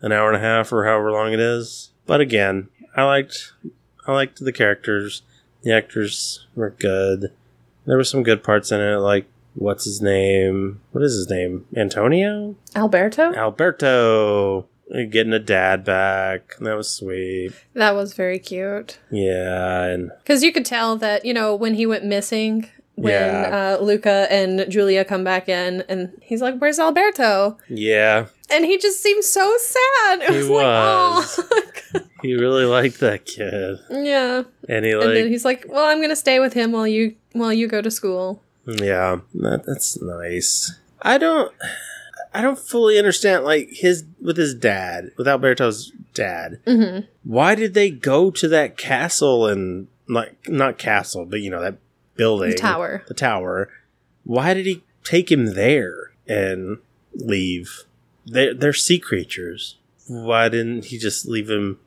an 0.00 0.12
hour 0.12 0.28
and 0.28 0.36
a 0.36 0.40
half 0.46 0.72
or 0.72 0.84
however 0.84 1.10
long 1.12 1.32
it 1.32 1.40
is. 1.40 1.90
But 2.06 2.20
again, 2.20 2.68
I 2.96 3.04
liked 3.04 3.52
I 4.06 4.12
liked 4.12 4.44
the 4.44 4.52
characters. 4.52 5.22
The 5.62 5.72
actors 5.72 6.46
were 6.54 6.70
good. 6.70 7.32
There 7.86 7.96
were 7.96 8.04
some 8.04 8.22
good 8.22 8.42
parts 8.42 8.70
in 8.72 8.80
it, 8.80 8.96
like 8.96 9.26
what's 9.54 9.84
his 9.84 10.02
name? 10.02 10.80
What 10.92 11.02
is 11.04 11.14
his 11.14 11.30
name? 11.30 11.64
Antonio? 11.76 12.56
Alberto. 12.74 13.32
Alberto 13.34 14.66
getting 15.10 15.32
a 15.32 15.38
dad 15.38 15.84
back. 15.84 16.56
That 16.60 16.76
was 16.76 16.88
sweet. 16.90 17.52
That 17.74 17.94
was 17.94 18.12
very 18.14 18.38
cute. 18.38 18.98
Yeah, 19.10 19.84
and 19.84 20.10
Because 20.22 20.42
you 20.42 20.52
could 20.52 20.64
tell 20.66 20.96
that, 20.96 21.24
you 21.24 21.34
know, 21.34 21.54
when 21.54 21.74
he 21.74 21.86
went 21.86 22.04
missing, 22.04 22.68
when 22.96 23.12
Yeah. 23.12 23.76
uh, 23.80 23.82
Luca 23.82 24.26
and 24.30 24.66
Giulia 24.70 25.04
come 25.04 25.24
back 25.24 25.48
in, 25.48 25.82
and 25.88 26.12
he's 26.22 26.40
like, 26.42 26.58
Where's 26.58 26.78
Alberto? 26.78 27.58
yeah, 27.68 28.26
And 28.50 28.64
he 28.64 28.78
just 28.78 29.02
seemed 29.02 29.24
so 29.24 29.56
sad. 29.58 30.20
It 30.22 30.30
He 30.30 30.36
was 30.36 30.48
like, 30.48 30.64
was. 30.64 31.40
Oh. 31.94 32.00
he 32.22 32.34
really 32.34 32.64
liked 32.66 33.00
that 33.00 33.24
kid, 33.26 33.78
yeah. 33.90 34.42
and 34.68 34.84
he 34.84 34.92
and 34.92 35.02
then 35.02 35.14
like, 35.24 35.26
he's 35.26 35.44
like, 35.44 35.66
Well, 35.68 35.86
I'm 35.86 35.98
going 35.98 36.10
to 36.10 36.16
stay 36.16 36.38
with 36.38 36.52
him 36.52 36.72
while 36.72 36.86
you 36.86 37.16
while 37.32 37.52
you 37.52 37.66
go 37.68 37.80
to 37.82 37.90
school. 37.90 38.42
yeah, 38.66 39.16
that, 39.34 39.64
that's 39.66 40.00
nice. 40.00 40.72
I 41.02 41.18
don't, 41.18 41.52
I 42.34 42.42
don't 42.42 42.58
fully 42.58 42.98
understand 42.98 43.44
like 43.44 43.68
his 43.70 44.04
with 44.20 44.36
his 44.36 44.54
dad, 44.54 45.12
with 45.16 45.28
Alberto's 45.28 45.92
dad. 46.14 46.60
hmm 46.66 47.00
why 47.22 47.54
did 47.54 47.74
they 47.74 47.90
go 47.90 48.30
to 48.30 48.48
that 48.48 48.76
castle 48.76 49.46
and 49.46 49.88
like 50.08 50.36
not 50.48 50.76
castle 50.78 51.24
but 51.24 51.40
you 51.40 51.48
know 51.50 51.60
that 51.62 51.76
building 52.16 52.50
The 52.50 52.56
tower. 52.56 53.02
the 53.08 53.14
tower 53.14 53.70
why 54.24 54.52
did 54.54 54.66
he 54.66 54.82
take 55.02 55.32
him 55.32 55.54
there 55.54 56.12
and 56.28 56.78
leave 57.14 57.84
they're, 58.26 58.52
they're 58.54 58.72
sea 58.74 58.98
creatures 58.98 59.76
why 60.06 60.48
didn't 60.50 60.86
he 60.86 60.98
just 60.98 61.26
leave 61.26 61.48
him 61.50 61.78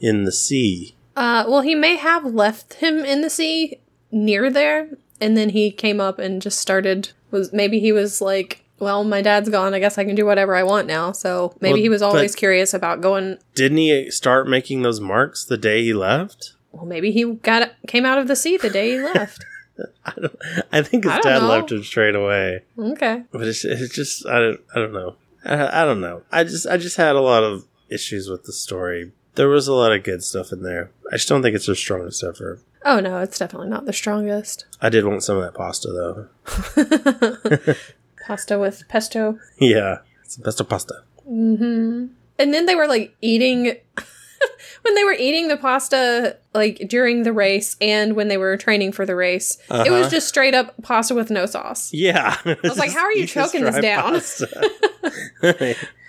in 0.00 0.24
the 0.24 0.32
sea 0.32 0.94
Uh, 1.16 1.44
well, 1.48 1.60
he 1.62 1.74
may 1.74 1.96
have 1.96 2.24
left 2.26 2.74
him 2.74 2.98
in 3.04 3.20
the 3.22 3.30
sea 3.30 3.78
near 4.10 4.50
there, 4.50 4.88
and 5.20 5.34
then 5.36 5.50
he 5.50 5.70
came 5.70 5.98
up 6.00 6.18
and 6.18 6.42
just 6.42 6.58
started. 6.60 7.12
Was 7.30 7.52
maybe 7.54 7.80
he 7.80 7.92
was 7.92 8.20
like, 8.20 8.64
"Well, 8.78 9.04
my 9.04 9.22
dad's 9.22 9.48
gone. 9.48 9.74
I 9.74 9.78
guess 9.78 9.98
I 9.98 10.04
can 10.04 10.14
do 10.14 10.26
whatever 10.26 10.54
I 10.54 10.62
want 10.62 10.86
now." 10.86 11.12
So 11.12 11.54
maybe 11.60 11.74
Well, 11.74 11.82
he 11.82 11.88
was 11.88 12.02
always 12.02 12.34
curious 12.34 12.74
about 12.74 13.00
going. 13.00 13.38
didn't 13.54 13.78
he 13.78 14.10
start 14.10 14.48
making 14.48 14.82
those 14.82 15.00
marks 15.00 15.44
the 15.44 15.56
day 15.58 15.82
he 15.82 15.92
left 15.94 16.52
Well, 16.72 16.86
maybe 16.86 17.10
he 17.12 17.24
got 17.34 17.72
came 17.86 18.04
out 18.04 18.18
of 18.18 18.28
the 18.28 18.36
sea 18.36 18.56
the 18.56 18.70
day 18.70 18.90
he 18.92 19.00
left. 19.00 19.44
i 20.06 20.12
don't 20.18 20.36
i 20.72 20.80
think 20.80 21.04
his 21.04 21.12
I 21.12 21.20
dad 21.20 21.42
know. 21.42 21.48
left 21.48 21.70
him 21.70 21.84
straight 21.84 22.14
away 22.14 22.62
okay. 22.78 23.24
but 23.30 23.42
it's, 23.46 23.62
it's 23.62 23.94
just 23.94 24.26
i 24.26 24.38
don't 24.38 24.60
i 24.74 24.78
don't 24.78 24.94
know 24.94 25.16
I, 25.44 25.82
I 25.82 25.84
don't 25.84 26.00
know. 26.00 26.22
I 26.32 26.42
just 26.44 26.66
I 26.66 26.76
just 26.76 26.96
had 26.96 27.14
a 27.14 27.20
lot 27.20 27.44
of 27.44 27.64
issues 27.88 28.28
with 28.28 28.44
the 28.44 28.52
story. 28.52 29.12
There 29.36 29.48
was 29.48 29.68
a 29.68 29.74
lot 29.74 29.92
of 29.92 30.02
good 30.02 30.24
stuff 30.24 30.50
in 30.50 30.62
there. 30.62 30.90
I 31.12 31.16
just 31.16 31.28
don't 31.28 31.40
think 31.42 31.54
it's 31.54 31.66
their 31.66 31.74
strongest 31.76 32.24
ever. 32.24 32.58
Oh 32.84 32.98
no, 33.00 33.20
it's 33.20 33.38
definitely 33.38 33.68
not 33.68 33.84
the 33.84 33.92
strongest. 33.92 34.66
I 34.80 34.88
did 34.88 35.04
want 35.04 35.22
some 35.22 35.36
of 35.36 35.44
that 35.44 35.54
pasta 35.54 35.88
though. 35.92 37.74
Pasta 38.26 38.58
with 38.58 38.82
pesto. 38.88 39.38
yeah, 39.60 39.98
it's 40.24 40.36
pesto 40.36 40.64
pasta. 40.64 41.02
And 41.26 42.10
then 42.38 42.66
they 42.66 42.74
were 42.74 42.88
like 42.88 43.14
eating 43.22 43.64
when 44.82 44.94
they 44.94 45.04
were 45.04 45.12
eating 45.18 45.48
the 45.48 45.56
pasta 45.56 46.36
like 46.52 46.82
during 46.88 47.22
the 47.22 47.32
race 47.32 47.76
and 47.80 48.14
when 48.16 48.28
they 48.28 48.36
were 48.36 48.56
training 48.56 48.90
for 48.92 49.06
the 49.06 49.14
race. 49.14 49.58
It 49.70 49.90
was 49.90 50.06
Uh-huh. 50.06 50.10
just 50.10 50.28
straight 50.28 50.54
up 50.54 50.74
pasta 50.82 51.14
with 51.14 51.30
no 51.30 51.46
sauce. 51.46 51.92
Yeah, 51.92 52.36
I 52.44 52.56
was 52.64 52.78
like, 52.78 52.92
how 52.98 53.04
are 53.04 53.12
you 53.12 53.26
choking 53.26 53.62
this 53.64 53.78
down? 53.80 54.20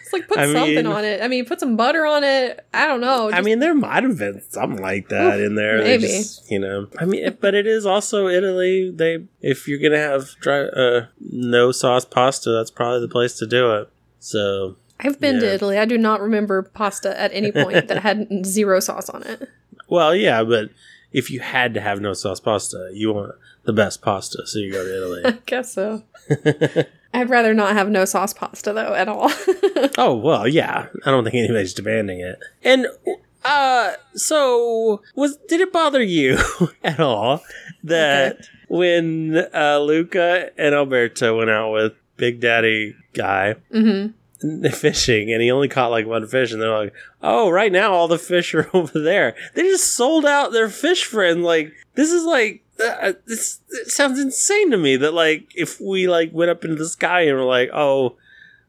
It's 0.07 0.13
like 0.13 0.27
put 0.29 0.37
I 0.37 0.45
something 0.45 0.75
mean- 0.75 0.87
on 0.87 1.03
it. 1.03 1.21
I 1.21 1.27
mean, 1.27 1.43
put 1.45 1.59
some 1.59 1.75
butter 1.75 2.05
on 2.05 2.23
it. 2.23 2.65
I 2.73 2.87
don't 2.87 3.01
know. 3.01 3.29
I 3.29 3.41
mean, 3.41 3.59
there 3.59 3.75
might 3.75 4.03
have 4.03 4.17
been 4.17 4.41
something 4.49 4.81
like 4.81 5.09
that 5.09 5.41
in 5.41 5.55
there. 5.55 5.79
Maybe. 5.79 6.07
just, 6.07 6.49
you 6.49 6.59
know. 6.59 6.87
I 6.97 7.03
mean, 7.05 7.37
but 7.41 7.53
it 7.53 7.67
is 7.67 7.85
also 7.85 8.27
Italy. 8.29 8.89
They, 8.89 9.25
if 9.41 9.67
you're 9.67 9.79
gonna 9.79 10.01
have 10.01 10.29
dry, 10.39 10.61
uh, 10.61 11.07
no 11.19 11.73
sauce 11.73 12.05
pasta, 12.05 12.51
that's 12.51 12.71
probably 12.71 13.01
the 13.01 13.09
place 13.11 13.37
to 13.39 13.45
do 13.45 13.73
it. 13.75 13.89
So, 14.19 14.77
I've 15.01 15.19
been 15.19 15.41
to. 15.41 15.53
Italy. 15.53 15.77
I 15.77 15.83
do 15.85 15.97
not 15.97 16.21
remember 16.21 16.63
pasta 16.63 17.19
at 17.19 17.31
any 17.33 17.51
point 17.51 17.89
that 17.89 17.99
had 18.01 18.27
zero 18.45 18.79
sauce 18.79 19.09
on 19.09 19.23
it. 19.23 19.49
well, 19.89 20.15
yeah, 20.15 20.43
but 20.43 20.69
if 21.11 21.29
you 21.29 21.41
had 21.41 21.73
to 21.73 21.81
have 21.81 21.99
no 21.99 22.13
sauce 22.13 22.39
pasta, 22.39 22.91
you 22.93 23.11
want 23.13 23.33
the 23.65 23.73
best 23.73 24.01
pasta, 24.01 24.47
so 24.47 24.59
you 24.59 24.71
go 24.71 24.83
to 24.83 24.95
Italy. 24.95 25.21
I 25.25 25.39
guess 25.45 25.73
so. 25.73 26.03
I'd 27.17 27.31
rather 27.31 27.55
not 27.55 27.73
have 27.73 27.89
no 27.89 28.05
sauce 28.05 28.31
pasta 28.31 28.73
though 28.73 28.93
at 28.93 29.07
all. 29.07 29.31
oh 29.97 30.15
well, 30.15 30.47
yeah. 30.47 30.85
I 31.03 31.09
don't 31.09 31.23
think 31.23 31.35
anybody's 31.35 31.73
demanding 31.73 32.19
it. 32.19 32.37
And 32.63 32.85
uh, 33.43 33.93
so 34.13 35.01
was 35.15 35.37
did 35.47 35.59
it 35.61 35.73
bother 35.73 36.03
you 36.03 36.37
at 36.83 36.99
all 36.99 37.41
that 37.83 38.47
when 38.69 39.35
uh, 39.51 39.79
Luca 39.79 40.51
and 40.59 40.75
Alberto 40.75 41.39
went 41.39 41.49
out 41.49 41.71
with 41.71 41.93
Big 42.17 42.39
Daddy 42.39 42.95
guy? 43.13 43.55
hmm 43.71 44.07
fishing 44.71 45.33
and 45.33 45.41
he 45.41 45.49
only 45.49 45.67
caught 45.67 45.89
like 45.89 46.05
one 46.05 46.27
fish 46.27 46.51
and 46.51 46.61
they're 46.61 46.77
like 46.77 46.93
oh 47.23 47.49
right 47.49 47.71
now 47.71 47.91
all 47.91 48.07
the 48.07 48.19
fish 48.19 48.53
are 48.53 48.69
over 48.71 48.99
there 48.99 49.35
they 49.55 49.63
just 49.63 49.93
sold 49.95 50.27
out 50.27 50.51
their 50.51 50.69
fish 50.69 51.05
friend 51.05 51.43
like 51.43 51.73
this 51.95 52.11
is 52.11 52.23
like 52.23 52.63
uh, 52.89 53.13
this 53.25 53.59
it 53.69 53.89
sounds 53.91 54.19
insane 54.19 54.71
to 54.71 54.77
me 54.77 54.95
that 54.97 55.13
like 55.13 55.51
if 55.55 55.79
we 55.79 56.07
like 56.07 56.31
went 56.33 56.51
up 56.51 56.63
into 56.63 56.75
the 56.75 56.87
sky 56.89 57.21
and 57.21 57.37
were 57.37 57.43
like 57.43 57.69
oh 57.73 58.15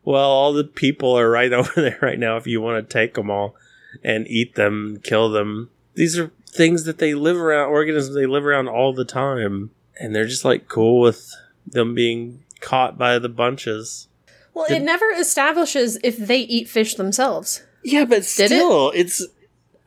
well 0.04 0.30
all 0.30 0.52
the 0.52 0.64
people 0.64 1.18
are 1.18 1.30
right 1.30 1.52
over 1.60 1.72
there 1.76 1.98
right 2.00 2.18
now 2.18 2.36
if 2.36 2.46
you 2.46 2.60
want 2.60 2.86
to 2.88 2.92
take 2.92 3.14
them 3.14 3.30
all 3.30 3.54
and 4.02 4.26
eat 4.28 4.54
them 4.54 5.00
kill 5.02 5.30
them 5.30 5.70
these 5.94 6.18
are 6.18 6.30
things 6.46 6.84
that 6.84 6.98
they 6.98 7.14
live 7.14 7.36
around 7.36 7.68
organisms 7.68 8.14
they 8.14 8.26
live 8.26 8.44
around 8.46 8.68
all 8.68 8.92
the 8.92 9.04
time 9.04 9.70
and 10.00 10.14
they're 10.14 10.26
just 10.26 10.44
like 10.44 10.68
cool 10.68 11.00
with 11.00 11.34
them 11.66 11.94
being 11.94 12.42
caught 12.60 12.96
by 12.96 13.18
the 13.18 13.28
bunches 13.28 14.08
Well, 14.54 14.66
it 14.70 14.82
never 14.82 15.10
establishes 15.12 15.98
if 16.02 16.16
they 16.16 16.40
eat 16.40 16.68
fish 16.68 16.94
themselves. 16.94 17.62
Yeah, 17.84 18.04
but 18.04 18.22
Did 18.36 18.50
it? 18.50 18.56
still, 18.56 18.90
it's 18.94 19.24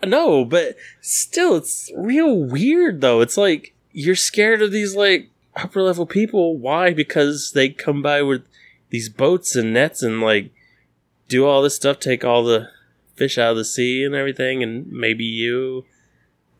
no, 0.03 0.45
but 0.45 0.77
still, 1.01 1.55
it's 1.55 1.91
real 1.95 2.35
weird 2.35 3.01
though. 3.01 3.19
It's 3.21 3.35
like 3.37 3.73
you're 3.93 4.15
scared 4.15 4.61
of 4.61 4.71
these 4.71 4.95
like 4.95 5.29
upper 5.55 5.81
level 5.81 6.05
people. 6.05 6.57
Why? 6.57 6.93
Because 6.93 7.51
they 7.53 7.69
come 7.69 8.01
by 8.01 8.21
with 8.21 8.45
these 8.89 9.09
boats 9.09 9.55
and 9.55 9.73
nets 9.73 10.01
and 10.01 10.21
like 10.21 10.51
do 11.27 11.45
all 11.45 11.61
this 11.61 11.75
stuff, 11.75 11.99
take 11.99 12.23
all 12.23 12.43
the 12.43 12.69
fish 13.15 13.37
out 13.37 13.51
of 13.51 13.57
the 13.57 13.65
sea 13.65 14.03
and 14.03 14.15
everything, 14.15 14.63
and 14.63 14.91
maybe 14.91 15.23
you 15.23 15.85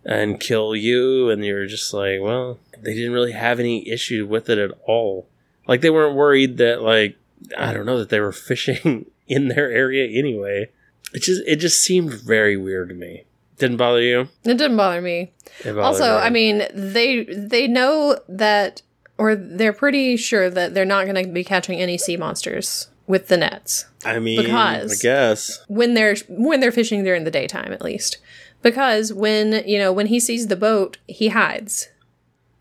and 0.04 0.40
kill 0.40 0.76
you, 0.76 1.30
and 1.30 1.46
you're 1.46 1.68
just 1.68 1.94
like, 1.94 2.20
well, 2.22 2.60
they 2.82 2.94
didn't 2.94 3.14
really 3.14 3.34
have 3.34 3.60
any 3.60 3.88
issue 3.90 4.26
with 4.26 4.50
it 4.50 4.58
at 4.58 4.72
all. 4.86 5.28
Like 5.68 5.82
they 5.82 5.90
weren't 5.90 6.16
worried 6.16 6.58
that 6.58 6.82
like 6.82 7.18
I 7.58 7.74
don't 7.74 7.86
know 7.86 8.00
that 8.00 8.10
they 8.10 8.20
were 8.20 8.32
fishing 8.32 9.06
in 9.28 9.48
their 9.48 9.70
area 9.72 10.08
anyway. 10.18 10.70
It 11.14 11.22
just 11.22 11.44
it 11.46 11.58
just 11.58 11.84
seemed 11.84 12.14
very 12.14 12.58
weird 12.58 12.90
to 12.90 12.96
me. 12.96 13.24
Didn't 13.62 13.78
bother 13.78 14.02
you? 14.02 14.22
It 14.44 14.58
didn't 14.58 14.76
bother 14.76 15.02
me. 15.02 15.32
Also, 15.66 16.04
me. 16.04 16.10
I 16.10 16.30
mean, 16.32 16.64
they 16.74 17.24
they 17.26 17.68
know 17.68 18.18
that, 18.28 18.82
or 19.18 19.36
they're 19.36 19.72
pretty 19.74 20.18
sure 20.18 20.50
that 20.50 20.74
they're 20.74 20.84
not 20.84 21.06
going 21.06 21.24
to 21.24 21.32
be 21.32 21.44
catching 21.44 21.80
any 21.80 21.98
sea 21.98 22.18
monsters 22.18 22.88
with 23.08 23.28
the 23.28 23.38
nets 23.38 23.86
I 24.06 24.20
mean, 24.20 24.42
because- 24.42 25.00
I 25.00 25.02
guess 25.04 25.64
when 25.68 25.94
they're 25.94 26.16
when 26.28 26.60
they're 26.60 26.72
fishing 26.72 27.04
during 27.04 27.24
the 27.24 27.32
daytime, 27.32 27.72
at 27.72 27.82
least. 27.82 28.18
Because 28.64 29.14
when 29.14 29.64
you 29.68 29.78
know 29.78 29.92
when 29.94 30.08
he 30.08 30.20
sees 30.20 30.48
the 30.48 30.56
boat, 30.56 30.98
he 31.08 31.30
hides 31.30 31.90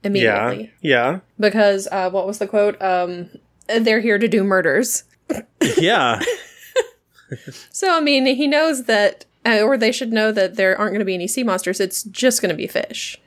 immediately. 0.05 0.71
yeah, 0.83 1.21
Because 1.39 1.89
uh, 1.93 2.11
what 2.11 2.27
was 2.27 2.39
the 2.39 2.47
quote? 2.47 2.81
Um, 2.83 3.31
they're 3.69 4.01
here 4.01 4.19
to 4.19 4.29
do 4.29 4.43
murders. 4.45 5.05
yeah, 5.79 6.21
yeah. 6.21 6.21
So 7.71 7.97
I 7.97 8.01
mean, 8.01 8.27
he 8.27 8.47
knows 8.49 8.85
that, 8.85 9.25
uh, 9.47 9.61
or 9.63 9.77
they 9.77 9.93
should 9.93 10.13
know 10.13 10.33
that 10.33 10.57
there 10.57 10.77
aren't 10.79 10.93
going 10.93 10.99
to 11.01 11.05
be 11.05 11.15
any 11.15 11.29
sea 11.29 11.43
monsters. 11.43 11.81
It's 11.81 12.03
just 12.05 12.41
going 12.43 12.51
to 12.51 12.57
be 12.57 12.67
fish. 12.67 13.19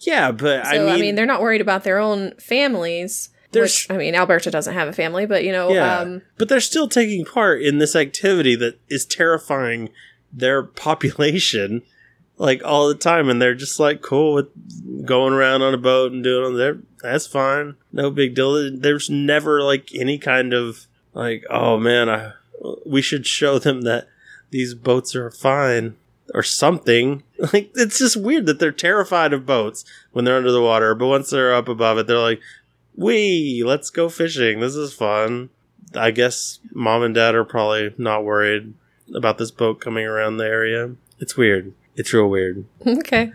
yeah, 0.00 0.30
but 0.32 0.66
So 0.66 0.88
I 0.88 0.96
mean, 0.98 1.14
they're 1.14 1.26
not 1.26 1.40
worried 1.42 1.60
about 1.60 1.84
their 1.84 1.98
own 1.98 2.32
families. 2.38 3.30
There's- 3.52 3.86
Which 3.88 3.94
I 3.94 3.98
mean, 3.98 4.14
Alberto 4.14 4.50
doesn't 4.50 4.74
have 4.74 4.88
a 4.88 4.92
family, 4.92 5.26
but 5.26 5.44
you 5.44 5.52
know, 5.52 5.72
yeah, 5.72 5.98
um, 6.00 6.22
but 6.38 6.48
they're 6.48 6.60
still 6.60 6.88
taking 6.88 7.24
part 7.24 7.62
in 7.62 7.78
this 7.78 7.94
activity 7.94 8.56
that 8.56 8.78
is 8.88 9.06
terrifying 9.06 9.90
their 10.32 10.62
population 10.64 11.82
like 12.36 12.60
all 12.64 12.88
the 12.88 12.96
time, 12.96 13.28
and 13.28 13.40
they're 13.40 13.54
just 13.54 13.78
like 13.78 14.02
cool 14.02 14.34
with 14.34 15.06
going 15.06 15.32
around 15.32 15.62
on 15.62 15.72
a 15.72 15.78
boat 15.78 16.10
and 16.10 16.24
doing 16.24 16.56
their 16.56 16.78
that's 17.00 17.26
fine, 17.28 17.76
no 17.92 18.10
big 18.10 18.34
deal. 18.34 18.76
There's 18.76 19.08
never 19.08 19.62
like 19.62 19.90
any 19.94 20.18
kind 20.18 20.52
of 20.52 20.86
like, 21.12 21.44
oh 21.48 21.78
man, 21.78 22.08
I 22.10 22.32
we 22.84 23.02
should 23.02 23.24
show 23.26 23.58
them 23.60 23.82
that 23.82 24.08
these 24.54 24.72
boats 24.72 25.16
are 25.16 25.32
fine 25.32 25.96
or 26.32 26.42
something. 26.42 27.22
Like 27.52 27.72
it's 27.74 27.98
just 27.98 28.16
weird 28.16 28.46
that 28.46 28.58
they're 28.58 28.72
terrified 28.72 29.32
of 29.34 29.44
boats 29.44 29.84
when 30.12 30.24
they're 30.24 30.36
under 30.36 30.52
the 30.52 30.62
water, 30.62 30.94
but 30.94 31.08
once 31.08 31.28
they're 31.28 31.52
up 31.52 31.68
above 31.68 31.98
it, 31.98 32.06
they're 32.06 32.16
like, 32.16 32.40
"We, 32.96 33.62
let's 33.66 33.90
go 33.90 34.08
fishing. 34.08 34.60
This 34.60 34.76
is 34.76 34.94
fun." 34.94 35.50
I 35.94 36.10
guess 36.12 36.60
mom 36.72 37.02
and 37.02 37.14
dad 37.14 37.34
are 37.34 37.44
probably 37.44 37.92
not 37.98 38.24
worried 38.24 38.72
about 39.14 39.36
this 39.36 39.50
boat 39.50 39.80
coming 39.80 40.06
around 40.06 40.36
the 40.38 40.46
area. 40.46 40.94
It's 41.18 41.36
weird. 41.36 41.74
It's 41.96 42.14
real 42.14 42.30
weird. 42.30 42.64
okay, 42.86 43.32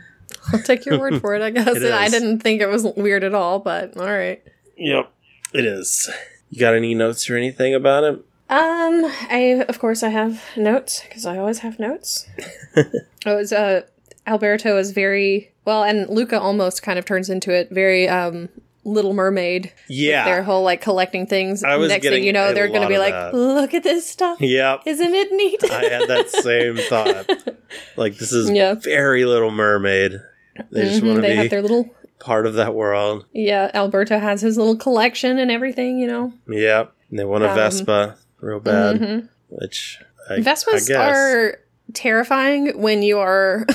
I'll 0.52 0.64
take 0.64 0.86
your 0.86 0.98
word 0.98 1.22
for 1.22 1.36
it. 1.36 1.42
I 1.42 1.50
guess 1.52 1.76
It 1.76 1.92
I 1.92 2.10
didn't 2.10 2.40
think 2.40 2.62
it 2.62 2.68
was 2.68 2.84
weird 2.84 3.24
at 3.24 3.36
all, 3.36 3.60
but 3.60 3.96
all 3.98 4.08
right. 4.08 4.42
Yep, 4.78 5.12
it 5.54 5.66
is. 5.66 6.10
You 6.50 6.60
got 6.60 6.74
any 6.74 6.96
notes 6.96 7.30
or 7.30 7.36
anything 7.36 7.76
about 7.76 8.06
it? 8.06 8.26
Um, 8.50 9.06
I 9.30 9.64
of 9.70 9.80
course 9.80 10.02
I 10.04 10.10
have 10.10 10.44
notes 10.58 11.04
because 11.08 11.26
I 11.26 11.38
always 11.38 11.60
have 11.60 11.78
notes. 11.80 12.28
oh, 13.26 13.38
it's 13.38 13.52
uh, 13.52 13.82
Alberto 14.26 14.78
is 14.78 14.92
very 14.92 15.52
well, 15.66 15.84
and 15.84 16.10
Luca 16.10 16.40
almost 16.40 16.82
kind 16.82 16.98
of 16.98 17.06
turns 17.06 17.30
into 17.30 17.52
it. 17.54 17.70
Very 17.70 18.08
um, 18.10 18.50
Little 18.86 19.14
Mermaid. 19.14 19.72
Yeah. 19.88 20.26
their 20.26 20.42
whole 20.42 20.64
like 20.64 20.82
collecting 20.82 21.28
things. 21.28 21.64
I 21.64 21.76
was 21.76 21.90
Next 21.90 22.02
getting 22.04 22.18
thing 22.20 22.26
you 22.26 22.34
know, 22.34 22.54
they're 22.54 22.68
going 22.70 22.82
to 22.82 22.88
be 22.88 22.98
like, 22.98 23.14
that. 23.14 23.36
"Look 23.36 23.74
at 23.76 23.84
this 23.84 24.08
stuff! 24.10 24.42
Yep. 24.42 24.82
Isn't 24.88 25.14
it 25.14 25.32
neat?" 25.32 25.64
I 25.72 25.86
had 25.86 26.08
that 26.10 26.30
same 26.32 26.78
thought. 26.78 27.30
Like 27.98 28.18
this 28.18 28.32
is 28.32 28.50
Yeah. 28.50 28.74
very 28.76 29.26
Little 29.26 29.52
Mermaid. 29.52 30.14
They 30.72 30.86
just 30.86 31.02
Mhm, 31.02 31.08
want 31.08 31.16
to 31.18 31.22
they 31.22 31.30
be 31.30 31.36
have 31.36 31.50
their 31.52 31.62
little 31.62 31.94
part 32.20 32.48
of 32.48 32.56
that 32.56 32.74
world. 32.74 33.26
yeah. 33.32 33.70
Alberto 33.76 34.18
has 34.18 34.42
his 34.42 34.58
little 34.58 34.76
collection 34.76 35.38
and 35.38 35.52
everything. 35.52 36.00
You 36.00 36.08
know, 36.08 36.34
Yep. 36.50 36.92
And 37.12 37.20
they 37.20 37.26
want 37.26 37.44
a 37.44 37.50
Um, 37.50 37.56
Vespa 37.56 38.18
real 38.42 38.60
bad, 38.60 39.00
Mhm. 39.00 39.30
which 39.50 40.00
I, 40.30 40.38
Vespas 40.40 40.84
I 40.86 40.88
guess. 40.88 41.16
are 41.18 41.60
terrifying 41.94 42.80
when 42.82 43.02
you 43.04 43.20
are 43.20 43.66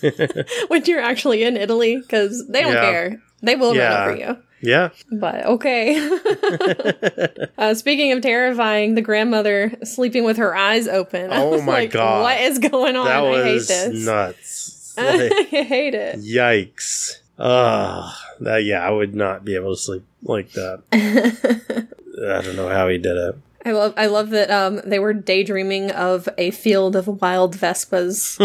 when 0.68 0.84
you're 0.84 1.00
actually 1.00 1.42
in 1.42 1.56
Italy 1.56 1.96
because 1.98 2.46
they 2.48 2.62
don't 2.62 2.72
Yeah. 2.72 2.90
care. 2.90 3.22
They 3.42 3.56
will 3.56 3.74
Yeah. 3.74 3.94
run 4.06 4.08
over 4.08 4.18
you. 4.20 4.36
yeah. 4.60 4.88
But 5.12 5.46
okay. 5.46 5.96
uh, 7.58 7.74
speaking 7.74 8.12
of 8.12 8.20
terrifying, 8.22 8.94
the 8.94 9.02
grandmother 9.02 9.72
sleeping 9.84 10.24
with 10.24 10.36
her 10.38 10.54
eyes 10.56 10.86
open. 10.88 11.30
I 11.32 11.42
Oh 11.42 11.50
was 11.50 11.62
my 11.62 11.72
like, 11.72 11.90
God. 11.92 12.22
What 12.22 12.40
is 12.40 12.58
going 12.58 12.96
on? 12.96 13.06
that 13.06 13.22
I 13.24 13.42
hate 13.42 13.54
was 13.54 13.68
this. 13.68 14.04
nuts. 14.06 14.76
Like, 15.00 15.32
I 15.32 15.62
hate 15.62 15.94
it. 15.94 16.18
yikes. 16.20 17.20
Ugh. 17.38 18.12
That 18.40 18.64
yeah, 18.64 18.86
I 18.86 18.90
would 18.90 19.14
not 19.14 19.44
be 19.46 19.54
able 19.54 19.74
to 19.74 19.80
sleep 19.80 20.02
like 20.22 20.50
that. 20.52 20.82
I 20.92 22.42
don't 22.42 22.56
know 22.56 22.68
how 22.68 22.88
he 22.88 22.98
did 22.98 23.16
it. 23.16 23.34
I 23.70 23.72
love 23.72 23.94
I 23.96 24.06
love 24.06 24.30
that 24.30 24.50
um 24.50 24.80
they 24.84 24.98
were 24.98 25.12
daydreaming 25.14 25.90
of 25.92 26.28
a 26.36 26.50
field 26.50 26.96
of 26.96 27.06
wild 27.06 27.56
vespas. 27.56 28.38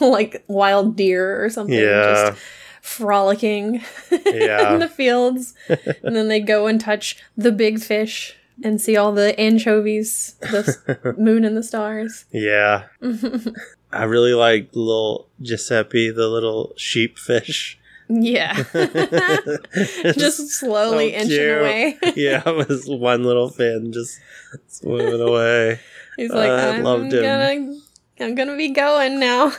like 0.00 0.44
wild 0.48 0.96
deer 0.96 1.42
or 1.42 1.48
something. 1.50 1.74
Yeah. 1.78 2.30
Just 2.30 2.42
frolicking 2.82 3.80
Yeah. 4.26 4.74
in 4.74 4.80
the 4.80 4.88
fields. 4.88 5.54
and 6.02 6.14
then 6.14 6.28
they 6.28 6.40
go 6.40 6.66
and 6.66 6.80
touch 6.80 7.16
the 7.36 7.52
big 7.52 7.80
fish 7.80 8.36
and 8.62 8.80
see 8.80 8.96
all 8.96 9.12
the 9.12 9.38
anchovies, 9.40 10.34
the 10.40 11.14
moon 11.18 11.44
and 11.44 11.56
the 11.56 11.62
stars. 11.62 12.26
Yeah. 12.32 12.84
I 13.92 14.04
really 14.04 14.34
like 14.34 14.68
little 14.74 15.28
Giuseppe, 15.40 16.10
the 16.10 16.28
little 16.28 16.74
sheep 16.76 17.18
fish. 17.18 17.78
Yeah. 18.20 18.54
Just 20.12 20.50
slowly 20.50 21.12
so 21.12 21.16
inching 21.18 21.28
cute. 21.36 21.58
away. 21.58 21.98
yeah, 22.16 22.42
it 22.46 22.68
was 22.68 22.86
one 22.88 23.24
little 23.24 23.48
fin 23.48 23.92
just 23.92 24.18
swimming 24.68 25.20
away. 25.20 25.80
He's 26.16 26.30
like, 26.30 26.50
I 26.50 26.76
I'm 26.76 26.82
loved 26.82 27.12
him. 27.12 27.22
gonna, 27.22 27.80
I'm 28.20 28.34
gonna 28.34 28.56
be 28.56 28.68
going 28.70 29.18
now. 29.18 29.52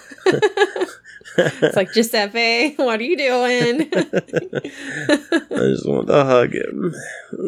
it's 1.37 1.75
like 1.75 1.91
Giuseppe, 1.93 2.75
what 2.75 2.99
are 2.99 3.03
you 3.03 3.17
doing? 3.17 3.89
I 3.91 5.67
just 5.71 5.87
want 5.87 6.07
to 6.07 6.23
hug 6.23 6.53
him. 6.53 6.93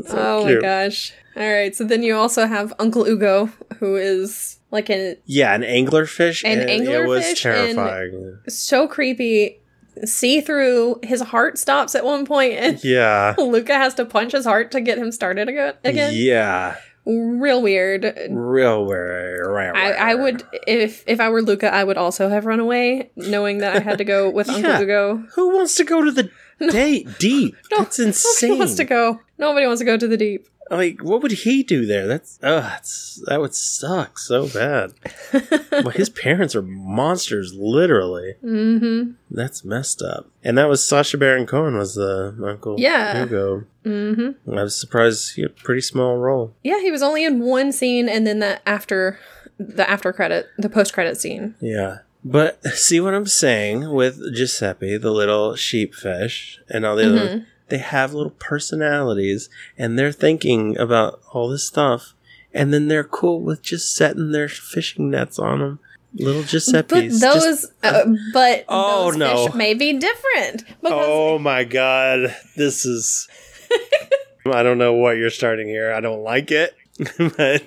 So 0.07 0.17
oh 0.17 0.45
cute. 0.45 0.61
my 0.61 0.67
gosh! 0.67 1.13
All 1.35 1.43
right, 1.51 1.75
so 1.75 1.83
then 1.83 2.01
you 2.01 2.15
also 2.15 2.47
have 2.47 2.73
Uncle 2.79 3.05
Ugo, 3.07 3.47
who 3.79 3.95
is 3.95 4.57
like 4.71 4.89
an 4.89 5.17
Yeah, 5.25 5.53
an 5.53 5.61
anglerfish. 5.61 6.43
An 6.43 6.59
and 6.61 6.83
It 6.87 7.05
was 7.07 7.23
anglerfish 7.23 7.41
terrifying. 7.43 8.37
so 8.47 8.87
creepy, 8.87 9.59
see 10.03 10.41
through. 10.41 10.99
His 11.03 11.21
heart 11.21 11.57
stops 11.57 11.95
at 11.95 12.03
one 12.03 12.25
point, 12.25 12.53
and 12.53 12.83
Yeah. 12.83 13.35
Luca 13.37 13.73
has 13.75 13.93
to 13.95 14.05
punch 14.05 14.31
his 14.33 14.45
heart 14.45 14.71
to 14.71 14.81
get 14.81 14.97
him 14.97 15.11
started 15.11 15.47
again. 15.49 16.11
Yeah. 16.13 16.75
Real 17.07 17.61
weird. 17.61 18.03
Real 18.31 18.83
weird. 18.85 19.75
I, 19.77 19.91
I 19.91 20.15
would 20.15 20.43
if 20.67 21.03
if 21.05 21.19
I 21.19 21.29
were 21.29 21.41
Luca, 21.43 21.71
I 21.71 21.83
would 21.83 21.97
also 21.97 22.29
have 22.29 22.45
run 22.47 22.59
away, 22.59 23.11
knowing 23.15 23.59
that 23.59 23.75
I 23.75 23.79
had 23.79 23.99
to 23.99 24.03
go 24.03 24.27
with 24.31 24.49
Uncle 24.49 24.71
Yeah. 24.71 24.81
Ugo. 24.81 25.17
Who 25.35 25.55
wants 25.55 25.75
to 25.75 25.83
go 25.83 26.03
to 26.03 26.11
the 26.11 26.29
date 26.71 27.07
deep? 27.19 27.55
That's 27.77 27.99
Nobody 27.99 28.07
insane. 28.07 28.57
wants 28.57 28.75
to 28.75 28.85
go. 28.85 29.19
Nobody 29.37 29.67
wants 29.67 29.81
to 29.81 29.85
go 29.85 29.97
to 29.97 30.07
the 30.07 30.17
deep. 30.17 30.47
Like, 30.71 31.01
what 31.03 31.21
would 31.21 31.31
he 31.31 31.61
do 31.61 31.85
there? 31.85 32.07
That's 32.07 32.37
that's, 32.37 33.21
that 33.27 33.39
would 33.39 33.53
suck 33.53 34.17
so 34.17 34.47
bad. 34.47 34.93
well, 35.71 35.89
his 35.89 36.09
parents 36.09 36.55
are 36.55 36.61
monsters, 36.63 37.53
literally. 37.53 38.33
Mm-hmm. 38.43 39.11
That's 39.29 39.63
messed 39.63 40.01
up. 40.01 40.27
And 40.43 40.57
that 40.57 40.67
was 40.67 40.87
Sacha 40.87 41.17
Baron 41.17 41.45
Cohen 41.45 41.77
was 41.77 41.95
the 41.95 42.35
uncle. 42.43 42.75
Yeah. 42.79 43.19
Hugo. 43.19 43.65
Mm-hmm. 43.85 44.57
I 44.57 44.63
was 44.63 44.75
surprised 44.79 45.35
he 45.35 45.43
had 45.43 45.51
a 45.51 45.53
pretty 45.53 45.81
small 45.81 46.17
role. 46.17 46.55
Yeah, 46.63 46.79
he 46.81 46.91
was 46.91 47.03
only 47.03 47.23
in 47.23 47.41
one 47.41 47.71
scene, 47.71 48.09
and 48.09 48.25
then 48.25 48.39
that 48.39 48.63
after 48.65 49.19
the 49.59 49.87
after 49.89 50.11
credit, 50.11 50.47
the 50.57 50.69
post 50.69 50.93
credit 50.93 51.17
scene. 51.17 51.53
Yeah. 51.61 51.99
But 52.23 52.63
see 52.73 52.99
what 52.99 53.13
I'm 53.13 53.27
saying 53.27 53.91
with 53.91 54.19
Giuseppe, 54.35 54.97
the 54.97 55.11
little 55.11 55.55
sheep 55.55 55.93
fish, 55.93 56.59
and 56.69 56.85
all 56.85 56.95
the 56.95 57.03
Mm-hmm. 57.03 57.17
other 57.17 57.45
they 57.69 57.77
have 57.79 58.13
little 58.13 58.31
personalities 58.31 59.49
and 59.77 59.97
they're 59.97 60.11
thinking 60.11 60.77
about 60.77 61.21
all 61.31 61.49
this 61.49 61.67
stuff 61.67 62.13
and 62.53 62.73
then 62.73 62.87
they're 62.87 63.03
cool 63.03 63.41
with 63.41 63.61
just 63.61 63.95
setting 63.95 64.31
their 64.31 64.47
fishing 64.47 65.09
nets 65.09 65.37
on 65.39 65.59
them. 65.59 65.79
Little 66.17 66.43
But 66.87 67.09
those, 67.19 67.43
just- 67.43 67.71
uh, 67.83 68.05
but 68.33 68.63
Oh, 68.69 69.07
those 69.11 69.17
no. 69.17 69.45
fish 69.47 69.55
may 69.55 69.73
be 69.73 69.93
different 69.93 70.63
oh 70.83 71.37
my 71.39 71.63
god. 71.65 72.35
This 72.55 72.85
is 72.85 73.27
I 74.45 74.63
don't 74.63 74.77
know 74.77 74.93
what 74.93 75.17
you're 75.17 75.29
starting 75.29 75.67
here. 75.67 75.91
I 75.93 75.99
don't 76.01 76.23
like 76.23 76.51
it. 76.51 76.75
but 77.17 77.65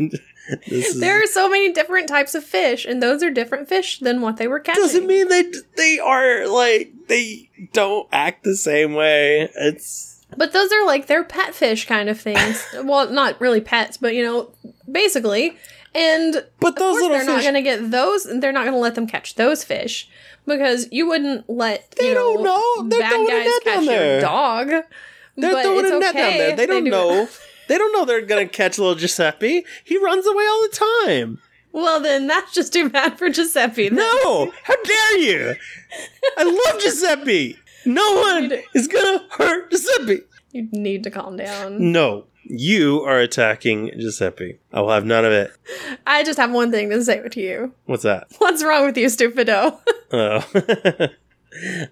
this 0.66 0.87
is 0.94 1.00
there 1.00 1.22
are 1.22 1.26
so 1.26 1.48
many 1.50 1.72
different 1.72 2.08
types 2.08 2.34
of 2.34 2.42
fish, 2.44 2.87
and 2.87 3.02
those 3.02 3.22
are 3.22 3.30
different 3.30 3.68
fish 3.68 3.98
than 3.98 4.22
what 4.22 4.38
they 4.38 4.48
were 4.48 4.61
catching. 4.61 4.82
doesn't 4.82 5.06
mean 5.06 5.28
they 5.28 5.44
they 5.76 5.98
are 5.98 6.46
like 6.46 6.92
they 7.09 7.51
don't 7.73 8.09
act 8.12 8.44
the 8.44 8.57
same 8.57 8.94
way. 8.94 9.51
It's 9.57 10.25
But 10.37 10.53
those 10.53 10.73
are 10.73 10.87
like 10.87 11.07
they're 11.07 11.25
pet 11.25 11.55
fish 11.55 11.87
kind 11.87 12.09
of 12.09 12.21
things. 12.21 12.64
well, 12.85 13.11
not 13.11 13.40
really 13.40 13.61
pets, 13.61 13.97
but 13.97 14.14
you 14.14 14.23
know, 14.23 14.51
basically. 14.90 15.57
And 15.94 16.44
but 16.61 16.77
those 16.77 16.94
little 16.94 17.11
they're 17.11 17.25
not 17.25 17.42
going 17.42 17.55
to 17.55 17.62
get 17.62 17.90
those. 17.90 18.25
They're 18.25 18.53
not 18.53 18.62
going 18.64 18.75
to 18.75 18.79
let 18.79 18.94
them 18.94 19.07
catch 19.07 19.35
those 19.37 19.64
fish 19.64 20.09
because 20.47 20.87
you 20.92 21.07
wouldn't 21.09 21.49
let 21.49 21.90
They 21.92 22.09
you 22.09 22.14
know, 22.14 22.35
don't 22.35 22.44
know. 22.44 22.88
They're 22.88 23.01
bad 23.01 23.11
throwing 23.11 23.27
a 23.27 23.31
guys 23.31 23.44
net 23.47 23.62
catch 23.64 23.75
down 23.75 23.85
your 23.85 23.94
there. 23.94 24.21
dog. 24.21 24.68
They're 24.68 25.53
but 25.53 25.62
throwing 25.62 25.85
it's 25.87 25.90
a 25.94 25.99
net 25.99 26.14
down 26.14 26.33
there. 26.33 26.57
They 26.57 26.66
don't 26.66 26.85
do 26.85 26.90
know. 26.90 27.29
They 27.68 27.79
don't 27.79 27.92
know 27.92 28.05
they're 28.05 28.23
gonna 28.23 28.49
catch 28.49 28.79
little 28.79 28.94
Giuseppe. 28.94 29.64
He 29.85 29.99
runs 29.99 30.27
away 30.27 30.44
all 30.47 30.62
the 30.62 31.05
time. 31.07 31.40
Well, 31.72 32.00
then 32.00 32.26
that's 32.26 32.52
just 32.54 32.72
too 32.72 32.88
bad 32.88 33.18
for 33.18 33.28
Giuseppe. 33.31 33.88
then. 33.88 33.96
No, 33.96 34.52
how 34.64 34.74
dare 34.83 35.18
you? 35.18 35.54
I 36.37 36.44
love 36.44 36.81
Giuseppe. 36.81 37.57
No 37.85 38.14
one 38.20 38.52
is 38.74 38.88
gonna 38.88 39.24
hurt 39.31 39.70
Giuseppe. 39.70 40.22
You 40.52 40.68
need 40.72 41.04
to 41.04 41.11
calm 41.11 41.37
down. 41.37 41.92
No, 41.92 42.24
you 42.44 43.02
are 43.02 43.18
attacking 43.20 43.90
Giuseppe. 43.98 44.59
I 44.72 44.81
will 44.81 44.90
have 44.90 45.04
none 45.04 45.24
of 45.24 45.33
it. 45.33 45.52
I 46.07 46.24
just 46.24 46.38
have 46.38 46.50
one 46.52 46.70
thing 46.70 46.90
to 46.90 47.04
say 47.04 47.26
to 47.28 47.40
you. 47.40 47.74
What's 47.85 48.02
that? 48.02 48.26
What's 48.38 48.64
wrong 48.64 48.87
with 48.87 48.96
you, 48.96 49.07
stupido? 49.07 49.78
Oh, 50.11 50.42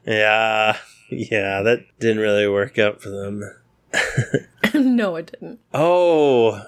yeah, 0.06 0.76
yeah. 1.10 1.62
That 1.62 1.84
didn't 2.00 2.22
really 2.22 2.48
work 2.48 2.78
out 2.78 3.02
for 3.02 3.10
them. 3.10 3.42
no, 4.74 5.16
it 5.16 5.32
didn't. 5.32 5.60
Oh, 5.74 6.62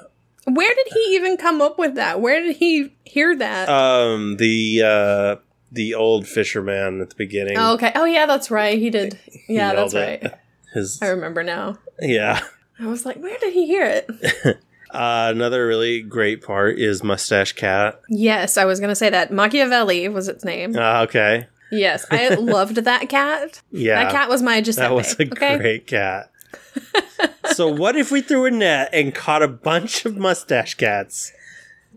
Where 0.54 0.74
did 0.74 0.86
he 0.92 1.14
even 1.16 1.36
come 1.36 1.60
up 1.60 1.78
with 1.78 1.94
that? 1.96 2.20
Where 2.20 2.40
did 2.40 2.56
he 2.56 2.94
hear 3.04 3.36
that? 3.36 3.68
um, 3.68 4.36
the 4.36 4.82
uh, 4.84 5.36
the 5.70 5.94
old 5.94 6.26
fisherman 6.26 7.00
at 7.00 7.10
the 7.10 7.16
beginning. 7.16 7.58
oh, 7.58 7.74
okay. 7.74 7.92
Oh, 7.94 8.04
yeah, 8.04 8.26
that's 8.26 8.50
right. 8.50 8.78
He 8.78 8.90
did. 8.90 9.18
Yeah, 9.48 9.74
that's 9.74 9.94
it. 9.94 10.22
right. 10.22 10.34
His 10.74 11.00
I 11.00 11.08
remember 11.08 11.42
now. 11.42 11.78
yeah. 12.00 12.40
I 12.78 12.86
was 12.86 13.06
like, 13.06 13.16
where 13.16 13.36
did 13.38 13.52
he 13.54 13.66
hear 13.66 13.84
it? 13.86 14.58
Uh, 14.90 15.28
another 15.34 15.66
really 15.66 16.00
great 16.00 16.42
part 16.42 16.78
is 16.78 17.04
Mustache 17.04 17.52
Cat. 17.52 18.00
yes, 18.08 18.56
I 18.56 18.64
was 18.64 18.80
going 18.80 18.88
to 18.88 18.94
say 18.94 19.10
that. 19.10 19.30
Machiavelli 19.30 20.08
was 20.08 20.28
its 20.28 20.46
name. 20.46 20.74
Uh, 20.74 21.02
okay. 21.02 21.46
Yes, 21.70 22.06
I 22.10 22.30
loved 22.36 22.76
that 22.76 23.10
cat. 23.10 23.60
Yeah. 23.70 24.02
That 24.04 24.12
cat 24.12 24.28
was 24.30 24.40
my 24.40 24.62
Giuseppe. 24.62 24.88
That 24.88 24.94
was 24.94 25.12
a 25.20 25.24
okay? 25.24 25.58
great 25.58 25.86
cat. 25.86 26.30
So, 27.52 27.68
what 27.68 27.96
if 27.96 28.10
we 28.10 28.20
threw 28.20 28.46
a 28.46 28.50
net 28.50 28.90
and 28.92 29.14
caught 29.14 29.42
a 29.42 29.48
bunch 29.48 30.04
of 30.04 30.16
mustache 30.16 30.74
cats? 30.74 31.32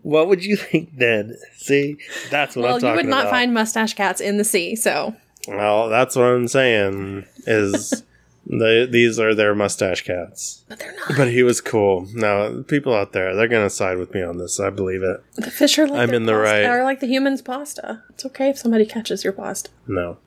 What 0.02 0.28
would 0.28 0.44
you 0.44 0.56
think 0.56 0.96
then? 0.96 1.36
See, 1.56 1.96
that's 2.30 2.56
what 2.56 2.62
Well, 2.64 2.72
I'm 2.74 2.76
you 2.76 2.80
talking 2.80 2.96
would 2.96 3.06
not 3.06 3.20
about. 3.22 3.30
find 3.30 3.54
mustache 3.54 3.94
cats 3.94 4.20
in 4.20 4.36
the 4.36 4.44
sea, 4.44 4.74
so. 4.76 5.14
well, 5.46 5.88
that's 5.88 6.16
what 6.16 6.24
I'm 6.24 6.48
saying. 6.48 7.24
Is 7.46 8.02
the, 8.46 8.88
these 8.90 9.20
are 9.20 9.32
their 9.34 9.54
mustache 9.54 10.02
cats? 10.02 10.64
But 10.68 10.80
they're 10.80 10.94
not. 10.96 11.16
But 11.16 11.28
he 11.28 11.44
was 11.44 11.60
cool. 11.60 12.08
No, 12.14 12.64
people 12.66 12.92
out 12.94 13.12
there, 13.12 13.36
they're 13.36 13.46
gonna 13.46 13.70
side 13.70 13.98
with 13.98 14.12
me 14.12 14.22
on 14.22 14.38
this. 14.38 14.58
I 14.58 14.70
believe 14.70 15.02
it. 15.04 15.22
The 15.36 15.50
fish 15.52 15.78
are 15.78 15.86
like 15.86 16.00
I'm 16.00 16.14
in 16.14 16.26
the 16.26 16.32
pasta- 16.32 16.42
right. 16.52 16.64
Are 16.64 16.82
like 16.82 16.98
the 16.98 17.06
human's 17.06 17.40
pasta. 17.42 18.02
It's 18.10 18.26
okay 18.26 18.48
if 18.50 18.58
somebody 18.58 18.84
catches 18.86 19.22
your 19.22 19.32
pasta. 19.32 19.70
No. 19.86 20.18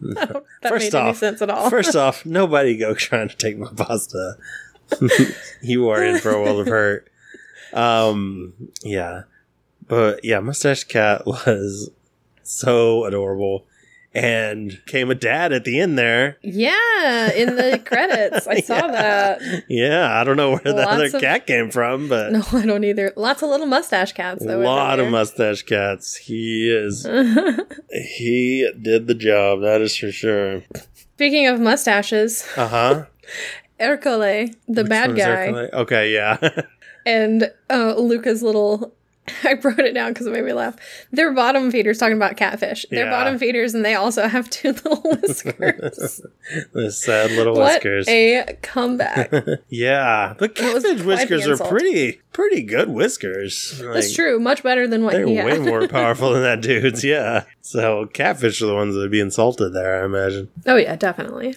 That 0.00 0.44
First 0.62 0.92
made 0.92 0.98
any 0.98 1.10
off- 1.10 1.16
sense 1.16 1.42
at 1.42 1.50
all. 1.50 1.70
First 1.70 1.96
off, 1.96 2.24
nobody 2.26 2.76
go 2.76 2.94
trying 2.94 3.28
to 3.28 3.36
take 3.36 3.58
my 3.58 3.70
pasta. 3.74 4.36
you 5.62 5.88
are 5.88 6.02
in 6.02 6.18
for 6.18 6.30
a 6.30 6.40
world 6.40 6.60
of 6.60 6.66
hurt. 6.68 7.10
Um, 7.72 8.54
yeah, 8.82 9.22
but 9.88 10.24
yeah, 10.24 10.40
Mustache 10.40 10.84
Cat 10.84 11.26
was 11.26 11.90
so 12.42 13.04
adorable, 13.04 13.66
and 14.16 14.80
came 14.86 15.10
a 15.10 15.14
dad 15.14 15.52
at 15.52 15.64
the 15.64 15.78
end 15.80 15.98
there. 15.98 16.38
yeah, 16.42 17.32
in 17.32 17.56
the 17.56 17.80
credits, 17.84 18.46
I 18.46 18.60
saw 18.62 18.86
that. 18.88 19.40
Yeah, 19.68 20.08
I 20.18 20.24
don't 20.24 20.36
know 20.36 20.50
where 20.50 20.60
the 20.64 20.72
Lots 20.72 20.88
other 20.92 21.04
of- 21.16 21.20
cat 21.20 21.46
came 21.46 21.70
from, 21.70 22.08
but 22.08 22.32
No, 22.32 22.42
I 22.52 22.64
don't 22.66 22.82
either. 22.84 23.12
Lots 23.16 23.42
of 23.42 23.50
little 23.50 23.66
mustache 23.66 24.12
cats. 24.12 24.42
a 24.42 24.46
Though, 24.46 24.52
isn't 24.54 24.64
lot 24.64 24.98
of 25.00 25.10
mustache 25.10 25.62
cats. 25.62 26.16
He 26.16 26.70
is. 26.70 27.04
he 27.92 28.70
did 28.80 29.06
the 29.06 29.14
job. 29.14 29.60
That 29.60 29.80
is 29.80 29.96
for 29.96 30.10
sure. 30.10 30.62
Speaking 31.14 31.46
of 31.46 31.60
mustaches, 31.60 32.46
Uh 32.56 32.68
huh. 32.68 33.04
Ercole, 33.78 34.54
the 34.68 34.84
bad 34.84 35.14
guy, 35.16 35.48
Okay, 35.72 36.12
yeah. 36.14 36.62
and 37.04 37.50
uh, 37.68 37.94
Luca's 37.96 38.42
little. 38.42 38.94
I 39.44 39.54
wrote 39.54 39.78
it 39.80 39.92
down 39.94 40.12
because 40.12 40.26
it 40.26 40.32
made 40.32 40.44
me 40.44 40.52
laugh. 40.52 40.76
They're 41.12 41.32
bottom 41.32 41.70
feeders 41.70 41.98
talking 41.98 42.16
about 42.16 42.36
catfish. 42.36 42.86
They're 42.90 43.04
Yeah. 43.06 43.10
bottom 43.10 43.38
feeders, 43.38 43.74
and 43.74 43.84
they 43.84 43.94
also 43.94 44.28
have 44.28 44.48
two 44.50 44.72
little 44.84 45.00
whiskers. 45.02 46.20
the 46.72 46.90
sad 46.92 47.30
little 47.32 47.54
what 47.54 47.74
whiskers. 47.82 48.08
a 48.08 48.56
comeback! 48.62 49.32
yeah, 49.68 50.34
the 50.38 50.48
catfish 50.48 51.02
whiskers 51.02 51.46
are 51.46 51.56
pretty, 51.68 52.20
pretty 52.32 52.62
good 52.62 52.88
whiskers. 52.88 53.80
That's 53.82 54.14
true. 54.14 54.38
Much 54.38 54.62
better 54.62 54.86
than 54.86 55.04
what 55.04 55.12
They're 55.14 55.26
he 55.26 55.36
way 55.42 55.58
more 55.58 55.88
powerful 55.88 56.32
than 56.32 56.42
that 56.42 56.60
dude's. 56.62 57.02
Yeah. 57.04 57.44
So 57.62 58.06
catfish 58.06 58.62
are 58.62 58.66
the 58.66 58.74
ones 58.74 58.94
that 58.94 59.00
would 59.00 59.10
be 59.10 59.20
insulted 59.20 59.70
there, 59.72 60.02
I 60.02 60.04
imagine. 60.04 60.48
oh 60.66 60.76
yeah, 60.76 60.96
definitely. 60.96 61.54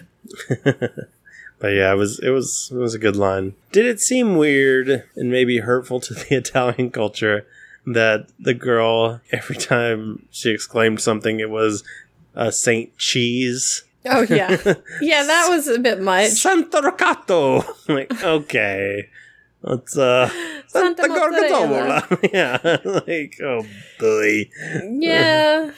But 1.60 1.74
yeah, 1.74 1.92
it 1.92 1.96
was 1.96 2.18
it 2.20 2.30
was 2.30 2.70
it 2.72 2.78
was 2.78 2.94
a 2.94 2.98
good 2.98 3.16
line. 3.16 3.54
Did 3.70 3.84
it 3.84 4.00
seem 4.00 4.36
weird 4.36 5.04
and 5.14 5.30
maybe 5.30 5.58
hurtful 5.58 6.00
to 6.00 6.14
the 6.14 6.34
Italian 6.36 6.90
culture 6.90 7.46
that 7.94 8.28
the 8.38 8.54
girl 8.54 9.20
every 9.32 9.56
time 9.56 10.26
she 10.30 10.50
exclaimed 10.50 11.00
something, 11.00 11.40
it 11.40 11.50
was 11.50 11.84
a 12.34 12.52
Saint 12.52 12.96
Cheese? 12.98 13.84
Oh 14.06 14.22
yeah, 14.22 14.50
yeah. 15.00 15.24
That 15.24 15.46
was 15.50 15.68
a 15.68 15.78
bit 15.78 16.00
much. 16.00 16.30
Santo 16.30 16.80
Ricotta. 16.80 17.66
like, 17.88 18.22
okay. 18.22 19.08
It's 19.62 19.96
uh 19.98 20.30
Santa 20.68 21.06
mozzarella. 21.06 22.06
gorgonzola. 22.08 22.18
yeah. 22.32 22.78
like, 22.84 23.36
oh 23.42 23.66
boy. 23.98 24.50
Yeah. 24.88 25.72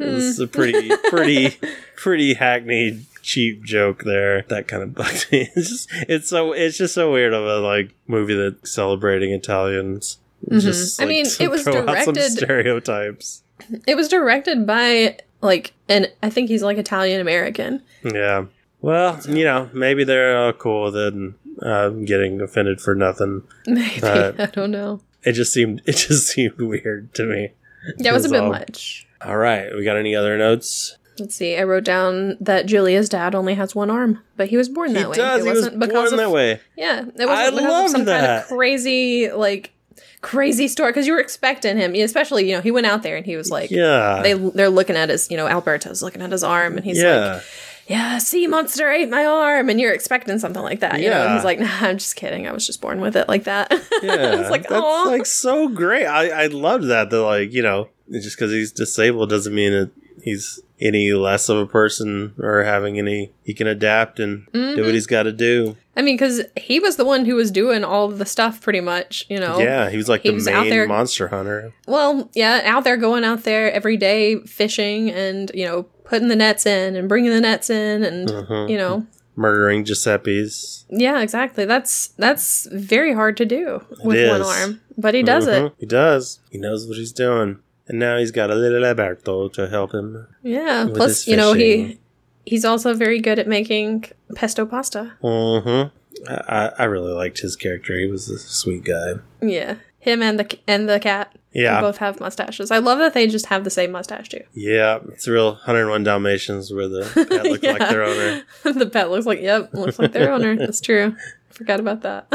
It's 0.00 0.38
a 0.38 0.46
pretty 0.46 0.90
pretty 1.08 1.56
pretty 1.96 2.34
hackneyed 2.34 3.04
cheap 3.22 3.62
joke 3.62 4.04
there. 4.04 4.42
That 4.42 4.68
kind 4.68 4.82
of 4.82 4.94
bugged 4.94 5.30
me. 5.30 5.50
It's 5.54 5.68
just 5.68 5.88
it's 6.08 6.28
so 6.28 6.52
it's 6.52 6.78
just 6.78 6.94
so 6.94 7.12
weird 7.12 7.34
of 7.34 7.44
a 7.44 7.58
like 7.58 7.94
movie 8.06 8.34
that's 8.34 8.72
celebrating 8.72 9.32
Italians. 9.32 10.18
Just 10.50 10.98
Mm-hmm. 11.00 11.02
I 11.02 11.06
mean, 11.06 11.26
it 11.40 11.50
was 11.50 11.62
throw 11.64 11.86
out 11.88 12.04
some 12.04 12.14
directed- 12.14 12.30
stereotypes. 12.38 13.42
It 13.86 13.96
was 13.96 14.08
directed 14.08 14.66
by 14.66 15.18
like 15.40 15.72
and 15.88 16.10
I 16.22 16.30
think 16.30 16.48
he's 16.48 16.62
like 16.62 16.78
Italian 16.78 17.20
American. 17.20 17.82
Yeah. 18.04 18.46
Well, 18.80 19.20
you 19.28 19.44
know, 19.44 19.68
maybe 19.72 20.04
they're 20.04 20.48
uh, 20.48 20.52
cool 20.52 20.84
with 20.84 20.96
it 20.96 21.12
and 21.14 21.34
uh, 21.60 21.88
getting 21.90 22.40
offended 22.40 22.80
for 22.80 22.94
nothing. 22.94 23.42
Maybe. 23.66 24.00
Uh, 24.00 24.32
I 24.38 24.46
don't 24.46 24.70
know. 24.70 25.00
It 25.24 25.32
just 25.32 25.52
seemed 25.52 25.82
it 25.86 25.96
just 25.96 26.28
seemed 26.28 26.58
weird 26.60 27.12
to 27.14 27.24
me. 27.24 27.50
That 27.98 28.12
was 28.12 28.24
a 28.24 28.28
bit 28.28 28.42
all. 28.42 28.50
much. 28.50 29.06
All 29.20 29.36
right, 29.36 29.74
we 29.74 29.82
got 29.82 29.96
any 29.96 30.14
other 30.14 30.38
notes? 30.38 30.96
Let's 31.18 31.34
see. 31.34 31.56
I 31.56 31.64
wrote 31.64 31.82
down 31.82 32.36
that 32.40 32.66
Giulia's 32.66 33.08
dad 33.08 33.34
only 33.34 33.54
has 33.54 33.74
one 33.74 33.90
arm, 33.90 34.22
but 34.36 34.48
he 34.50 34.56
was 34.56 34.68
born 34.68 34.92
that 34.92 35.00
he 35.00 35.06
way. 35.06 35.16
does. 35.16 35.40
It 35.40 35.44
He 35.44 35.48
was 35.50 35.58
wasn't 35.62 35.80
born 35.80 36.06
of 36.06 36.16
that 36.16 36.30
way. 36.30 36.60
Yeah, 36.76 37.00
it 37.16 37.20
I 37.22 37.26
wasn't 37.26 37.56
because 37.56 37.70
loved 37.70 37.84
of 37.86 37.90
some 37.90 38.00
kind 38.06 38.08
that. 38.08 38.42
of 38.44 38.48
crazy 38.48 39.32
like 39.32 39.72
crazy 40.20 40.68
story 40.68 40.90
because 40.90 41.06
you 41.06 41.12
were 41.12 41.20
expecting 41.20 41.76
him, 41.76 41.94
especially 41.94 42.48
you 42.48 42.54
know 42.56 42.60
he 42.60 42.70
went 42.70 42.86
out 42.86 43.02
there 43.02 43.16
and 43.16 43.24
he 43.26 43.36
was 43.36 43.50
like 43.50 43.70
Yeah. 43.70 44.20
they 44.22 44.34
they're 44.34 44.68
looking 44.70 44.96
at 44.96 45.08
his 45.08 45.30
you 45.30 45.36
know 45.36 45.46
Alberto's 45.46 46.02
looking 46.02 46.22
at 46.22 46.30
his 46.32 46.42
arm 46.42 46.76
and 46.76 46.84
he's 46.84 47.00
yeah. 47.00 47.34
like 47.34 47.42
yeah 47.86 48.18
sea 48.18 48.46
monster 48.46 48.90
ate 48.90 49.08
my 49.08 49.24
arm 49.24 49.68
and 49.70 49.80
you're 49.80 49.94
expecting 49.94 50.38
something 50.38 50.62
like 50.62 50.80
that 50.80 51.00
you 51.00 51.08
know 51.08 51.20
and 51.22 51.30
Yeah. 51.30 51.34
he's 51.36 51.44
like 51.44 51.58
nah 51.60 51.68
I'm 51.88 51.98
just 51.98 52.16
kidding 52.16 52.46
I 52.46 52.52
was 52.52 52.66
just 52.66 52.80
born 52.80 53.00
with 53.00 53.16
it 53.16 53.28
like 53.28 53.44
that 53.44 53.70
Yeah, 54.02 54.40
it's 54.40 54.50
like 54.50 54.62
that's 54.68 54.74
oh 54.74 55.04
like 55.08 55.24
so 55.26 55.68
great. 55.68 56.04
I 56.06 56.44
I 56.44 56.46
loved 56.48 56.84
that. 56.88 57.10
That 57.10 57.22
like 57.22 57.52
you 57.52 57.62
know, 57.62 57.88
just 58.10 58.36
because 58.36 58.52
he's 58.52 58.72
disabled 58.72 59.30
doesn't 59.30 59.54
mean 59.54 59.72
that 59.72 59.90
he's 60.22 60.60
any 60.80 61.12
less 61.12 61.48
of 61.48 61.56
a 61.58 61.66
person 61.66 62.34
or 62.38 62.62
having 62.62 62.98
any. 62.98 63.32
He 63.44 63.52
can 63.54 63.66
adapt 63.66 64.20
and 64.20 64.46
do 64.52 64.58
Mm-hmm. 64.58 64.84
what 64.84 64.94
he's 64.94 65.06
got 65.06 65.24
to 65.24 65.32
do. 65.32 65.76
I 65.96 66.02
mean 66.02 66.14
because 66.16 66.42
he 66.56 66.78
was 66.78 66.94
the 66.96 67.04
one 67.04 67.24
who 67.24 67.34
was 67.34 67.50
doing 67.50 67.82
all 67.82 68.08
the 68.08 68.24
stuff 68.26 68.60
pretty 68.60 68.80
much 68.80 69.26
you 69.28 69.40
know 69.40 69.58
Yeah, 69.58 69.90
he 69.90 69.96
was 69.96 70.08
like 70.08 70.22
He 70.22 70.28
the 70.28 70.34
was 70.36 70.46
main 70.46 70.68
there- 70.70 70.86
monster 70.86 71.28
hunter. 71.28 71.72
Well, 71.88 72.30
yeah, 72.34 72.62
out 72.64 72.84
there 72.84 72.96
going 72.96 73.24
out 73.24 73.42
there 73.42 73.72
every 73.72 73.96
day 73.96 74.38
fishing 74.46 75.10
and, 75.10 75.50
you 75.54 75.64
know, 75.64 75.82
putting 76.04 76.28
the 76.28 76.36
nets 76.36 76.64
in 76.66 76.94
and 76.96 77.08
bringing 77.08 77.30
the 77.32 77.40
nets 77.40 77.68
in 77.70 78.04
and, 78.04 78.28
Mhm. 78.28 78.70
you 78.70 78.76
know, 78.78 79.06
Murdering 79.34 79.84
Giuseppe's. 79.84 80.84
yeah, 80.90 81.20
exactly. 81.20 81.64
That's 81.64 82.08
that's 82.18 82.66
very 82.72 83.12
hard 83.14 83.36
to 83.38 83.44
do 83.44 83.82
with 84.04 84.28
one 84.28 84.42
arm, 84.42 84.80
but 84.96 85.14
he 85.14 85.22
does 85.22 85.46
it. 85.46 85.62
Mhm. 85.64 85.72
He 85.78 85.86
does. 85.86 86.38
He 86.50 86.58
knows 86.58 86.86
what 86.86 86.96
he's 86.96 87.12
doing. 87.12 87.58
And 87.88 87.98
now 87.98 88.18
he's 88.18 88.30
got 88.30 88.50
a 88.50 88.54
little 88.54 88.84
Alberto 88.84 89.48
to 89.48 89.68
help 89.68 89.92
him. 89.92 90.26
Yeah. 90.42 90.88
Plus, 90.94 91.26
you 91.26 91.36
know, 91.36 91.54
he 91.54 91.98
he's 92.44 92.64
also 92.64 92.94
very 92.94 93.20
good 93.20 93.38
at 93.38 93.46
making 93.46 94.04
pesto 94.34 94.66
pasta. 94.66 95.14
Mm-hmm. 95.22 95.88
I, 96.28 96.72
I 96.78 96.84
really 96.84 97.12
liked 97.12 97.40
his 97.40 97.56
character. 97.56 97.98
He 97.98 98.06
was 98.06 98.28
a 98.28 98.38
sweet 98.38 98.84
guy. 98.84 99.14
Yeah. 99.40 99.76
Him 100.00 100.22
and 100.22 100.38
the 100.38 100.58
and 100.66 100.88
the 100.88 101.00
cat 101.00 101.36
Yeah. 101.58 101.76
they 101.76 101.86
both 101.86 101.98
have 101.98 102.20
mustaches. 102.20 102.70
I 102.70 102.78
love 102.78 102.98
that 102.98 103.14
they 103.14 103.26
just 103.26 103.46
have 103.46 103.64
the 103.64 103.70
same 103.70 103.90
mustache 103.90 104.28
too. 104.28 104.42
Yeah, 104.54 105.00
it's 105.08 105.26
a 105.26 105.32
real 105.32 105.52
101 105.52 106.04
Dalmatians 106.04 106.72
where 106.72 106.88
the 106.88 107.02
pet 107.28 107.44
looked 107.44 107.64
like 107.64 107.88
their 107.88 108.04
owner. 108.04 108.42
the 108.62 108.86
pet 108.86 109.10
looks 109.10 109.26
like 109.26 109.40
yep, 109.40 109.72
looks 109.74 109.98
like 109.98 110.12
their 110.12 110.32
owner. 110.32 110.56
That's 110.58 110.80
true. 110.80 111.16
Forgot 111.50 111.80
about 111.80 112.02
that. 112.02 112.28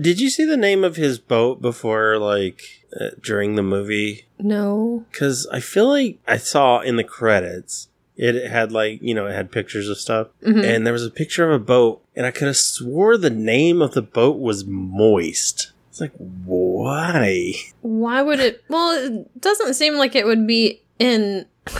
Did 0.00 0.20
you 0.20 0.28
see 0.28 0.44
the 0.44 0.58
name 0.58 0.84
of 0.84 0.96
his 0.96 1.18
boat 1.18 1.62
before, 1.62 2.18
like, 2.18 2.84
uh, 3.00 3.10
during 3.22 3.54
the 3.54 3.62
movie? 3.62 4.26
no. 4.38 5.04
Because 5.10 5.46
I 5.50 5.60
feel 5.60 5.88
like 5.88 6.18
I 6.28 6.36
saw 6.36 6.80
in 6.80 6.96
the 6.96 7.04
credits, 7.04 7.88
it 8.16 8.50
had, 8.50 8.72
like, 8.72 9.00
you 9.00 9.14
know, 9.14 9.26
it 9.26 9.32
had 9.34 9.50
pictures 9.52 9.88
of 9.88 9.98
stuff. 9.98 10.28
Mm-hmm. 10.42 10.64
And 10.64 10.86
there 10.86 10.92
was 10.92 11.06
a 11.06 11.10
picture 11.10 11.50
of 11.50 11.58
a 11.58 11.64
boat, 11.64 12.02
and 12.14 12.26
I 12.26 12.30
could 12.30 12.46
have 12.46 12.56
swore 12.58 13.16
the 13.16 13.30
name 13.30 13.80
of 13.80 13.92
the 13.94 14.02
boat 14.02 14.38
was 14.38 14.66
Moist. 14.66 15.72
It's 15.96 16.00
like, 16.02 16.12
why? 16.44 17.54
Why 17.80 18.20
would 18.20 18.38
it? 18.38 18.62
Well, 18.68 18.92
it 18.92 19.40
doesn't 19.40 19.72
seem 19.72 19.94
like 19.94 20.14
it 20.14 20.26
would 20.26 20.46
be 20.46 20.82
in. 20.98 21.46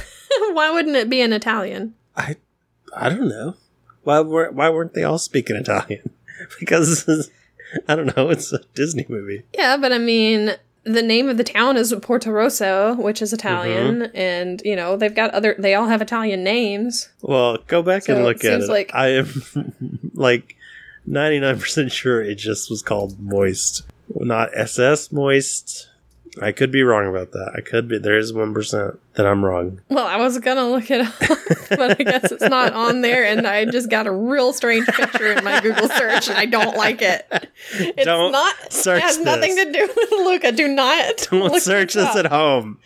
Why 0.52 0.70
wouldn't 0.70 0.96
it 0.96 1.10
be 1.10 1.20
in 1.20 1.34
Italian? 1.34 1.94
I 2.16 2.36
I 2.96 3.10
don't 3.10 3.28
know. 3.28 3.56
Why 4.04 4.20
were 4.20 4.50
why 4.52 4.70
weren't 4.70 4.94
they 4.94 5.04
all 5.04 5.18
speaking 5.18 5.54
Italian? 5.56 6.08
because 6.58 7.30
I 7.86 7.94
don't 7.94 8.16
know. 8.16 8.30
It's 8.30 8.54
a 8.54 8.60
Disney 8.74 9.04
movie. 9.06 9.42
Yeah, 9.52 9.76
but 9.76 9.92
I 9.92 9.98
mean, 9.98 10.52
the 10.84 11.02
name 11.02 11.28
of 11.28 11.36
the 11.36 11.44
town 11.44 11.76
is 11.76 11.94
Porto 12.00 12.30
Rosso, 12.30 12.94
which 12.94 13.20
is 13.20 13.34
Italian, 13.34 13.96
mm-hmm. 14.00 14.16
and 14.16 14.62
you 14.64 14.76
know 14.76 14.96
they've 14.96 15.14
got 15.14 15.30
other. 15.32 15.56
They 15.58 15.74
all 15.74 15.88
have 15.88 16.00
Italian 16.00 16.42
names. 16.42 17.10
Well, 17.20 17.58
go 17.66 17.82
back 17.82 18.04
So 18.04 18.14
and 18.14 18.22
it 18.22 18.24
look 18.24 18.36
at 18.36 18.60
seems 18.60 18.64
it. 18.64 18.70
like- 18.72 18.94
I 18.94 19.08
am 19.08 20.10
like 20.14 20.56
ninety 21.04 21.38
nine 21.38 21.58
percent 21.60 21.92
sure 21.92 22.22
it 22.22 22.36
just 22.36 22.70
was 22.70 22.80
called 22.82 23.20
Moist, 23.20 23.82
not 24.14 24.50
SS 24.56 25.12
Moist. 25.12 25.88
I 26.42 26.52
could 26.52 26.70
be 26.70 26.82
wrong 26.82 27.06
about 27.08 27.32
that. 27.32 27.52
I 27.56 27.62
could 27.62 27.88
be. 27.88 27.98
There 27.98 28.18
is 28.18 28.30
one 28.32 28.52
percent 28.52 29.00
that 29.14 29.24
I'm 29.26 29.42
wrong. 29.42 29.80
Well, 29.88 30.04
I 30.06 30.16
was 30.16 30.38
gonna 30.38 30.68
look 30.68 30.90
it 30.90 31.00
up, 31.00 31.14
but 31.70 31.98
I 31.98 32.04
guess 32.04 32.30
it's 32.30 32.42
not 32.44 32.74
on 32.74 33.00
there, 33.00 33.24
and 33.24 33.46
I 33.46 33.64
just 33.64 33.88
got 33.88 34.06
a 34.06 34.12
real 34.12 34.52
strange 34.52 34.86
picture 34.86 35.32
in 35.32 35.42
my 35.42 35.60
Google 35.60 35.88
search, 35.88 36.28
and 36.28 36.36
I 36.36 36.44
don't 36.44 36.76
like 36.76 37.00
it. 37.00 37.26
It's 37.72 38.04
Don't 38.04 38.32
not. 38.32 38.70
search 38.70 38.98
it 38.98 39.02
has 39.04 39.18
nothing 39.18 39.56
to 39.56 39.72
do 39.72 39.88
with 39.96 40.10
Luca. 40.12 40.52
Do 40.52 40.68
not. 40.68 41.26
Don't 41.30 41.62
search 41.62 41.94
this 41.94 42.04
this 42.06 42.16
up. 42.16 42.26
at 42.26 42.30
home. 42.30 42.80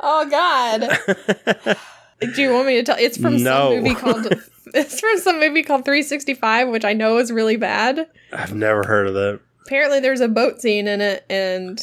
Oh 0.00 0.26
God. 0.30 1.76
Do 2.34 2.40
you 2.40 2.52
want 2.54 2.66
me 2.68 2.76
to 2.76 2.82
tell? 2.84 2.96
It's 2.98 3.18
from 3.18 3.42
No. 3.42 3.72
some 3.74 3.82
movie 3.82 3.94
called. 3.94 4.32
It's 4.72 4.98
from 4.98 5.18
some 5.18 5.40
movie 5.40 5.62
called 5.62 5.84
365, 5.84 6.68
which 6.68 6.84
I 6.86 6.94
know 6.94 7.18
is 7.18 7.30
really 7.30 7.56
bad. 7.56 8.08
I've 8.32 8.54
never 8.54 8.82
heard 8.84 9.06
of 9.08 9.14
that. 9.14 9.40
Apparently, 9.66 10.00
there's 10.00 10.20
a 10.20 10.28
boat 10.28 10.60
scene 10.60 10.86
in 10.88 11.00
it, 11.00 11.24
and 11.30 11.80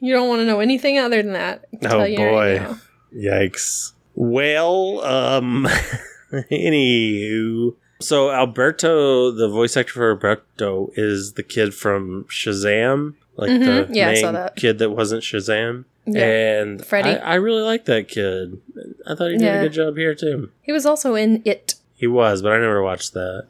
you 0.00 0.12
don't 0.12 0.28
want 0.28 0.40
to 0.40 0.46
know 0.46 0.60
anything 0.60 0.98
other 0.98 1.22
than 1.22 1.32
that. 1.32 1.64
Oh, 1.84 2.04
you 2.04 2.18
right 2.18 2.60
boy. 2.68 2.74
Yikes. 3.14 3.92
Well, 4.14 5.00
um, 5.04 5.66
anywho. 6.50 7.74
So 8.00 8.30
Alberto, 8.30 9.30
the 9.30 9.48
voice 9.48 9.76
actor 9.76 9.92
for 9.92 10.10
Alberto, 10.12 10.90
is 10.94 11.34
the 11.34 11.42
kid 11.42 11.74
from 11.74 12.24
Shazam, 12.30 13.14
like 13.36 13.50
the 13.50 13.66
Mhm. 13.66 13.94
Yeah, 13.94 14.06
main 14.12 14.16
saw 14.22 14.32
that. 14.32 14.56
kid 14.56 14.78
that 14.78 14.90
wasn't 14.90 15.22
Shazam. 15.22 15.84
Yeah. 16.06 16.24
And 16.24 16.84
Freddie. 16.84 17.10
I, 17.10 17.32
I 17.32 17.34
really 17.34 17.62
like 17.62 17.84
that 17.84 18.08
kid. 18.08 18.58
I 19.06 19.14
thought 19.14 19.30
he 19.32 19.36
did 19.36 19.42
Yeah. 19.44 19.60
a 19.60 19.64
good 19.64 19.72
job 19.74 19.96
here 19.98 20.14
too. 20.14 20.50
He 20.62 20.72
was 20.72 20.86
also 20.86 21.14
in 21.14 21.42
It. 21.44 21.74
He 21.94 22.06
was, 22.06 22.40
but 22.40 22.52
I 22.52 22.58
never 22.58 22.82
watched 22.82 23.12
that. 23.12 23.44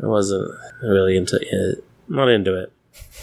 I 0.00 0.06
wasn't 0.06 0.52
really 0.82 1.16
into 1.16 1.36
it. 1.42 1.82
Not 2.08 2.28
into 2.28 2.54
it. 2.54 2.70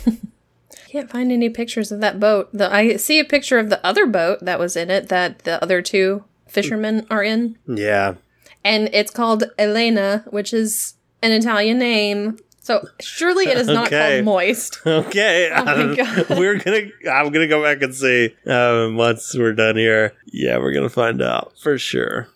Can't 0.90 1.10
find 1.10 1.32
any 1.32 1.50
pictures 1.50 1.92
of 1.92 2.00
that 2.02 2.20
boat. 2.20 2.50
The, 2.54 2.72
I 2.72 2.98
see 2.98 3.20
a 3.20 3.26
picture 3.26 3.58
of 3.58 3.70
the 3.70 3.84
other 3.86 4.06
boat 4.06 4.40
that 4.42 4.60
was 4.60 4.76
in 4.76 4.90
it 4.92 5.10
that 5.10 5.40
the 5.40 5.62
other 5.64 5.82
two 5.82 6.24
fishermen 6.48 7.08
are 7.10 7.24
in, 7.24 7.58
Yeah. 7.68 8.16
and 8.64 8.90
it's 8.94 9.10
called 9.12 9.46
Elena, 9.58 10.24
which 10.30 10.54
is 10.54 10.94
an 11.24 11.32
Italian 11.32 11.80
name. 11.80 12.38
So 12.60 12.88
surely 13.02 13.48
it 13.48 13.58
is 13.58 13.68
not 13.68 13.88
Okay. 13.88 14.16
called 14.18 14.26
Moist. 14.26 14.80
Okay, 14.86 15.52
Oh 15.54 15.66
my 15.66 15.96
God. 15.96 16.30
we're 16.38 16.58
gonna. 16.60 16.84
I'm 17.12 17.32
gonna 17.32 17.48
go 17.48 17.64
back 17.64 17.82
and 17.82 17.94
see 17.96 18.36
um, 18.46 18.96
once 18.96 19.36
we're 19.36 19.54
done 19.54 19.76
here. 19.78 20.14
Yeah, 20.28 20.60
we're 20.60 20.74
gonna 20.74 20.90
find 20.90 21.22
out 21.24 21.54
for 21.60 21.78
sure. 21.80 22.30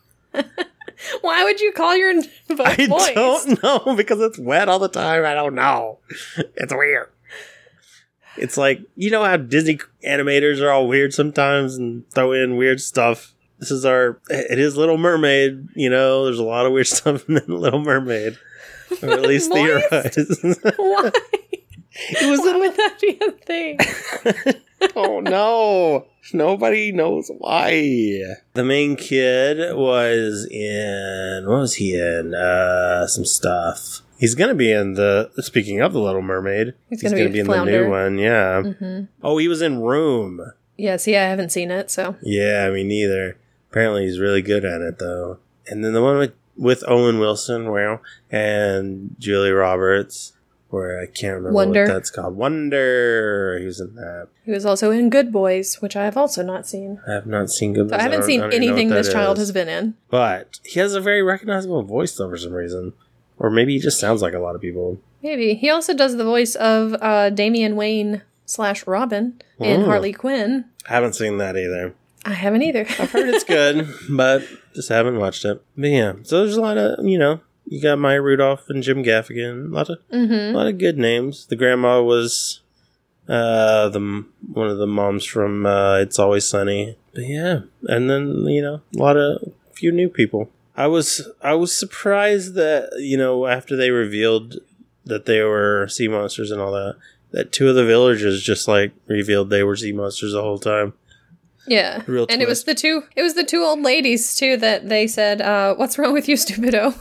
Why 1.22 1.44
would 1.44 1.62
you 1.62 1.72
call 1.74 1.96
your 1.96 2.16
boat 2.50 2.58
Moist? 2.58 2.80
I 2.82 2.88
Moist? 2.88 3.14
don't 3.16 3.64
know 3.64 3.96
because 3.96 4.20
it's 4.20 4.40
wet 4.40 4.68
all 4.68 4.80
the 4.80 4.90
time. 4.90 5.26
I 5.26 5.36
don't 5.36 5.54
know. 5.56 6.00
It's 6.56 6.74
weird. 6.74 7.10
It's 8.38 8.58
like 8.58 8.82
you 8.96 9.12
know 9.12 9.24
how 9.24 9.38
Disney 9.38 9.80
animators 10.06 10.62
are 10.62 10.72
all 10.72 10.88
weird 10.88 11.14
sometimes 11.14 11.76
and 11.76 12.10
throw 12.12 12.32
in 12.34 12.58
weird 12.58 12.82
stuff. 12.82 13.34
This 13.60 13.72
is 13.72 13.86
our. 13.86 14.20
It 14.30 14.60
is 14.60 14.78
Little 14.78 14.98
Mermaid. 14.98 15.70
You 15.76 15.90
know, 15.90 16.26
there's 16.26 16.40
a 16.40 16.44
lot 16.44 16.66
of 16.66 16.72
weird 16.72 16.88
stuff 16.98 17.28
in 17.28 17.42
Little 17.48 17.80
Mermaid, 17.82 18.38
or 19.02 19.10
at 19.12 19.22
least 19.22 19.50
Moist? 19.50 19.90
theorized. 19.90 20.56
Why? 20.78 21.12
it 22.10 22.30
was 22.30 22.40
Why 22.42 22.58
would 22.58 22.76
that 22.76 22.98
be 23.02 23.18
a 23.22 23.32
thing? 23.32 23.80
oh 24.96 25.20
no. 25.20 26.06
Nobody 26.34 26.92
knows 26.92 27.32
why. 27.38 27.72
The 28.54 28.64
main 28.66 28.98
kid 28.98 29.76
was 29.76 30.46
in 30.52 31.46
what 31.48 31.60
was 31.60 31.76
he 31.76 31.98
in? 31.98 32.34
Uh 32.36 33.08
some 33.08 33.26
stuff. 33.26 34.02
He's 34.18 34.36
gonna 34.36 34.56
be 34.56 34.72
in 34.72 34.94
the 34.94 35.30
speaking 35.38 35.80
of 35.82 35.94
the 35.94 36.00
Little 36.00 36.22
Mermaid. 36.22 36.74
He's 36.90 37.04
gonna 37.04 37.16
be 37.30 37.40
in 37.40 37.48
the 37.48 37.66
new 37.66 37.90
one, 37.90 38.18
yeah. 38.18 38.62
hmm 38.62 39.02
Oh, 39.24 39.38
he 39.38 39.48
was 39.48 39.62
in 39.62 39.82
Room. 39.82 40.40
Yes, 40.78 41.08
yeah, 41.08 41.14
see, 41.14 41.16
I 41.18 41.24
haven't 41.24 41.52
seen 41.52 41.72
it, 41.72 41.90
so 41.92 42.16
Yeah, 42.22 42.70
me 42.70 42.84
neither. 42.84 43.38
Apparently 43.72 44.06
he's 44.06 44.20
really 44.20 44.42
good 44.42 44.64
at 44.66 44.82
it 44.82 45.00
though. 45.00 45.38
And 45.68 45.84
then 45.84 45.94
the 45.94 46.02
one 46.02 46.18
with 46.18 46.34
with 46.56 46.84
Owen 46.88 47.20
Wilson, 47.20 47.70
well, 47.70 48.02
and 48.32 49.16
Julia 49.20 49.54
Roberts. 49.54 50.34
where 50.70 51.00
I 51.00 51.06
can't 51.06 51.36
remember 51.36 51.54
Wonder. 51.54 51.84
what 51.84 51.94
that's 51.94 52.10
called. 52.10 52.36
Wonder. 52.36 53.58
He 53.60 53.66
was 53.66 53.80
in 53.80 53.96
that. 53.96 54.28
He 54.46 54.52
was 54.52 54.66
also 54.66 54.92
in 54.92 55.10
Good 55.10 55.32
Boys, 55.32 55.76
which 55.82 55.96
I 55.96 56.04
have 56.06 56.18
also 56.18 56.44
not 56.44 56.68
seen. 56.68 57.00
I 57.08 57.14
have 57.14 57.26
not 57.28 57.50
seen 57.50 57.74
Good. 57.74 57.90
So 57.90 57.96
I 57.96 58.02
haven't 58.02 58.20
don't- 58.22 58.28
seen 58.28 58.40
know 58.42 58.48
anything 58.50 58.90
this 58.90 59.12
child 59.12 59.38
is. 59.38 59.44
has 59.44 59.52
been 59.54 59.70
in. 59.70 59.94
But 60.10 60.60
he 60.64 60.80
has 60.80 60.94
a 60.94 61.00
very 61.02 61.22
recognizable 61.24 61.84
voice 61.84 62.16
though 62.18 62.30
for 62.30 62.38
some 62.38 62.54
reason, 62.54 62.94
or 63.40 63.50
maybe 63.50 63.74
he 63.74 63.80
just 63.80 64.00
sounds 64.00 64.22
like 64.22 64.34
a 64.34 64.40
lot 64.40 64.56
of 64.56 64.62
people. 64.62 65.00
Maybe 65.24 65.56
he 65.56 65.70
also 65.70 65.94
does 65.94 66.16
the 66.18 66.24
voice 66.24 66.56
of 66.56 66.96
uh, 67.02 67.30
Damian 67.32 67.76
Wayne 67.76 68.22
slash 68.46 68.86
Robin 68.88 69.42
in 69.60 69.82
Oh. 69.82 69.86
Harley 69.86 70.14
Quinn. 70.14 70.66
I 70.90 70.94
haven't 70.94 71.14
seen 71.14 71.38
that 71.40 71.58
either. 71.58 71.94
I 72.26 72.34
haven't 72.34 72.62
either. 72.62 72.82
I've 73.00 73.12
heard 73.12 73.30
it's 73.30 73.44
good, 73.44 73.88
but 74.10 74.44
just 74.76 74.90
haven't 74.90 75.18
watched 75.20 75.44
it. 75.46 75.62
But 75.78 75.88
yeah, 75.90 76.14
so 76.24 76.40
there's 76.44 76.58
a 76.58 76.62
lot 76.62 76.78
of 76.78 77.06
you 77.06 77.18
know. 77.18 77.42
You 77.70 77.82
got 77.82 78.00
Maya 78.00 78.22
Rudolph 78.22 78.70
and 78.70 78.82
Jim 78.82 79.04
Gaffigan. 79.04 79.72
A 79.72 79.76
lot 79.76 79.90
of 79.90 80.00
hmm 80.10 80.32
a 80.32 80.52
lot 80.54 80.68
of 80.68 80.78
good 80.78 80.98
names. 80.98 81.48
The 81.48 81.58
grandma 81.58 82.02
was 82.02 82.62
uh 83.28 83.90
the 83.90 84.26
one 84.54 84.68
of 84.70 84.78
the 84.78 84.88
moms 84.88 85.26
from 85.26 85.66
uh 85.66 85.98
It's 85.98 86.18
Always 86.20 86.48
Sunny. 86.48 86.98
But 87.14 87.26
yeah, 87.28 87.62
and 87.84 88.10
then 88.10 88.46
you 88.46 88.62
know 88.62 88.82
a 88.96 88.98
lot 88.98 89.18
of 89.18 89.52
few 89.74 89.92
new 89.92 90.08
people. 90.10 90.50
I 90.78 90.86
was 90.86 91.28
I 91.42 91.56
was 91.56 91.76
surprised 91.76 92.54
that 92.54 92.92
you 93.00 93.18
know 93.18 93.48
after 93.48 93.76
they 93.76 93.90
revealed 93.90 94.58
that 95.06 95.26
they 95.26 95.42
were 95.42 95.88
sea 95.88 96.08
monsters 96.08 96.52
and 96.52 96.62
all 96.62 96.72
that 96.72 96.96
that 97.32 97.52
two 97.52 97.68
of 97.68 97.76
the 97.76 97.86
villagers 97.86 98.42
just 98.44 98.68
like 98.68 98.92
revealed 99.08 99.50
they 99.50 99.64
were 99.64 99.76
sea 99.76 99.92
monsters 99.92 100.34
the 100.34 100.42
whole 100.42 100.60
time. 100.60 100.94
Yeah, 101.70 102.02
Real 102.08 102.28
and 102.30 102.42
it 102.42 102.48
was 102.48 102.64
the 102.64 102.76
two. 102.76 103.04
It 103.16 103.24
was 103.24 103.34
the 103.34 103.44
two 103.44 103.62
old 103.62 103.82
ladies 103.82 104.36
too 104.36 104.56
that 104.58 104.88
they 104.88 105.06
said, 105.06 105.42
uh, 105.42 105.76
"What's 105.76 105.98
wrong 105.98 106.14
with 106.14 106.30
you, 106.30 106.36
stupido?" 106.36 106.96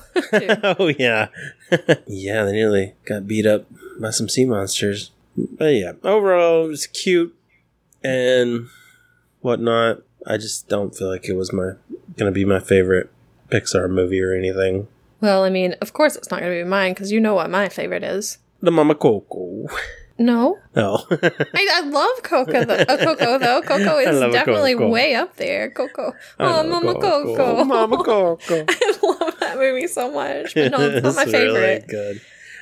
Oh 0.79 0.89
yeah, 0.89 1.29
yeah. 2.09 2.45
They 2.45 2.53
nearly 2.53 2.95
got 3.05 3.29
beat 3.29 3.47
up 3.47 3.67
by 4.01 4.11
some 4.11 4.29
sea 4.29 4.45
monsters. 4.47 5.13
But 5.37 5.75
yeah, 5.75 5.93
overall 6.03 6.65
it 6.65 6.69
was 6.69 6.87
cute 6.87 7.37
and 8.03 8.69
whatnot. 9.41 10.03
I 10.27 10.39
just 10.39 10.69
don't 10.69 10.97
feel 10.97 11.09
like 11.09 11.29
it 11.29 11.35
was 11.35 11.53
my 11.53 11.73
gonna 12.17 12.33
be 12.33 12.45
my 12.45 12.59
favorite 12.59 13.11
Pixar 13.51 13.89
movie 13.91 14.21
or 14.23 14.33
anything. 14.35 14.89
well, 15.21 15.45
I 15.45 15.51
mean, 15.51 15.75
of 15.81 15.93
course 15.93 16.17
it's 16.17 16.31
not 16.31 16.41
going 16.41 16.53
to 16.57 16.65
be 16.65 16.69
mine 16.69 16.93
because 16.95 17.13
you 17.13 17.21
know 17.21 17.35
what 17.35 17.51
my 17.51 17.69
favorite 17.69 18.03
is. 18.05 18.39
The 18.63 18.71
Mama 18.71 18.95
Coco. 18.95 19.67
No, 20.19 20.59
No. 20.75 21.05
I, 21.11 21.69
I 21.75 21.81
love 21.89 22.23
Coco. 22.23 22.65
Though. 22.65 22.75
Uh, 22.75 22.97
Coco 22.97 23.39
though. 23.39 23.61
Coco 23.61 23.99
is 23.99 24.33
definitely 24.33 24.73
Coco. 24.73 24.89
way 24.89 25.15
up 25.15 25.37
there. 25.37 25.69
Coco. 25.71 26.15
Oh, 26.41 26.63
know 26.63 26.69
Mama 26.81 26.95
Coco. 26.95 27.65
Mama 27.65 27.97
Coco. 27.99 28.39
I 28.69 28.99
love 29.03 29.39
that 29.41 29.57
movie 29.59 29.87
so 29.87 30.11
much, 30.11 30.55
but 30.55 30.73
no, 30.73 30.81
it's 30.81 31.05
not 31.05 31.17
my 31.17 31.23
It's 31.25 31.33
really 31.33 31.55
favorite. 31.61 31.89
good. 31.89 32.21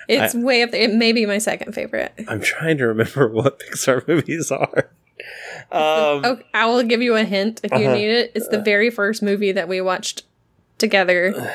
It's 0.09 0.35
way 0.35 0.63
up 0.63 0.73
there. 0.73 0.83
It 0.83 0.95
may 0.95 1.13
be 1.13 1.27
my 1.27 1.39
second 1.39 1.75
favorite. 1.75 2.13
I'm 2.29 2.41
trying 2.41 2.77
to 2.79 2.87
remember 2.89 3.29
what 3.29 3.61
Pixar 3.61 4.07
movies 4.09 4.51
are. 4.51 4.91
Um, 5.71 6.23
Oh, 6.25 6.39
I 6.53 6.67
will 6.67 6.83
give 6.83 7.03
you 7.03 7.15
a 7.15 7.23
hint 7.25 7.61
if 7.63 7.71
you 7.71 7.87
Uh-huh. 7.87 7.95
need 7.95 8.11
it. 8.11 8.33
It's 8.35 8.49
the 8.49 8.61
very 8.61 8.91
first 8.91 9.23
movie 9.23 9.53
that 9.53 9.69
we 9.69 9.81
watched 9.81 10.25
together, 10.79 11.53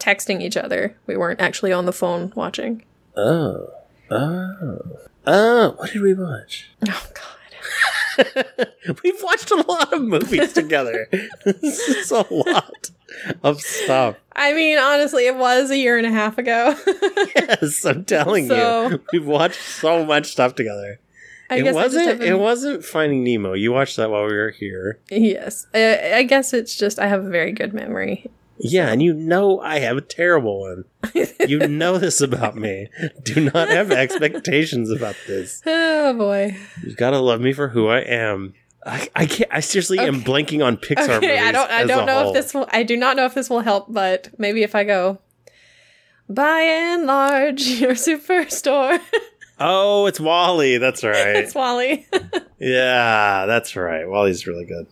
texting 0.00 0.40
each 0.42 0.56
other. 0.56 0.96
We 1.06 1.16
weren't 1.16 1.40
actually 1.40 1.72
on 1.72 1.86
the 1.86 1.92
phone 1.92 2.32
watching. 2.34 2.84
oh, 3.16 3.68
oh, 4.10 4.98
oh. 5.26 5.70
What 5.76 5.92
did 5.92 6.02
we 6.02 6.14
watch? 6.14 6.70
Oh 6.88 7.06
God. 7.14 7.24
We've 9.04 9.22
watched 9.22 9.50
a 9.52 9.64
lot 9.68 9.92
of 9.92 10.02
movies 10.02 10.52
together. 10.52 11.08
this 11.44 11.78
is 11.88 12.10
a 12.10 12.26
lot 12.32 12.90
of 13.44 13.60
stuff. 13.60 14.16
I 14.34 14.54
mean, 14.54 14.76
honestly, 14.78 15.26
it 15.26 15.36
was 15.36 15.70
a 15.70 15.76
year 15.76 15.96
and 15.98 16.06
a 16.06 16.10
half 16.10 16.36
ago. 16.38 16.74
Yes, 17.36 17.84
I'm 17.84 18.04
telling 18.04 18.48
So- 18.48 18.90
you, 18.90 19.00
we've 19.12 19.26
watched 19.26 19.60
so 19.60 20.04
much 20.04 20.26
stuff 20.26 20.54
together. 20.54 20.98
I 21.50 21.56
it 21.58 21.62
guess 21.62 21.74
wasn't. 21.74 22.22
It 22.22 22.38
wasn't 22.38 22.84
Finding 22.84 23.24
Nemo. 23.24 23.54
You 23.54 23.72
watched 23.72 23.96
that 23.96 24.10
while 24.10 24.26
we 24.26 24.34
were 24.36 24.50
here. 24.50 24.98
Yes, 25.10 25.66
I, 25.72 26.14
I 26.16 26.22
guess 26.24 26.52
it's 26.52 26.76
just 26.76 26.98
I 26.98 27.06
have 27.06 27.24
a 27.24 27.28
very 27.30 27.52
good 27.52 27.72
memory. 27.72 28.26
Yeah, 28.60 28.88
and 28.88 29.02
you 29.02 29.12
know 29.14 29.60
I 29.60 29.78
have 29.80 29.96
a 29.96 30.00
terrible 30.00 30.60
one. 30.60 30.84
You 31.46 31.58
know 31.68 31.98
this 31.98 32.20
about 32.20 32.56
me. 32.56 32.88
Do 33.22 33.50
not 33.52 33.68
have 33.68 33.92
expectations 33.92 34.90
about 34.90 35.16
this. 35.26 35.62
Oh 35.66 36.14
boy. 36.14 36.56
You've 36.82 36.96
gotta 36.96 37.18
love 37.18 37.40
me 37.40 37.52
for 37.52 37.68
who 37.68 37.88
I 37.88 37.98
am. 38.00 38.54
I, 38.86 39.08
I 39.14 39.26
can't. 39.26 39.50
I 39.52 39.60
seriously 39.60 39.98
am 39.98 40.22
blanking 40.22 40.64
on 40.64 40.76
Pixar 40.78 41.08
Okay, 41.18 41.26
movies. 41.28 41.42
I 41.42 41.52
don't. 41.52 41.70
I 41.70 41.84
don't 41.84 42.06
know 42.06 42.20
whole. 42.22 42.28
if 42.28 42.34
this 42.34 42.54
will. 42.54 42.66
I 42.72 42.82
do 42.82 42.96
not 42.96 43.16
know 43.16 43.26
if 43.26 43.34
this 43.34 43.50
will 43.50 43.60
help, 43.60 43.86
but 43.92 44.30
maybe 44.38 44.62
if 44.62 44.74
I 44.74 44.84
go. 44.84 45.18
Buy 46.28 46.62
n 46.64 47.06
Large, 47.06 47.62
your 47.80 47.92
superstore. 47.92 49.00
Oh, 49.60 50.06
it's 50.06 50.20
WALL-E. 50.20 50.78
That's 50.78 51.02
right. 51.02 51.36
it's 51.36 51.54
WALL-E. 51.54 52.06
Yeah, 52.60 53.46
that's 53.46 53.74
right. 53.76 54.08
WALL-E's 54.08 54.46
really 54.46 54.64
good. 54.64 54.86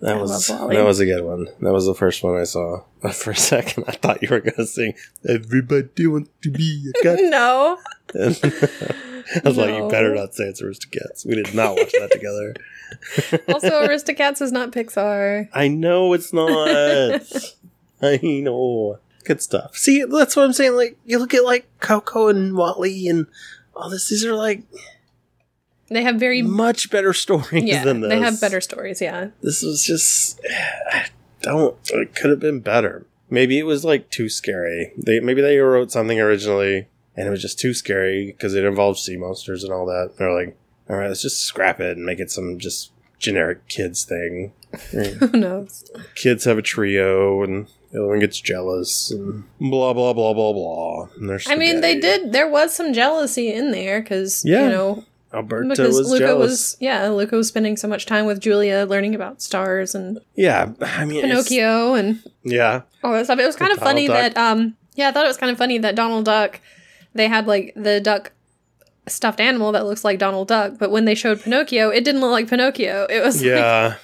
That 0.00 0.16
I 0.16 0.20
was 0.20 0.46
that 0.46 0.84
was 0.84 1.00
a 1.00 1.06
good 1.06 1.24
one. 1.24 1.48
That 1.60 1.72
was 1.72 1.86
the 1.86 1.94
first 1.94 2.22
one 2.22 2.36
I 2.36 2.44
saw. 2.44 2.82
But 3.02 3.14
for 3.14 3.32
a 3.32 3.36
second, 3.36 3.84
I 3.88 3.92
thought 3.92 4.22
you 4.22 4.28
were 4.30 4.40
gonna 4.40 4.66
sing 4.66 4.94
"Everybody 5.28 6.06
wants 6.06 6.30
to 6.42 6.50
be 6.50 6.92
a 6.96 7.02
cat." 7.02 7.18
no. 7.22 7.78
And 8.14 8.38
I 8.44 9.48
was 9.48 9.56
like, 9.56 9.74
"You 9.74 9.88
better 9.88 10.14
not 10.14 10.34
say 10.34 10.44
it's 10.44 10.62
Aristocats." 10.62 11.26
We 11.26 11.34
did 11.34 11.54
not 11.54 11.76
watch 11.76 11.92
that 11.92 12.12
together. 12.12 12.54
Also, 13.52 13.70
Aristocats 13.86 14.40
is 14.40 14.52
not 14.52 14.70
Pixar. 14.70 15.48
I 15.52 15.68
know 15.68 16.12
it's 16.12 16.32
not. 16.32 16.48
I 18.00 18.20
know. 18.22 18.98
Good 19.24 19.42
stuff. 19.42 19.76
See, 19.76 20.04
that's 20.04 20.36
what 20.36 20.44
I'm 20.44 20.52
saying. 20.52 20.74
Like, 20.74 20.96
you 21.04 21.18
look 21.18 21.34
at 21.34 21.44
like 21.44 21.68
Coco 21.80 22.28
and 22.28 22.56
WALL-E 22.56 23.08
and 23.08 23.26
all 23.74 23.90
this. 23.90 24.08
These 24.08 24.24
are 24.24 24.34
like 24.34 24.62
They 25.90 26.02
have 26.02 26.16
very 26.16 26.42
much 26.42 26.90
better 26.90 27.12
stories 27.12 27.64
yeah. 27.64 27.84
than 27.84 28.00
this. 28.00 28.10
They 28.10 28.20
have 28.20 28.40
better 28.40 28.60
stories. 28.60 29.00
Yeah. 29.00 29.28
this 29.42 29.62
was 29.62 29.84
just 29.84 30.40
I 30.46 31.06
don't 31.42 31.76
it 31.90 32.14
could 32.14 32.30
have 32.30 32.40
been 32.40 32.60
better 32.60 33.06
maybe 33.30 33.58
it 33.58 33.64
was 33.64 33.84
like 33.84 34.10
too 34.10 34.28
scary 34.28 34.92
they 34.96 35.20
maybe 35.20 35.40
they 35.40 35.58
wrote 35.58 35.90
something 35.92 36.18
originally 36.20 36.88
and 37.16 37.26
it 37.26 37.30
was 37.30 37.42
just 37.42 37.58
too 37.58 37.74
scary 37.74 38.26
because 38.26 38.54
it 38.54 38.64
involved 38.64 38.98
sea 38.98 39.16
monsters 39.16 39.64
and 39.64 39.72
all 39.72 39.86
that 39.86 40.14
they're 40.18 40.32
like 40.32 40.56
all 40.88 40.96
right 40.96 41.08
let's 41.08 41.22
just 41.22 41.42
scrap 41.42 41.80
it 41.80 41.96
and 41.96 42.06
make 42.06 42.20
it 42.20 42.30
some 42.30 42.58
just 42.58 42.92
generic 43.18 43.66
kids 43.68 44.04
thing 44.04 44.52
Who 44.90 45.28
knows? 45.38 45.90
kids 46.14 46.44
have 46.44 46.58
a 46.58 46.62
trio 46.62 47.42
and 47.42 47.68
the 47.92 48.00
other 48.00 48.08
one 48.08 48.18
gets 48.20 48.40
jealous 48.40 49.10
and 49.10 49.44
blah 49.60 49.92
blah 49.92 50.12
blah 50.12 50.34
blah 50.34 50.52
blah 50.52 51.08
and 51.16 51.40
I 51.48 51.54
mean, 51.54 51.80
they 51.80 51.98
did. 51.98 52.32
There 52.32 52.48
was 52.48 52.74
some 52.74 52.92
jealousy 52.92 53.50
in 53.52 53.70
there 53.70 54.02
because 54.02 54.44
Yeah. 54.44 54.64
you 54.64 54.68
know 54.70 55.04
Alberto 55.32 55.68
because 55.68 55.96
was 55.96 56.10
Luca 56.10 56.24
jealous 56.24 56.50
was 56.50 56.76
yeah 56.80 57.08
Luca 57.08 57.36
was 57.36 57.48
spending 57.48 57.76
so 57.76 57.86
much 57.88 58.06
time 58.06 58.26
with 58.26 58.40
Giulia 58.40 58.86
learning 58.86 59.14
about 59.14 59.42
stars 59.42 59.94
and 59.94 60.18
yeah 60.34 60.72
i 60.80 61.04
mean 61.04 61.20
Pinocchio 61.20 61.94
and 61.94 62.22
yeah 62.44 62.82
all 63.04 63.12
that 63.12 63.26
stuff. 63.26 63.38
It 63.38 63.46
was 63.46 63.56
kind 63.56 63.72
of 63.72 63.78
funny 63.78 64.06
Duck. 64.06 64.34
that 64.34 64.38
um 64.38 64.76
yeah 64.94 65.08
I 65.08 65.12
thought 65.12 65.24
it 65.24 65.28
was 65.28 65.36
kind 65.36 65.52
of 65.52 65.58
funny 65.58 65.78
that 65.78 65.94
Donald 65.94 66.24
Duck 66.24 66.60
they 67.14 67.28
had 67.28 67.46
like 67.46 67.72
the 67.76 68.00
duck 68.00 68.32
stuffed 69.06 69.40
animal 69.40 69.72
that 69.72 69.86
looks 69.86 70.04
like 70.04 70.18
Donald 70.18 70.48
Duck, 70.48 70.74
but 70.78 70.90
when 70.90 71.06
they 71.06 71.14
showed 71.14 71.40
Pinocchio, 71.40 71.88
it 71.88 72.04
didn't 72.04 72.20
look 72.20 72.30
like 72.30 72.48
Pinocchio. 72.48 73.06
It 73.08 73.24
was 73.24 73.36
like, 73.36 73.46
yeah 73.46 73.96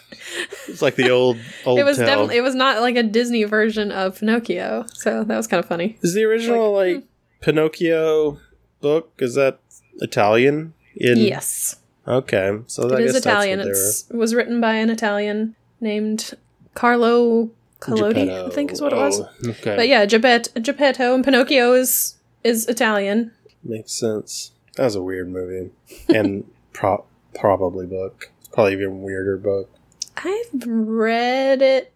it's 0.68 0.83
like 0.83 0.97
the 0.97 1.11
old 1.11 1.39
old 1.66 1.79
it 1.79 1.85
was 1.85 1.97
tale. 1.97 2.07
definitely 2.07 2.37
it 2.37 2.43
was 2.43 2.55
not 2.55 2.81
like 2.81 2.97
a 2.97 3.03
Disney 3.03 3.45
version 3.45 3.91
of 3.91 4.18
Pinocchio. 4.18 4.87
So 4.95 5.25
that 5.25 5.37
was 5.37 5.47
kind 5.47 5.62
of 5.62 5.66
funny. 5.66 5.99
Is 6.03 6.14
the 6.14 6.25
original 6.25 6.72
like, 6.72 7.05
Pinocchio 7.41 8.39
book? 8.81 9.12
Is 9.18 9.35
that 9.35 9.59
Italian? 10.01 10.75
In 10.97 11.18
yes. 11.18 11.76
Okay, 12.07 12.59
so 12.66 12.86
It 12.88 13.01
is 13.01 13.16
Italian. 13.16 13.59
That's 13.59 13.68
what 13.68 13.76
It's, 13.76 14.11
it 14.11 14.16
was 14.16 14.34
written 14.34 14.61
by 14.61 14.74
an 14.74 14.90
Italian 14.90 15.55
named 15.80 16.34
Carlo. 16.74 17.51
Collodi, 17.80 18.14
Geppetto. 18.24 18.47
I 18.47 18.51
think 18.51 18.72
is 18.72 18.80
what 18.80 18.92
it 18.95 18.97
was. 18.97 19.20
Oh, 19.20 19.28
Okay, 19.51 19.76
But 19.76 19.88
yeah, 19.88 20.07
Geppet, 20.07 20.62
Geppetto 20.62 21.14
and 21.14 21.22
Pinocchio 21.24 21.74
is 21.74 22.16
is 22.42 22.66
Italian. 22.66 23.30
makes 23.62 23.92
sense. 23.92 24.53
That 24.76 24.84
was 24.84 24.95
a 24.97 25.03
weird 25.03 25.28
movie, 25.30 25.70
and 26.09 26.45
pro- 26.72 27.05
probably 27.34 27.84
book. 27.86 28.30
Probably 28.53 28.72
even 28.72 29.03
weirder 29.03 29.36
book. 29.36 29.68
I've 30.16 30.66
read 30.66 31.61
it. 31.61 31.92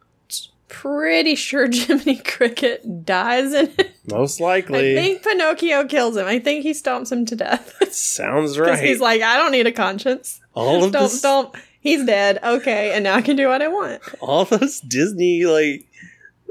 Pretty 0.69 1.35
sure 1.35 1.69
Jiminy 1.73 2.17
Cricket 2.19 3.07
dies 3.07 3.55
in 3.55 3.71
it. 3.79 3.93
Most 4.11 4.41
likely. 4.41 4.93
I 4.99 5.03
think 5.03 5.23
Pinocchio 5.23 5.85
kills 5.87 6.17
him. 6.17 6.27
I 6.27 6.39
think 6.39 6.63
he 6.63 6.73
stomps 6.73 7.11
him 7.13 7.25
to 7.27 7.37
death 7.37 7.75
sounds 7.93 8.59
right. 8.59 8.83
he's 8.83 9.01
like, 9.01 9.23
I 9.23 9.37
don't 9.37 9.53
need 9.53 9.67
a 9.67 9.73
conscience. 9.73 10.41
all 10.55 10.85
of 10.85 10.91
Stomp, 10.91 11.05
this, 11.05 11.19
stomp. 11.19 11.57
He's 11.81 12.05
dead. 12.05 12.39
Okay, 12.43 12.93
and 12.95 13.05
now 13.05 13.15
I 13.15 13.23
can 13.23 13.37
do 13.37 13.49
what 13.49 13.63
I 13.63 13.69
want. 13.69 14.03
all 14.21 14.45
those 14.45 14.81
Disney 14.81 15.45
like 15.45 15.87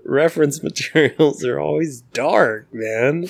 reference 0.06 0.64
materials 0.64 1.44
are 1.44 1.60
always 1.60 2.02
dark, 2.14 2.74
man. 2.74 3.28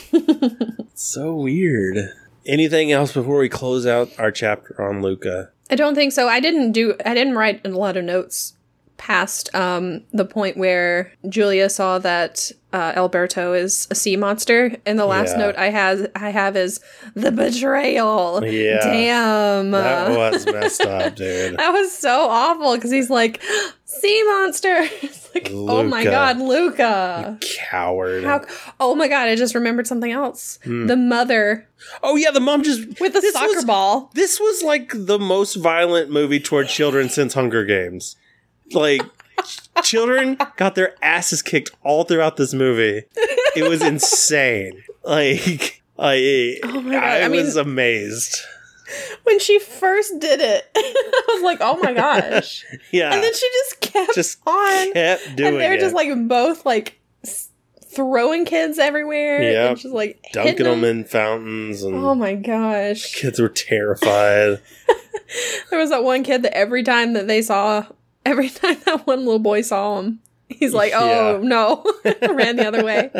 so 0.93 1.35
weird. 1.35 1.97
Anything 2.45 2.91
else 2.91 3.13
before 3.13 3.39
we 3.39 3.49
close 3.49 3.85
out 3.85 4.09
our 4.17 4.31
chapter 4.31 4.81
on 4.81 5.01
Luca? 5.01 5.51
I 5.69 5.75
don't 5.75 5.95
think 5.95 6.13
so. 6.13 6.27
I 6.29 6.39
didn't 6.39 6.71
do. 6.71 6.95
I 7.05 7.13
didn't 7.13 7.35
write 7.35 7.65
a 7.65 7.69
lot 7.69 7.97
of 7.97 8.05
notes 8.05 8.53
past 8.97 9.53
um, 9.55 10.01
the 10.11 10.25
point 10.25 10.57
where 10.57 11.11
Giulia 11.29 11.69
saw 11.69 11.99
that 11.99 12.51
uh, 12.73 12.93
Alberto 12.95 13.53
is 13.53 13.87
a 13.89 13.95
sea 13.95 14.17
monster, 14.17 14.75
and 14.85 14.99
the 14.99 15.05
last 15.05 15.31
Yeah. 15.31 15.37
note 15.45 15.55
I 15.55 15.69
has 15.69 16.07
I 16.15 16.29
have 16.31 16.57
is 16.57 16.79
the 17.15 17.31
betrayal. 17.31 18.43
Yeah. 18.45 18.79
Damn. 18.81 19.71
That 19.71 20.09
was 20.17 20.45
messed 20.45 20.81
up, 20.81 21.15
dude. 21.15 21.55
That 21.57 21.71
was 21.71 21.91
so 21.97 22.27
awful 22.29 22.75
because 22.75 22.91
he's 22.91 23.09
like, 23.09 23.41
sea 23.85 24.23
monster. 24.23 24.87
It's 25.01 25.33
like, 25.35 25.51
oh 25.53 25.83
my 25.83 26.03
god, 26.03 26.39
Luca. 26.39 27.37
Coward. 27.69 28.23
How, 28.23 28.43
oh 28.79 28.95
my 28.95 29.07
god, 29.07 29.27
I 29.27 29.35
just 29.35 29.53
remembered 29.53 29.85
something 29.85 30.11
else. 30.11 30.57
The 30.65 30.95
mother 30.97 31.67
oh 32.01 32.15
yeah, 32.15 32.31
the 32.31 32.39
mom 32.39 32.63
just 32.63 32.99
with 32.99 33.13
the 33.13 33.21
soccer 33.33 33.53
was- 33.55 33.65
ball. 33.65 34.09
This 34.15 34.39
was 34.39 34.63
like 34.63 34.91
the 34.93 35.19
most 35.19 35.55
violent 35.55 36.09
movie 36.11 36.39
toward 36.39 36.67
children 36.69 37.07
since 37.09 37.33
Hunger 37.35 37.63
Games. 37.65 38.15
Like 38.73 39.01
children 39.83 40.37
got 40.57 40.75
their 40.75 40.95
asses 41.03 41.41
kicked 41.41 41.71
all 41.83 42.03
throughout 42.03 42.37
this 42.37 42.53
movie. 42.53 43.03
It 43.55 43.67
was 43.69 43.81
insane. 43.81 44.83
Like 45.03 45.81
I, 45.97 46.59
Oh 46.63 46.81
my 46.81 46.91
God, 46.93 47.03
I, 47.03 47.21
I 47.21 47.27
mean- 47.29 47.45
was 47.45 47.55
amazed. 47.55 48.35
When 49.23 49.37
she 49.39 49.59
first 49.59 50.19
did 50.19 50.39
it, 50.41 50.69
I 50.75 51.25
was 51.33 51.43
like, 51.43 51.57
oh 51.61 51.77
my 51.81 51.91
gosh. 51.93 52.63
Yeah, 52.91 53.13
and 53.13 53.21
then 53.21 53.33
she 53.33 53.49
just 53.49 53.81
kept 53.81 54.15
Just 54.15 54.39
on. 54.47 54.93
kept 54.93 55.35
doing 55.35 55.53
and 55.53 55.61
they're 55.61 55.73
it, 55.73 55.79
just 55.81 55.93
like 55.95 56.09
both 56.27 56.65
like 56.65 56.97
throwing 57.85 58.45
kids 58.45 58.79
everywhere. 58.79 59.41
Yeah, 59.43 59.69
And 59.69 59.77
just 59.77 59.93
like 59.93 60.19
dunking 60.31 60.57
hitting 60.57 60.65
them 60.65 60.83
in 60.85 61.03
fountains, 61.03 61.83
and 61.83 61.95
Oh 61.95 62.15
my 62.15 62.35
gosh. 62.35 63.13
kids 63.13 63.39
were 63.39 63.49
terrified. 63.49 64.59
There 65.69 65.79
was 65.79 65.89
that 65.89 66.05
one 66.05 66.23
kid 66.23 66.43
that 66.43 66.55
every 66.55 66.83
time 66.83 67.11
that 67.13 67.27
they 67.27 67.41
saw, 67.41 67.85
every 68.27 68.49
time 68.61 68.77
that 68.85 69.07
one 69.07 69.19
little 69.19 69.39
boy 69.39 69.61
saw 69.61 69.99
him, 69.99 70.19
he's 70.49 70.73
like, 70.73 70.91
oh 70.95 71.39
no, 71.43 71.83
ran 72.33 72.57
the 72.57 72.67
other 72.67 72.83
way. 72.83 73.11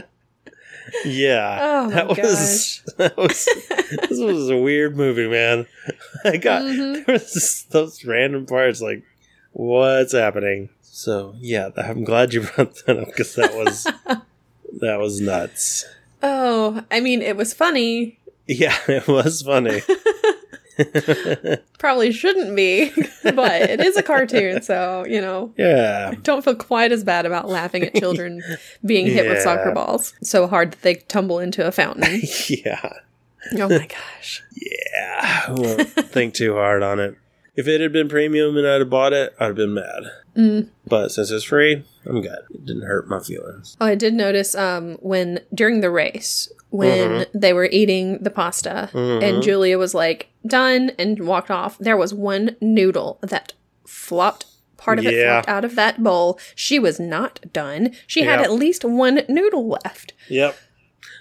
Yeah, 1.04 1.58
Oh 1.62 1.90
that 1.90 2.08
was 2.08 2.82
that 2.98 3.18
was 3.18 3.46
this 4.10 4.20
was 4.20 4.50
a 4.50 4.58
weird 4.58 4.96
movie, 4.96 5.28
man. 5.28 5.68
I 6.24 6.38
got 6.38 6.62
Mhm. 6.62 7.06
there 7.06 7.14
was 7.14 7.34
just 7.34 7.72
those 7.72 8.06
random 8.06 8.46
parts 8.46 8.82
like 8.82 9.04
what's 9.52 10.14
happening. 10.14 10.70
So 10.82 11.36
yeah, 11.40 11.70
I'm 11.76 12.04
glad 12.06 12.34
you 12.34 12.42
brought 12.42 12.76
that 12.86 12.98
up 13.00 13.08
because 13.08 13.36
that 13.36 13.54
was 13.54 13.84
that 14.80 14.98
was 15.00 15.20
nuts. 15.20 15.86
Oh, 16.24 16.82
I 16.90 17.00
mean, 17.02 17.22
it 17.22 17.36
was 17.36 17.54
funny. 17.54 18.18
Yeah, 18.48 18.76
it 18.88 19.08
was 19.10 19.42
funny. 19.42 19.82
Probably 21.80 22.12
shouldn't 22.12 22.56
be, 22.56 22.92
but 23.24 23.62
it 23.62 23.80
is 23.80 23.98
a 23.98 24.04
cartoon, 24.04 24.62
so, 24.62 25.06
you 25.08 25.22
know, 25.22 25.54
yeah, 25.58 26.14
don't 26.24 26.44
feel 26.44 26.56
quite 26.56 26.92
as 26.92 27.04
bad 27.04 27.26
about 27.26 27.48
laughing 27.50 27.84
at 27.84 27.96
children 27.96 28.42
being 28.86 29.06
hit 29.08 29.28
with 29.28 29.42
soccer 29.42 29.72
balls 29.72 30.14
so 30.22 30.48
hard 30.48 30.72
that 30.72 30.82
they 30.82 30.96
tumble 30.96 31.40
into 31.40 31.66
a 31.66 31.72
fountain. 31.72 32.22
yeah, 32.50 32.94
Oh 33.58 33.70
my 33.70 33.88
gosh. 33.88 34.44
yeah. 34.56 35.46
I 35.48 35.52
won't 35.52 35.90
think 35.90 36.34
too 36.34 36.54
hard 36.54 36.84
on 36.84 37.00
it. 37.00 37.16
If 37.56 37.68
it 37.68 37.82
had 37.82 37.92
been 37.92 38.08
premium 38.10 38.56
and 38.58 38.68
I'd 38.68 38.82
have 38.82 38.90
bought 38.90 39.14
it, 39.14 39.34
I'd 39.40 39.48
have 39.48 39.56
been 39.56 39.74
mad. 39.74 40.04
Mm. 40.36 40.70
But 40.86 41.10
since 41.10 41.32
it's 41.32 41.44
free, 41.44 41.84
I'm 42.06 42.22
good. 42.22 42.40
It 42.52 42.66
didn't 42.66 42.84
hurt 42.84 43.08
my 43.08 43.20
feelings. 43.20 43.76
Oh, 43.82 43.86
I 43.88 43.96
did 43.96 44.14
notice 44.14 44.54
um 44.54 44.98
when 45.02 45.40
during 45.54 45.82
the 45.82 45.90
race 45.90 46.52
when 46.70 47.10
Mm-hmm. 47.10 47.40
they 47.40 47.54
were 47.54 47.66
eating 47.72 48.20
the 48.24 48.30
pasta 48.30 48.90
and 48.94 49.42
Giulia 49.42 49.78
was 49.78 49.94
like 49.94 50.30
done 50.46 50.92
and 51.00 51.26
walked 51.26 51.50
off. 51.52 51.78
There 51.78 51.98
was 51.98 52.14
one 52.14 52.56
noodle 52.62 53.20
that 53.22 53.54
flopped 53.86 54.46
part 54.78 55.00
of 55.00 55.06
it 55.06 55.24
flopped 55.26 55.48
out 55.50 55.66
of 55.66 55.76
that 55.76 56.04
bowl. 56.04 56.40
She 56.56 56.78
was 56.80 57.00
not 57.00 57.40
done. 57.54 57.92
She 58.06 58.24
had 58.24 58.42
at 58.42 58.52
least 58.52 58.84
one 58.86 59.22
noodle 59.30 59.68
left. 59.84 60.14
Yep. 60.30 60.58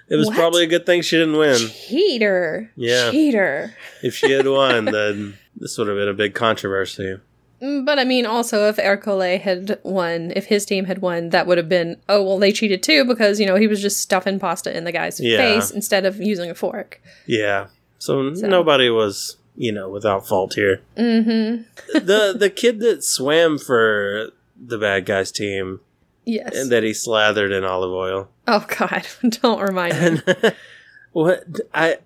It 0.08 0.16
was 0.16 0.26
What? 0.28 0.36
probably 0.36 0.62
a 0.64 0.68
good 0.68 0.86
thing 0.86 1.02
she 1.02 1.16
didn't 1.16 1.36
win. 1.36 1.56
Cheater. 1.68 2.70
Yeah. 2.76 3.10
Cheater. 3.10 3.74
If 4.02 4.14
she 4.14 4.32
had 4.32 4.46
won, 4.46 4.84
then 4.86 5.36
this 5.56 5.76
would 5.78 5.88
have 5.88 5.96
been 5.96 6.08
a 6.08 6.14
big 6.14 6.34
controversy. 6.34 7.16
Mm, 7.62 7.84
But 7.86 7.98
I 7.98 8.04
mean, 8.04 8.26
also, 8.26 8.68
if 8.68 8.76
Ercole 8.76 9.40
had 9.40 9.78
won, 9.82 10.32
if 10.36 10.46
his 10.46 10.66
team 10.66 10.84
had 10.84 10.98
won, 10.98 11.30
that 11.30 11.46
would 11.46 11.58
have 11.58 11.68
been, 11.68 11.96
oh, 12.08 12.22
well, 12.22 12.38
they 12.38 12.52
cheated 12.52 12.82
too 12.82 13.04
because, 13.04 13.40
you 13.40 13.46
know, 13.46 13.56
he 13.56 13.66
was 13.66 13.80
just 13.80 13.98
stuffing 14.00 14.38
pasta 14.38 14.76
in 14.76 14.84
the 14.84 14.92
guy's 14.92 15.18
Yeah. 15.20 15.38
face 15.38 15.70
instead 15.70 16.04
of 16.04 16.20
using 16.20 16.50
a 16.50 16.54
fork. 16.54 17.00
Yeah. 17.26 17.68
So, 17.98 18.22
nobody 18.30 18.90
was, 18.90 19.36
you 19.56 19.72
know, 19.72 19.88
without 19.88 20.26
fault 20.28 20.54
here. 20.54 20.82
Mm-hmm. 20.96 21.62
the 21.98 22.34
the 22.38 22.50
kid 22.50 22.80
that 22.80 23.02
swam 23.02 23.58
for 23.58 24.30
the 24.62 24.76
bad 24.78 25.06
guys 25.06 25.32
team 25.32 25.80
Yes. 26.26 26.54
and 26.56 26.70
that 26.70 26.82
he 26.82 26.92
slathered 26.92 27.52
in 27.52 27.64
olive 27.64 27.92
oil. 27.92 28.28
oh, 28.48 28.66
God. 28.78 29.06
Don't 29.42 29.60
remind 29.62 30.26
me. 30.26 30.32
what 31.12 31.44
I 31.72 31.98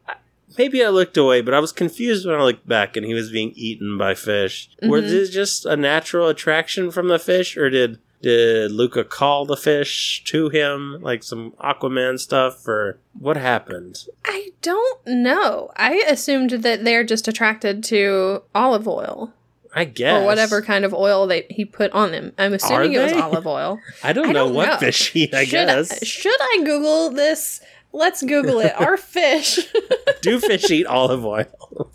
maybe 0.59 0.85
I 0.85 0.89
looked 0.89 1.17
away, 1.17 1.41
but 1.41 1.55
I 1.55 1.61
was 1.61 1.73
confused 1.73 2.27
when 2.27 2.35
I 2.37 2.43
looked 2.43 2.67
back 2.69 2.97
and 2.97 3.05
he 3.07 3.15
was 3.15 3.31
being 3.31 3.53
eaten 3.55 3.97
by 3.99 4.15
fish. 4.15 4.71
Was 4.83 5.05
Mm-hmm. 5.05 5.17
it 5.17 5.31
just 5.31 5.65
a 5.67 5.77
natural 5.77 6.29
attraction 6.29 6.91
from 6.91 7.09
the 7.09 7.19
fish, 7.19 7.57
or 7.57 7.71
did 7.71 7.99
did 8.23 8.71
Luca 8.71 9.03
call 9.03 9.47
the 9.47 9.57
fish 9.57 10.23
to 10.27 10.51
him 10.51 10.99
like 11.01 11.23
some 11.23 11.53
Aquaman 11.53 12.19
stuff, 12.21 12.69
or 12.69 12.99
what 13.19 13.39
happened? 13.39 14.05
I 14.27 14.51
don't 14.61 15.07
know. 15.07 15.71
I 15.77 16.05
assumed 16.07 16.51
that 16.51 16.85
they're 16.85 17.03
just 17.05 17.29
attracted 17.29 17.83
to 17.85 18.43
olive 18.55 18.87
oil 18.87 19.33
I 19.75 19.85
guess 19.85 20.21
or 20.21 20.27
whatever 20.27 20.61
kind 20.61 20.85
of 20.85 20.93
oil 20.93 21.27
they 21.29 21.47
he 21.49 21.65
put 21.65 21.93
on 21.93 22.11
them. 22.13 22.33
I'm 22.37 22.53
assuming 22.53 22.93
it 22.93 22.99
was 22.99 23.13
olive 23.15 23.47
oil. 23.47 23.81
I 24.05 24.13
don't 24.13 24.29
I 24.29 24.33
know 24.33 24.47
don't 24.49 24.55
what 24.55 24.69
know. 24.69 24.77
fish 24.79 25.13
he, 25.13 25.33
I 25.33 25.45
should, 25.45 25.53
guess 25.69 26.05
should 26.07 26.41
I 26.41 26.59
Google 26.65 27.09
this? 27.11 27.63
Let's 27.93 28.23
Google 28.23 28.61
it. 28.61 28.79
Are 28.81 28.97
fish 28.97 29.59
do 30.23 30.41
fish 30.41 30.71
eat 30.71 30.87
olive 30.87 31.25
oil? 31.25 31.91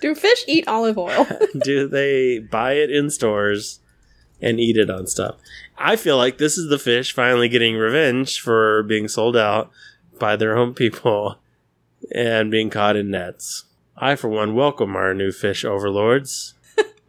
do 0.00 0.14
fish 0.14 0.44
eat 0.46 0.68
olive 0.68 0.98
oil? 0.98 1.26
do 1.64 1.88
they 1.88 2.38
buy 2.38 2.74
it 2.74 2.90
in 2.90 3.10
stores 3.10 3.80
and 4.40 4.60
eat 4.60 4.76
it 4.76 4.90
on 4.90 5.06
stuff? 5.06 5.36
I 5.78 5.96
feel 5.96 6.16
like 6.16 6.38
this 6.38 6.56
is 6.56 6.68
the 6.68 6.78
fish 6.78 7.12
finally 7.12 7.48
getting 7.48 7.76
revenge 7.76 8.40
for 8.40 8.82
being 8.82 9.08
sold 9.08 9.36
out 9.36 9.70
by 10.18 10.36
their 10.36 10.56
own 10.56 10.74
people 10.74 11.38
and 12.14 12.50
being 12.50 12.70
caught 12.70 12.96
in 12.96 13.10
nets. 13.10 13.64
I, 13.96 14.14
for 14.14 14.28
one, 14.28 14.54
welcome 14.54 14.94
our 14.94 15.14
new 15.14 15.32
fish 15.32 15.64
overlords. 15.64 16.54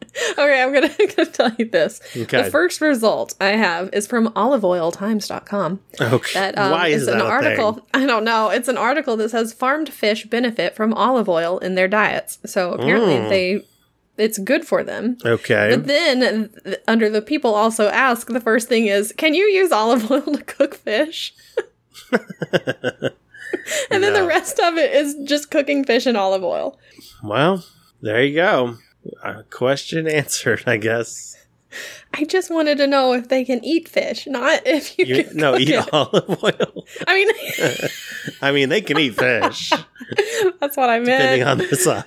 okay, 0.31 0.61
I'm 0.63 0.73
gonna, 0.73 0.89
gonna 1.15 1.29
tell 1.29 1.51
you 1.57 1.69
this. 1.69 2.01
Okay. 2.15 2.43
The 2.43 2.49
first 2.51 2.81
result 2.81 3.35
I 3.39 3.49
have 3.49 3.89
is 3.93 4.07
from 4.07 4.29
oliveoiltimes.com. 4.29 5.79
Okay. 6.01 6.33
That 6.39 6.57
um, 6.57 6.71
Why 6.71 6.87
is, 6.87 7.05
that 7.05 7.15
an 7.15 7.21
article. 7.21 7.73
thing? 7.73 7.83
I 7.93 8.05
don't 8.05 8.23
know. 8.23 8.49
It's 8.49 8.67
an 8.67 8.77
article 8.77 9.15
that 9.17 9.29
says 9.29 9.53
farmed 9.53 9.89
fish 9.89 10.25
benefit 10.25 10.75
from 10.75 10.93
olive 10.93 11.29
oil 11.29 11.59
in 11.59 11.75
their 11.75 11.87
diets. 11.87 12.39
So 12.45 12.73
apparently 12.73 13.15
Mm. 13.15 13.29
they, 13.29 13.65
it's 14.17 14.37
good 14.39 14.65
for 14.65 14.83
them. 14.83 15.17
Okay. 15.25 15.69
But 15.71 15.85
then 15.87 16.49
th- 16.63 16.79
under 16.87 17.09
the 17.09 17.21
people 17.21 17.53
also 17.53 17.87
ask, 17.89 18.27
the 18.27 18.41
first 18.41 18.67
thing 18.67 18.87
is, 18.87 19.11
can 19.17 19.33
you 19.33 19.43
use 19.45 19.71
olive 19.71 20.09
oil 20.11 20.21
to 20.21 20.43
cook 20.43 20.75
fish? 20.75 21.33
and 23.91 24.03
then 24.03 24.13
the 24.13 24.25
rest 24.27 24.59
of 24.59 24.77
it 24.77 24.91
is 24.93 25.15
just 25.25 25.51
cooking 25.51 25.83
fish 25.83 26.07
in 26.07 26.15
olive 26.15 26.43
oil. 26.43 26.79
well, 27.23 27.63
there 28.01 28.23
you 28.23 28.35
go. 28.35 28.77
Uh, 29.23 29.41
question 29.49 30.07
answered, 30.07 30.63
I 30.67 30.77
guess. 30.77 31.35
I 32.13 32.23
just 32.23 32.49
wanted 32.49 32.77
to 32.79 32.87
know 32.87 33.11
if 33.13 33.27
they 33.27 33.43
can 33.43 33.63
eat 33.63 33.87
fish, 33.89 34.25
not 34.25 34.61
if 34.65 34.97
you, 34.97 35.05
You, 35.05 35.23
can 35.25 35.37
no, 35.37 35.57
eat 35.57 35.69
it. 35.69 35.87
olive 35.93 36.41
oil. 36.43 36.85
I 37.07 37.13
mean, 37.13 37.27
I 38.41 38.51
mean, 38.51 38.69
they 38.69 38.81
can 38.81 38.97
eat 38.97 39.15
fish, 39.15 39.71
that's 40.59 40.77
what 40.77 40.89
I 40.89 40.99
meant. 40.99 41.21
depending 41.21 41.47
on 41.47 41.57
the 41.57 41.75
size. 41.75 42.05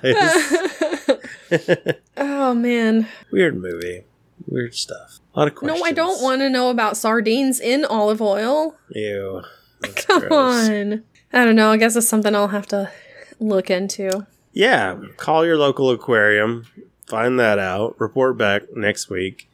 oh 2.17 2.53
man. 2.55 3.07
Weird 3.31 3.55
movie. 3.57 4.03
Weird 4.47 4.73
stuff. 4.75 5.19
A 5.35 5.39
lot 5.39 5.47
of 5.47 5.55
questions. 5.55 5.79
No, 5.79 5.85
I 5.85 5.91
don't 5.91 6.21
want 6.23 6.41
to 6.41 6.49
know 6.49 6.69
about 6.71 6.97
sardines 6.97 7.59
in 7.59 7.85
olive 7.85 8.21
oil. 8.21 8.75
Ew. 8.89 9.43
That's 9.81 10.05
Come 10.05 10.21
gross. 10.27 10.69
on. 10.69 11.03
I 11.31 11.45
don't 11.45 11.55
know. 11.55 11.69
I 11.71 11.77
guess 11.77 11.95
it's 11.95 12.07
something 12.09 12.33
I'll 12.35 12.47
have 12.49 12.67
to 12.67 12.91
look 13.39 13.69
into. 13.69 14.25
Yeah, 14.53 14.99
call 15.17 15.45
your 15.45 15.57
local 15.57 15.89
aquarium, 15.91 16.65
find 17.11 17.39
that 17.39 17.59
out, 17.59 17.99
report 17.99 18.37
back 18.37 18.63
next 18.75 19.09
week 19.09 19.49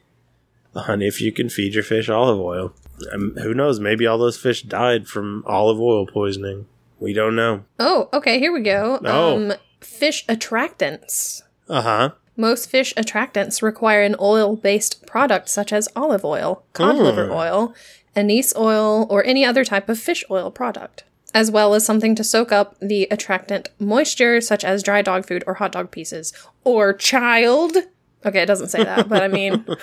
on 0.74 1.02
if 1.02 1.20
you 1.20 1.32
can 1.32 1.48
feed 1.48 1.74
your 1.74 1.82
fish 1.82 2.08
olive 2.08 2.38
oil. 2.38 2.72
Um, 3.12 3.34
who 3.42 3.52
knows? 3.52 3.80
Maybe 3.80 4.06
all 4.06 4.16
those 4.18 4.38
fish 4.38 4.62
died 4.62 5.08
from 5.08 5.42
olive 5.46 5.80
oil 5.80 6.06
poisoning. 6.06 6.66
We 7.00 7.12
don't 7.12 7.36
know. 7.36 7.64
Oh, 7.78 8.08
okay, 8.12 8.38
here 8.38 8.52
we 8.52 8.60
go. 8.62 9.00
Oh. 9.04 9.36
Um, 9.36 9.52
fish 9.80 10.24
attractants. 10.26 11.42
Uh 11.68 11.82
huh. 11.82 12.10
Most 12.36 12.70
fish 12.70 12.94
attractants 12.94 13.62
require 13.62 14.02
an 14.02 14.14
oil 14.20 14.56
based 14.56 15.04
product 15.06 15.48
such 15.48 15.72
as 15.72 15.88
olive 15.96 16.24
oil, 16.24 16.64
cod 16.72 16.96
liver 16.96 17.26
Mm. 17.28 17.34
oil, 17.34 17.74
anise 18.14 18.54
oil, 18.56 19.06
or 19.10 19.24
any 19.24 19.44
other 19.44 19.64
type 19.64 19.88
of 19.88 19.98
fish 19.98 20.24
oil 20.30 20.50
product, 20.50 21.04
as 21.34 21.50
well 21.50 21.74
as 21.74 21.84
something 21.84 22.14
to 22.14 22.24
soak 22.24 22.52
up 22.52 22.76
the 22.80 23.06
attractant 23.10 23.68
moisture, 23.78 24.40
such 24.40 24.64
as 24.64 24.82
dry 24.82 25.02
dog 25.02 25.26
food 25.26 25.44
or 25.46 25.54
hot 25.54 25.72
dog 25.72 25.90
pieces, 25.90 26.32
or 26.64 26.92
child. 26.92 27.76
Okay, 28.24 28.42
it 28.42 28.46
doesn't 28.46 28.68
say 28.68 28.82
that, 28.82 29.08
but 29.08 29.22
I 29.22 29.28
mean, 29.28 29.64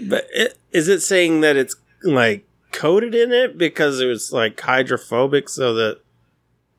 But 0.00 0.26
it, 0.32 0.58
is 0.72 0.88
it 0.88 1.00
saying 1.00 1.40
that 1.40 1.56
it's 1.56 1.76
like 2.02 2.46
coated 2.72 3.14
in 3.14 3.32
it 3.32 3.56
because 3.56 4.00
it 4.00 4.06
was 4.06 4.32
like 4.32 4.60
hydrophobic 4.60 5.48
so 5.48 5.74
that 5.74 6.00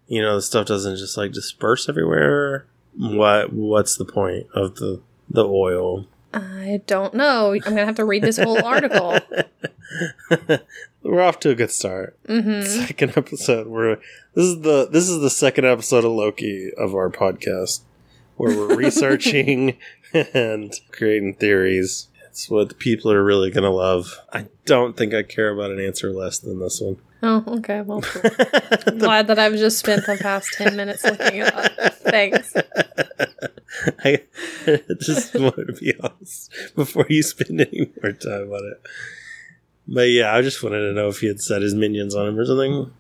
you 0.08 0.22
know 0.22 0.36
the 0.36 0.42
stuff 0.42 0.68
doesn't 0.68 0.98
just 0.98 1.18
like 1.18 1.32
disperse 1.32 1.90
everywhere? 1.90 2.66
What 2.98 3.54
what's 3.54 3.98
the 3.98 4.06
point 4.06 4.48
of 4.54 4.76
the 4.76 5.02
the 5.30 5.46
oil? 5.46 6.08
I 6.34 6.82
don't 6.88 7.14
know. 7.14 7.54
I'm 7.54 7.60
gonna 7.60 7.86
have 7.86 7.96
to 7.96 8.06
read 8.06 8.24
this 8.24 8.38
whole 8.38 8.64
article. 8.64 9.18
We're 11.04 11.22
off 11.22 11.40
to 11.42 11.52
a 11.52 11.56
good 11.56 11.72
start. 11.72 12.18
hmm 12.28 12.62
Second 12.64 13.18
episode. 13.18 13.68
We're 13.68 13.96
this 14.36 14.46
is 14.46 14.62
the 14.62 14.88
this 14.92 15.08
is 15.08 15.22
the 15.22 15.30
second 15.30 15.66
episode 15.66 16.04
of 16.04 16.12
Loki 16.12 16.72
of 16.78 16.94
our 16.94 17.10
podcast 17.10 17.82
where 18.36 18.56
we're 18.56 18.76
researching 18.78 19.78
and 20.14 20.74
creating 20.92 21.36
theories. 21.36 22.08
It's 22.28 22.50
what 22.50 22.70
the 22.70 22.76
people 22.76 23.12
are 23.12 23.24
really 23.24 23.50
gonna 23.50 23.72
love. 23.72 24.20
I 24.32 24.48
don't 24.66 24.96
think 24.98 25.14
I 25.14 25.24
care 25.24 25.50
about 25.52 25.72
an 25.72 25.80
answer 25.80 26.12
less 26.12 26.38
than 26.40 26.60
this 26.60 26.82
one. 26.82 26.98
Oh, 27.24 27.44
okay. 27.48 27.82
Well. 27.82 28.04
I'm 28.88 29.00
glad 29.00 29.28
that 29.28 29.40
I've 29.40 29.56
just 29.56 29.80
spent 29.80 30.06
the 30.06 30.18
past 30.18 30.54
ten 30.54 30.76
minutes 30.76 31.04
looking 31.04 31.42
at 31.42 31.54
it 31.54 31.80
up. 31.80 31.94
Thanks. 31.96 32.54
I 34.04 34.22
just 35.02 35.34
wanted 35.36 35.68
to 35.68 35.74
be 35.74 35.94
honest 36.02 36.54
before 36.76 37.06
you 37.10 37.24
spend 37.24 37.62
any 37.62 37.92
more 38.02 38.12
time 38.14 38.52
on 38.52 38.72
it. 38.72 38.82
But 39.88 40.10
yeah, 40.10 40.34
I 40.34 40.42
just 40.42 40.62
wanted 40.64 40.82
to 40.82 40.94
know 40.94 41.08
if 41.08 41.20
he 41.20 41.28
had 41.28 41.42
set 41.42 41.62
his 41.62 41.74
minions 41.74 42.14
on 42.16 42.28
him 42.28 42.40
or 42.40 42.46
something. 42.46 42.92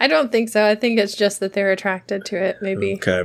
I 0.00 0.08
don't 0.08 0.32
think 0.32 0.48
so. 0.48 0.64
I 0.66 0.74
think 0.74 0.98
it's 0.98 1.16
just 1.16 1.40
that 1.40 1.52
they're 1.52 1.72
attracted 1.72 2.24
to 2.26 2.36
it. 2.36 2.58
Maybe. 2.60 2.94
Okay. 2.94 3.22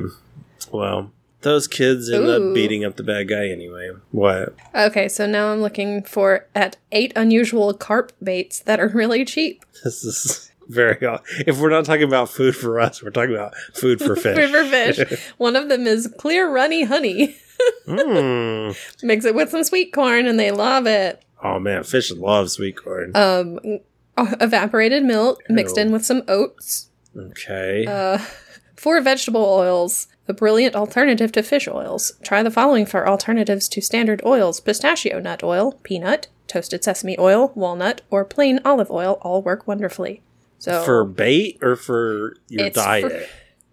Well, 0.71 1.11
those 1.41 1.67
kids 1.67 2.09
end 2.09 2.25
Ooh. 2.25 2.49
up 2.49 2.53
beating 2.55 2.83
up 2.83 2.95
the 2.97 3.03
bad 3.03 3.27
guy 3.27 3.47
anyway. 3.49 3.91
What? 4.11 4.55
Okay, 4.73 5.07
so 5.07 5.25
now 5.27 5.51
I'm 5.51 5.61
looking 5.61 6.03
for 6.03 6.47
at 6.55 6.77
eight 6.91 7.13
unusual 7.15 7.73
carp 7.73 8.11
baits 8.23 8.59
that 8.61 8.79
are 8.79 8.89
really 8.89 9.25
cheap. 9.25 9.63
This 9.83 10.03
is 10.03 10.51
very 10.67 11.05
odd. 11.05 11.21
If 11.45 11.59
we're 11.59 11.69
not 11.69 11.85
talking 11.85 12.03
about 12.03 12.29
food 12.29 12.55
for 12.55 12.79
us, 12.79 13.01
we're 13.03 13.11
talking 13.11 13.35
about 13.35 13.55
food 13.75 13.99
for 14.01 14.15
fish. 14.17 14.35
River 14.35 14.65
fish. 14.65 15.31
One 15.37 15.55
of 15.55 15.69
them 15.69 15.85
is 15.87 16.11
clear 16.17 16.49
runny 16.51 16.83
honey. 16.83 17.35
Mm. 17.87 18.75
Mix 19.03 19.23
it 19.25 19.35
with 19.35 19.49
some 19.49 19.63
sweet 19.63 19.93
corn 19.93 20.25
and 20.25 20.39
they 20.39 20.51
love 20.51 20.85
it. 20.87 21.23
Oh 21.43 21.59
man, 21.59 21.83
fish 21.83 22.11
love 22.11 22.49
sweet 22.51 22.75
corn. 22.77 23.11
Um, 23.15 23.59
evaporated 24.17 25.03
milk 25.03 25.41
mixed 25.49 25.77
Ew. 25.77 25.83
in 25.83 25.91
with 25.91 26.05
some 26.05 26.23
oats. 26.27 26.89
okay. 27.15 27.85
Uh, 27.85 28.17
for 28.75 28.99
vegetable 29.01 29.43
oils, 29.45 30.07
a 30.27 30.33
brilliant 30.33 30.75
alternative 30.75 31.31
to 31.33 31.43
fish 31.43 31.67
oils. 31.67 32.13
Try 32.21 32.43
the 32.43 32.51
following 32.51 32.85
for 32.85 33.07
alternatives 33.07 33.67
to 33.69 33.81
standard 33.81 34.21
oils 34.25 34.59
pistachio 34.59 35.19
nut 35.19 35.43
oil, 35.43 35.73
peanut, 35.83 36.27
toasted 36.47 36.83
sesame 36.83 37.17
oil, 37.19 37.51
walnut, 37.55 38.01
or 38.09 38.23
plain 38.25 38.59
olive 38.65 38.91
oil 38.91 39.17
all 39.21 39.41
work 39.41 39.67
wonderfully. 39.67 40.21
So, 40.59 40.83
for 40.83 41.03
bait 41.05 41.59
or 41.61 41.75
for 41.75 42.35
your 42.49 42.65
It's 42.67 42.77
for- 42.77 42.83
diet? 42.83 43.29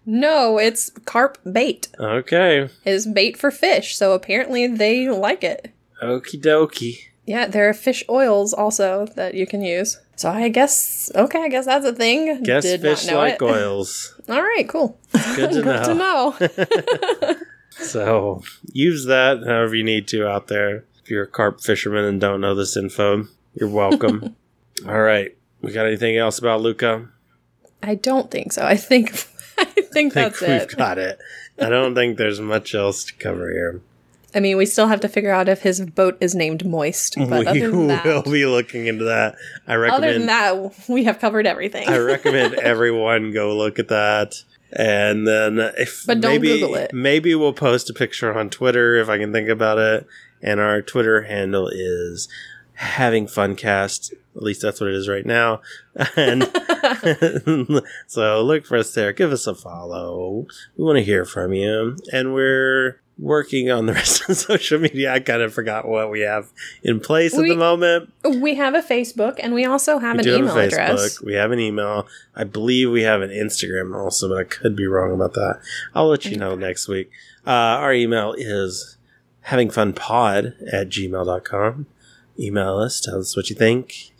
no, 0.07 0.59
it's 0.59 0.91
carp 1.07 1.39
bait. 1.51 1.89
Okay. 1.99 2.69
Is 2.85 3.07
bait 3.07 3.37
for 3.37 3.51
fish, 3.51 3.97
so 3.97 4.13
apparently 4.13 4.67
they 4.67 5.09
like 5.09 5.43
it. 5.45 5.71
Okie 6.03 6.41
dokie. 6.41 6.99
Yeah, 7.27 7.47
there 7.47 7.69
are 7.69 7.75
fish 7.75 8.05
oils 8.09 8.53
also 8.53 9.07
that 9.17 9.35
you 9.35 9.47
can 9.47 9.63
use. 9.63 9.99
So 10.17 10.31
I 10.31 10.49
guess 10.49 11.11
okay, 11.15 11.43
I 11.43 11.49
guess 11.49 11.65
that's 11.67 11.87
a 11.87 11.93
thing. 11.95 12.43
Guess 12.43 12.65
Did 12.65 12.81
fish 12.83 13.07
know 13.07 13.17
like 13.17 13.35
it. 13.35 13.43
oils. 13.43 14.15
All 14.29 14.43
right, 14.43 14.69
cool. 14.69 14.99
Good 15.37 15.53
to 15.53 15.63
Good 15.63 15.85
to 15.85 15.95
know. 15.95 16.37
know. 16.41 17.35
So 17.77 18.41
use 18.73 19.07
that 19.07 19.43
however 19.45 19.75
you 19.75 19.83
need 19.83 20.07
to 20.09 20.29
out 20.29 20.47
there. 20.47 20.85
If 21.03 21.11
you're 21.11 21.25
a 21.25 21.29
carp 21.29 21.61
fisherman 21.61 22.05
and 22.05 22.21
don't 22.21 22.41
know 22.41 22.55
this 22.55 22.77
info, 22.77 23.27
you're 23.55 23.69
welcome. 23.69 24.37
All 24.87 25.01
right. 25.01 25.37
We 25.61 25.73
got 25.73 25.87
anything 25.87 26.17
else 26.17 26.39
about 26.39 26.61
Luca? 26.61 27.09
I 27.83 27.97
don't 27.97 28.31
think 28.31 28.53
so. 28.53 28.65
I 28.65 28.77
think 28.77 29.11
I 29.59 29.65
think 29.65 29.79
I 29.87 29.89
think 29.91 30.13
that's 30.15 30.41
we've 30.41 30.51
it. 30.51 30.77
got 30.77 30.99
it. 30.99 31.19
I 31.59 31.69
don't 31.69 31.95
think 31.97 32.17
there's 32.17 32.41
much 32.41 32.75
else 32.77 33.05
to 33.07 33.15
cover 33.15 33.51
here. 33.51 33.81
I 34.35 34.41
mean, 34.41 34.57
we 34.57 34.67
still 34.67 34.89
have 34.89 35.01
to 35.01 35.09
figure 35.09 35.31
out 35.31 35.49
if 35.49 35.63
his 35.63 35.81
boat 35.81 36.17
is 36.21 36.35
named 36.35 36.67
Moist. 36.67 37.15
But 37.29 37.41
we 37.41 37.47
other 37.47 37.71
than 37.71 37.87
that, 37.89 38.05
will 38.05 38.33
be 38.33 38.47
looking 38.47 38.87
into 38.87 39.05
that. 39.05 39.37
I 39.67 39.75
recommend 39.77 40.05
other 40.05 40.19
than 40.19 40.27
that, 40.27 40.89
we 40.89 41.05
have 41.05 41.19
covered 41.21 41.47
everything. 41.47 41.89
I 41.89 41.99
recommend 41.99 42.55
everyone 42.63 43.33
go 43.33 43.57
look 43.57 43.79
at 43.79 43.89
that. 43.89 44.35
And 44.73 45.27
then 45.27 45.59
if 45.79 46.05
But 46.07 46.21
don't 46.21 46.33
maybe 46.33 46.49
Google 46.61 46.75
it. 46.75 46.93
maybe 46.93 47.35
we'll 47.35 47.53
post 47.53 47.89
a 47.91 47.95
picture 47.95 48.37
on 48.37 48.51
Twitter 48.51 48.97
if 48.97 49.09
I 49.09 49.19
can 49.19 49.33
think 49.33 49.49
about 49.49 49.79
it. 49.79 50.07
And 50.43 50.59
our 50.61 50.83
Twitter 50.83 51.23
handle 51.23 51.69
is 51.69 52.29
having 52.75 53.27
funcast. 53.27 54.13
At 54.35 54.43
least 54.43 54.63
that's 54.63 54.81
what 54.81 54.91
it 54.91 54.97
is 54.97 55.09
right 55.09 55.25
now. 55.25 55.61
And 56.17 56.51
so 58.09 58.43
look 58.43 58.67
for 58.67 58.77
us 58.77 58.93
there. 58.95 59.13
Give 59.13 59.33
us 59.33 59.47
a 59.47 59.55
follow. 59.55 60.47
We 60.77 60.85
want 60.85 60.99
to 60.99 61.05
hear 61.05 61.25
from 61.25 61.53
you. 61.53 61.97
And 62.13 62.35
we're 62.35 63.01
working 63.19 63.71
on 63.71 63.87
the 63.87 63.93
rest 63.95 64.29
of 64.29 64.37
social 64.37 64.79
media. 64.79 65.13
I 65.13 65.21
kind 65.21 65.43
of 65.43 65.55
forgot 65.55 65.87
what 65.87 66.11
we 66.11 66.21
have 66.21 66.51
in 66.83 67.01
place 67.01 67.35
at 67.35 67.43
the 67.43 67.57
moment. 67.57 68.13
we 68.25 68.55
have 68.57 68.75
a 68.75 68.83
Facebook 68.83 69.37
and 69.39 69.55
we 69.55 69.65
also 69.65 69.99
have 69.99 70.17
We 70.17 70.31
an 70.33 70.39
email 70.41 70.55
have 70.55 70.73
address. 70.73 71.21
We 71.21 71.35
have 71.35 71.53
an 71.53 71.61
email. 71.61 72.07
I 72.35 72.45
believe 72.45 72.91
we 72.91 73.03
have 73.03 73.23
an 73.23 73.31
Instagram 73.31 73.95
also, 73.97 74.29
but 74.29 74.39
I 74.39 74.45
could 74.45 74.75
be 74.77 74.87
wrong 74.87 75.13
about 75.13 75.35
that. 75.35 75.61
I'll 75.95 76.09
let 76.09 76.25
you 76.25 76.37
know 76.37 76.55
next 76.55 76.89
week. 76.89 77.11
Uh, 77.47 77.51
our 77.51 77.93
email 77.93 78.35
is 78.37 78.97
havingfunpod 79.47 80.73
at 80.73 80.89
gmail.com. 80.89 81.87
Email 82.39 82.79
us, 82.79 83.01
tell 83.01 83.21
us 83.21 83.37
what 83.37 83.49
you 83.51 83.57
think. 83.57 84.13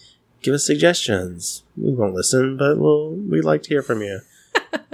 Give 0.43 0.55
us 0.55 0.65
suggestions. 0.65 1.65
We 1.77 1.93
won't 1.95 2.15
listen, 2.15 2.57
but 2.57 2.79
we'll 2.79 3.13
we'd 3.13 3.45
like 3.45 3.63
to 3.65 3.71
hear 3.71 3.83
from 3.83 4.03
you. 4.03 4.21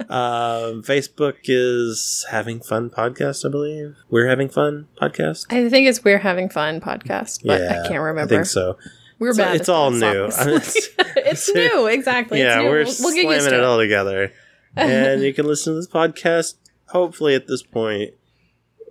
Um, 0.08 0.82
Facebook 0.82 1.36
is 1.44 2.26
having 2.30 2.60
fun 2.60 2.90
podcast, 2.90 3.44
I 3.46 3.50
believe. 3.50 3.96
We're 4.10 4.28
having 4.28 4.48
fun 4.48 4.88
podcast. 5.00 5.46
I 5.50 5.68
think 5.68 5.88
it's 5.88 6.02
We're 6.04 6.18
Having 6.18 6.50
Fun 6.50 6.80
podcast, 6.80 7.44
but 7.44 7.62
I 7.62 7.88
can't 7.88 8.02
remember. 8.02 8.22
I 8.34 8.36
think 8.38 8.46
so. 8.46 8.76
We're 9.18 9.30
It's- 9.30 9.46
bad. 9.46 9.56
it's 9.56 9.68
all 9.68 9.90
new. 9.90 10.24
it's 11.16 11.52
new, 11.54 11.86
exactly. 11.86 12.40
yeah, 12.40 12.56
new. 12.60 12.64
we're 12.64 12.84
we'll, 12.84 12.84
we'll 12.84 13.12
slamming 13.12 13.46
it 13.46 13.52
it. 13.52 13.64
all 13.64 13.78
together. 13.78 14.32
and 14.76 15.22
you 15.22 15.34
can 15.34 15.46
listen 15.46 15.72
to 15.74 15.76
this 15.78 15.88
podcast, 15.88 16.54
hopefully, 16.88 17.34
at 17.34 17.46
this 17.46 17.62
point, 17.62 18.14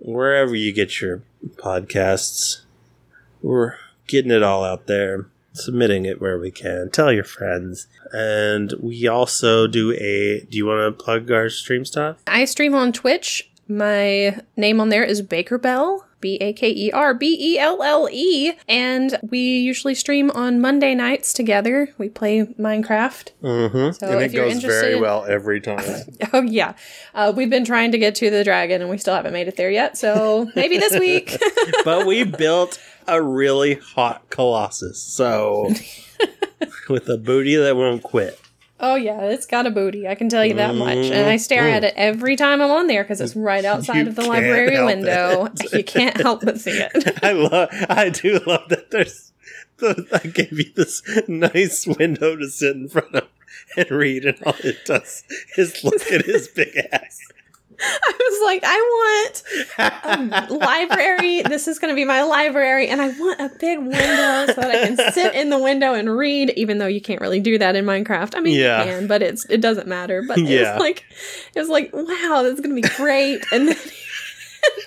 wherever 0.00 0.54
you 0.54 0.72
get 0.72 1.00
your 1.00 1.22
podcasts. 1.56 2.62
We're 3.42 3.74
getting 4.06 4.30
it 4.30 4.42
all 4.42 4.64
out 4.64 4.86
there, 4.86 5.26
submitting 5.52 6.04
it 6.04 6.20
where 6.20 6.38
we 6.38 6.50
can. 6.50 6.90
Tell 6.90 7.12
your 7.12 7.24
friends. 7.24 7.86
And 8.12 8.72
we 8.80 9.06
also 9.06 9.66
do 9.66 9.92
a. 9.92 10.46
Do 10.50 10.56
you 10.56 10.66
want 10.66 10.98
to 10.98 11.04
plug 11.04 11.30
our 11.30 11.48
stream 11.48 11.84
stuff? 11.84 12.18
I 12.26 12.44
stream 12.44 12.74
on 12.74 12.92
Twitch. 12.92 13.50
My 13.68 14.40
name 14.56 14.80
on 14.80 14.88
there 14.88 15.04
is 15.04 15.22
Baker 15.22 15.58
Belle. 15.58 16.06
B 16.20 16.36
A 16.40 16.52
K 16.52 16.70
E 16.70 16.92
R 16.92 17.14
B 17.14 17.36
E 17.40 17.58
L 17.58 17.82
L 17.82 18.08
E. 18.10 18.52
And 18.68 19.18
we 19.28 19.38
usually 19.38 19.94
stream 19.94 20.30
on 20.32 20.60
Monday 20.60 20.94
nights 20.94 21.32
together. 21.32 21.92
We 21.98 22.08
play 22.08 22.46
Minecraft. 22.58 23.30
Mm-hmm. 23.42 23.92
So 23.92 24.06
and 24.06 24.22
if 24.22 24.34
it 24.34 24.36
goes 24.36 24.62
very 24.62 25.00
well 25.00 25.24
every 25.24 25.60
time. 25.60 25.80
Oh, 26.32 26.42
yeah. 26.42 26.74
Uh, 27.14 27.32
we've 27.34 27.50
been 27.50 27.64
trying 27.64 27.90
to 27.92 27.98
get 27.98 28.14
to 28.16 28.30
the 28.30 28.44
dragon 28.44 28.82
and 28.82 28.90
we 28.90 28.98
still 28.98 29.14
haven't 29.14 29.32
made 29.32 29.48
it 29.48 29.56
there 29.56 29.70
yet. 29.70 29.96
So 29.96 30.48
maybe 30.54 30.78
this 30.78 30.96
week. 30.98 31.36
but 31.84 32.06
we 32.06 32.22
built 32.24 32.78
a 33.10 33.22
really 33.22 33.74
hot 33.74 34.30
colossus. 34.30 35.02
So, 35.02 35.70
with 36.88 37.08
a 37.08 37.18
booty 37.18 37.56
that 37.56 37.76
won't 37.76 38.02
quit. 38.02 38.40
oh, 38.78 38.94
yeah. 38.94 39.20
It's 39.22 39.46
got 39.46 39.66
a 39.66 39.70
booty. 39.70 40.08
I 40.08 40.14
can 40.14 40.28
tell 40.28 40.44
you 40.44 40.54
that 40.54 40.74
much. 40.74 40.96
And 40.96 41.28
I 41.28 41.36
stare 41.36 41.68
at 41.68 41.84
it 41.84 41.92
mm-hmm. 41.94 42.00
every 42.00 42.36
time 42.36 42.62
I'm 42.62 42.70
on 42.70 42.86
there 42.86 43.04
because 43.04 43.20
it's 43.20 43.36
right 43.36 43.64
outside 43.64 44.02
You 44.02 44.08
of 44.08 44.14
the 44.16 44.24
library 44.24 44.82
window. 44.82 45.46
it. 45.46 45.72
You 45.80 45.84
can't 45.84 46.16
help 46.20 46.42
but 46.42 46.60
see 46.60 46.72
it. 46.72 47.18
I 47.22 47.32
love. 47.32 47.68
I 47.88 48.08
do 48.08 48.40
love 48.46 48.68
that. 48.68 48.90
There's. 48.90 49.32
The, 49.78 50.06
I 50.12 50.28
gave 50.28 50.52
you 50.52 50.72
this 50.74 51.02
nice 51.26 51.86
window 51.86 52.36
to 52.36 52.48
sit 52.48 52.76
in 52.76 52.88
front 52.88 53.14
of 53.14 53.28
and 53.76 53.90
read, 53.90 54.24
and 54.24 54.36
all 54.44 54.54
it 54.62 54.84
does 54.84 55.24
is 55.56 55.82
look 55.84 56.10
at 56.12 56.24
his 56.24 56.48
big 56.48 56.76
ass. 56.92 57.18
Like, 58.50 58.64
I 58.66 58.76
want 59.78 60.48
a 60.50 60.54
library. 60.54 61.42
This 61.42 61.68
is 61.68 61.78
going 61.78 61.90
to 61.92 61.94
be 61.94 62.04
my 62.04 62.22
library, 62.22 62.88
and 62.88 63.00
I 63.00 63.08
want 63.10 63.40
a 63.40 63.48
big 63.48 63.78
window 63.78 64.46
so 64.46 64.54
that 64.60 64.70
I 64.70 64.86
can 64.88 65.12
sit 65.12 65.34
in 65.34 65.50
the 65.50 65.58
window 65.58 65.94
and 65.94 66.10
read. 66.16 66.50
Even 66.56 66.78
though 66.78 66.86
you 66.88 67.00
can't 67.00 67.20
really 67.20 67.38
do 67.40 67.58
that 67.58 67.76
in 67.76 67.84
Minecraft. 67.84 68.34
I 68.36 68.40
mean, 68.40 68.58
Yeah. 68.58 68.84
you 68.84 68.90
can, 68.90 69.06
but 69.06 69.22
it's 69.22 69.44
it 69.48 69.60
doesn't 69.60 69.86
matter. 69.86 70.22
But 70.26 70.38
Yeah. 70.38 70.72
was 70.74 70.80
like, 70.80 71.04
it 71.54 71.60
was 71.60 71.68
like, 71.68 71.90
wow, 71.92 72.40
this 72.42 72.54
is 72.54 72.60
going 72.60 72.74
to 72.74 72.82
be 72.82 72.94
great. 72.96 73.44
And 73.52 73.68
then, 73.68 73.76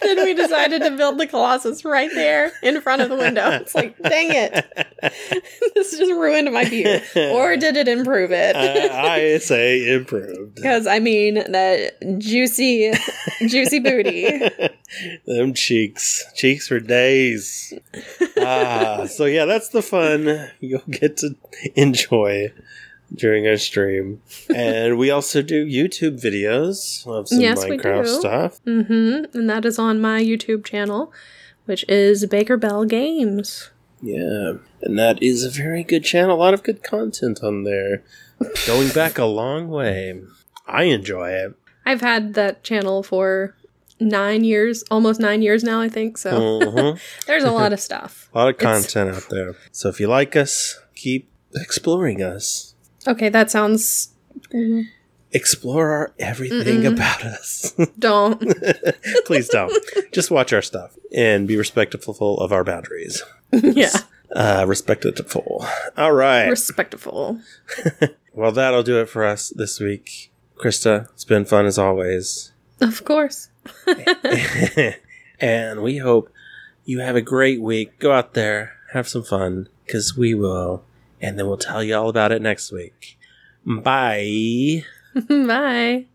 then 0.04 0.24
we 0.26 0.34
decided 0.34 0.82
to 0.84 0.92
build 0.92 1.18
the 1.18 1.28
Colossus 1.28 1.84
right 1.86 2.10
there 2.14 2.52
in 2.62 2.82
front 2.82 3.02
of 3.02 3.10
the 3.10 3.16
window. 3.16 3.50
It's 3.52 3.76
like, 3.76 3.98
dang 4.00 4.30
it. 4.32 4.66
this 5.76 5.98
just 5.98 6.12
ruined 6.12 6.52
my 6.52 6.66
view. 6.66 7.00
Or 7.16 7.58
did 7.58 7.76
it 7.76 7.88
improve 7.88 8.32
it? 8.32 8.56
Uh, 8.56 8.94
I 8.94 9.38
say 9.40 9.94
improved. 9.94 10.56
Because 10.56 10.88
I 10.88 11.00
mean 11.00 11.36
that 11.36 12.20
juicy, 12.20 12.94
juicy 13.48 13.80
booty. 13.80 14.40
Them 15.26 15.54
cheeks. 15.54 16.24
Cheeks 16.36 16.68
for 16.68 16.80
days. 16.80 17.74
ah, 18.38 19.06
so 19.08 19.26
yeah, 19.26 19.46
that's 19.46 19.70
the 19.70 19.82
fun 19.82 20.50
you'll 20.60 20.82
get 20.90 21.18
to 21.18 21.36
enjoy 21.76 22.52
during 23.16 23.48
our 23.48 23.58
stream. 23.58 24.22
And 24.56 24.98
we 24.98 25.12
also 25.12 25.42
do 25.42 25.66
YouTube 25.66 26.22
videos 26.22 27.06
of 27.08 27.28
some 27.28 27.40
Yes, 27.40 27.64
we 27.64 27.78
Minecraft 27.78 28.06
do. 28.06 28.20
stuff. 28.20 28.64
Mm-hmm. 28.66 29.38
And 29.38 29.50
that 29.50 29.66
is 29.66 29.78
on 29.80 30.02
my 30.02 30.22
YouTube 30.22 30.66
channel, 30.66 31.12
which 31.66 31.86
is 31.88 32.26
Baker 32.26 32.58
Belle 32.58 32.86
Games. 32.86 33.70
Yeah. 34.02 34.54
And 34.82 34.98
that 35.00 35.22
is 35.22 35.44
a 35.46 35.50
very 35.50 35.84
good 35.84 36.04
channel. 36.04 36.36
A 36.36 36.40
lot 36.40 36.54
of 36.54 36.64
good 36.64 36.84
content 36.84 37.40
on 37.44 37.64
there. 37.64 38.04
Going 38.68 38.90
back 38.90 39.18
a 39.18 39.26
long 39.26 39.70
way. 39.70 40.20
I 40.68 40.84
enjoy 40.84 41.30
it. 41.32 41.54
I've 41.86 42.02
had 42.02 42.34
that 42.34 42.64
channel 42.64 43.04
for 43.04 43.56
nine 44.00 44.44
years, 44.44 44.84
almost 44.92 45.20
nine 45.20 45.42
years 45.42 45.64
now, 45.64 45.80
I 45.80 45.88
think. 45.88 46.18
So 46.18 46.32
Mhm. 46.60 47.00
there's 47.28 47.44
a 47.44 47.52
lot 47.52 47.72
of 47.72 47.80
stuff. 47.80 48.30
A 48.34 48.38
lot 48.40 48.50
of 48.50 48.56
It's- 48.56 48.92
content 48.94 49.16
out 49.16 49.30
there. 49.30 49.56
So 49.72 49.88
if 49.90 50.00
you 50.00 50.08
like 50.08 50.36
us, 50.36 50.80
keep 50.96 51.30
exploring 51.56 52.22
us. 52.22 52.73
Okay, 53.08 53.30
that 53.30 53.52
sounds. 53.52 54.10
Explore 55.32 55.90
our 55.90 56.14
everything 56.20 56.86
about 56.86 57.24
us. 57.24 57.74
Don't. 58.00 58.40
Please 59.26 59.50
don't. 59.50 59.74
Just 60.12 60.30
watch 60.30 60.54
our 60.54 60.62
stuff 60.62 60.96
and 61.16 61.48
be 61.48 61.58
respectful 61.58 62.38
of 62.40 62.52
our 62.52 62.64
boundaries. 62.64 63.24
yeah. 63.52 63.90
Uh, 64.32 64.66
respectful. 64.68 65.66
All 65.98 66.12
right. 66.14 66.48
Respectful. 66.50 67.40
well, 68.34 68.52
that'll 68.52 68.84
do 68.84 69.00
it 69.00 69.10
for 69.10 69.24
us 69.24 69.50
this 69.50 69.80
week. 69.80 70.32
Krista, 70.56 71.10
it's 71.14 71.26
been 71.26 71.46
fun 71.46 71.66
as 71.66 71.78
always. 71.80 72.52
Of 72.80 73.04
course. 73.04 73.50
and 75.40 75.82
we 75.82 75.98
hope 75.98 76.32
you 76.86 77.00
have 77.00 77.16
a 77.16 77.22
great 77.22 77.62
week. 77.62 77.98
Go 78.00 78.12
out 78.12 78.34
there, 78.34 78.74
have 78.92 79.08
some 79.08 79.24
fun, 79.24 79.68
because 79.86 80.16
we 80.18 80.34
will. 80.34 80.84
And 81.24 81.40
then 81.40 81.48
we'll 81.48 81.58
tell 81.58 81.84
you 81.84 81.96
all 81.96 82.10
about 82.10 82.32
it 82.32 82.42
next 82.42 82.72
week. 82.72 83.18
Bye. 83.66 84.84
Bye. 85.30 86.06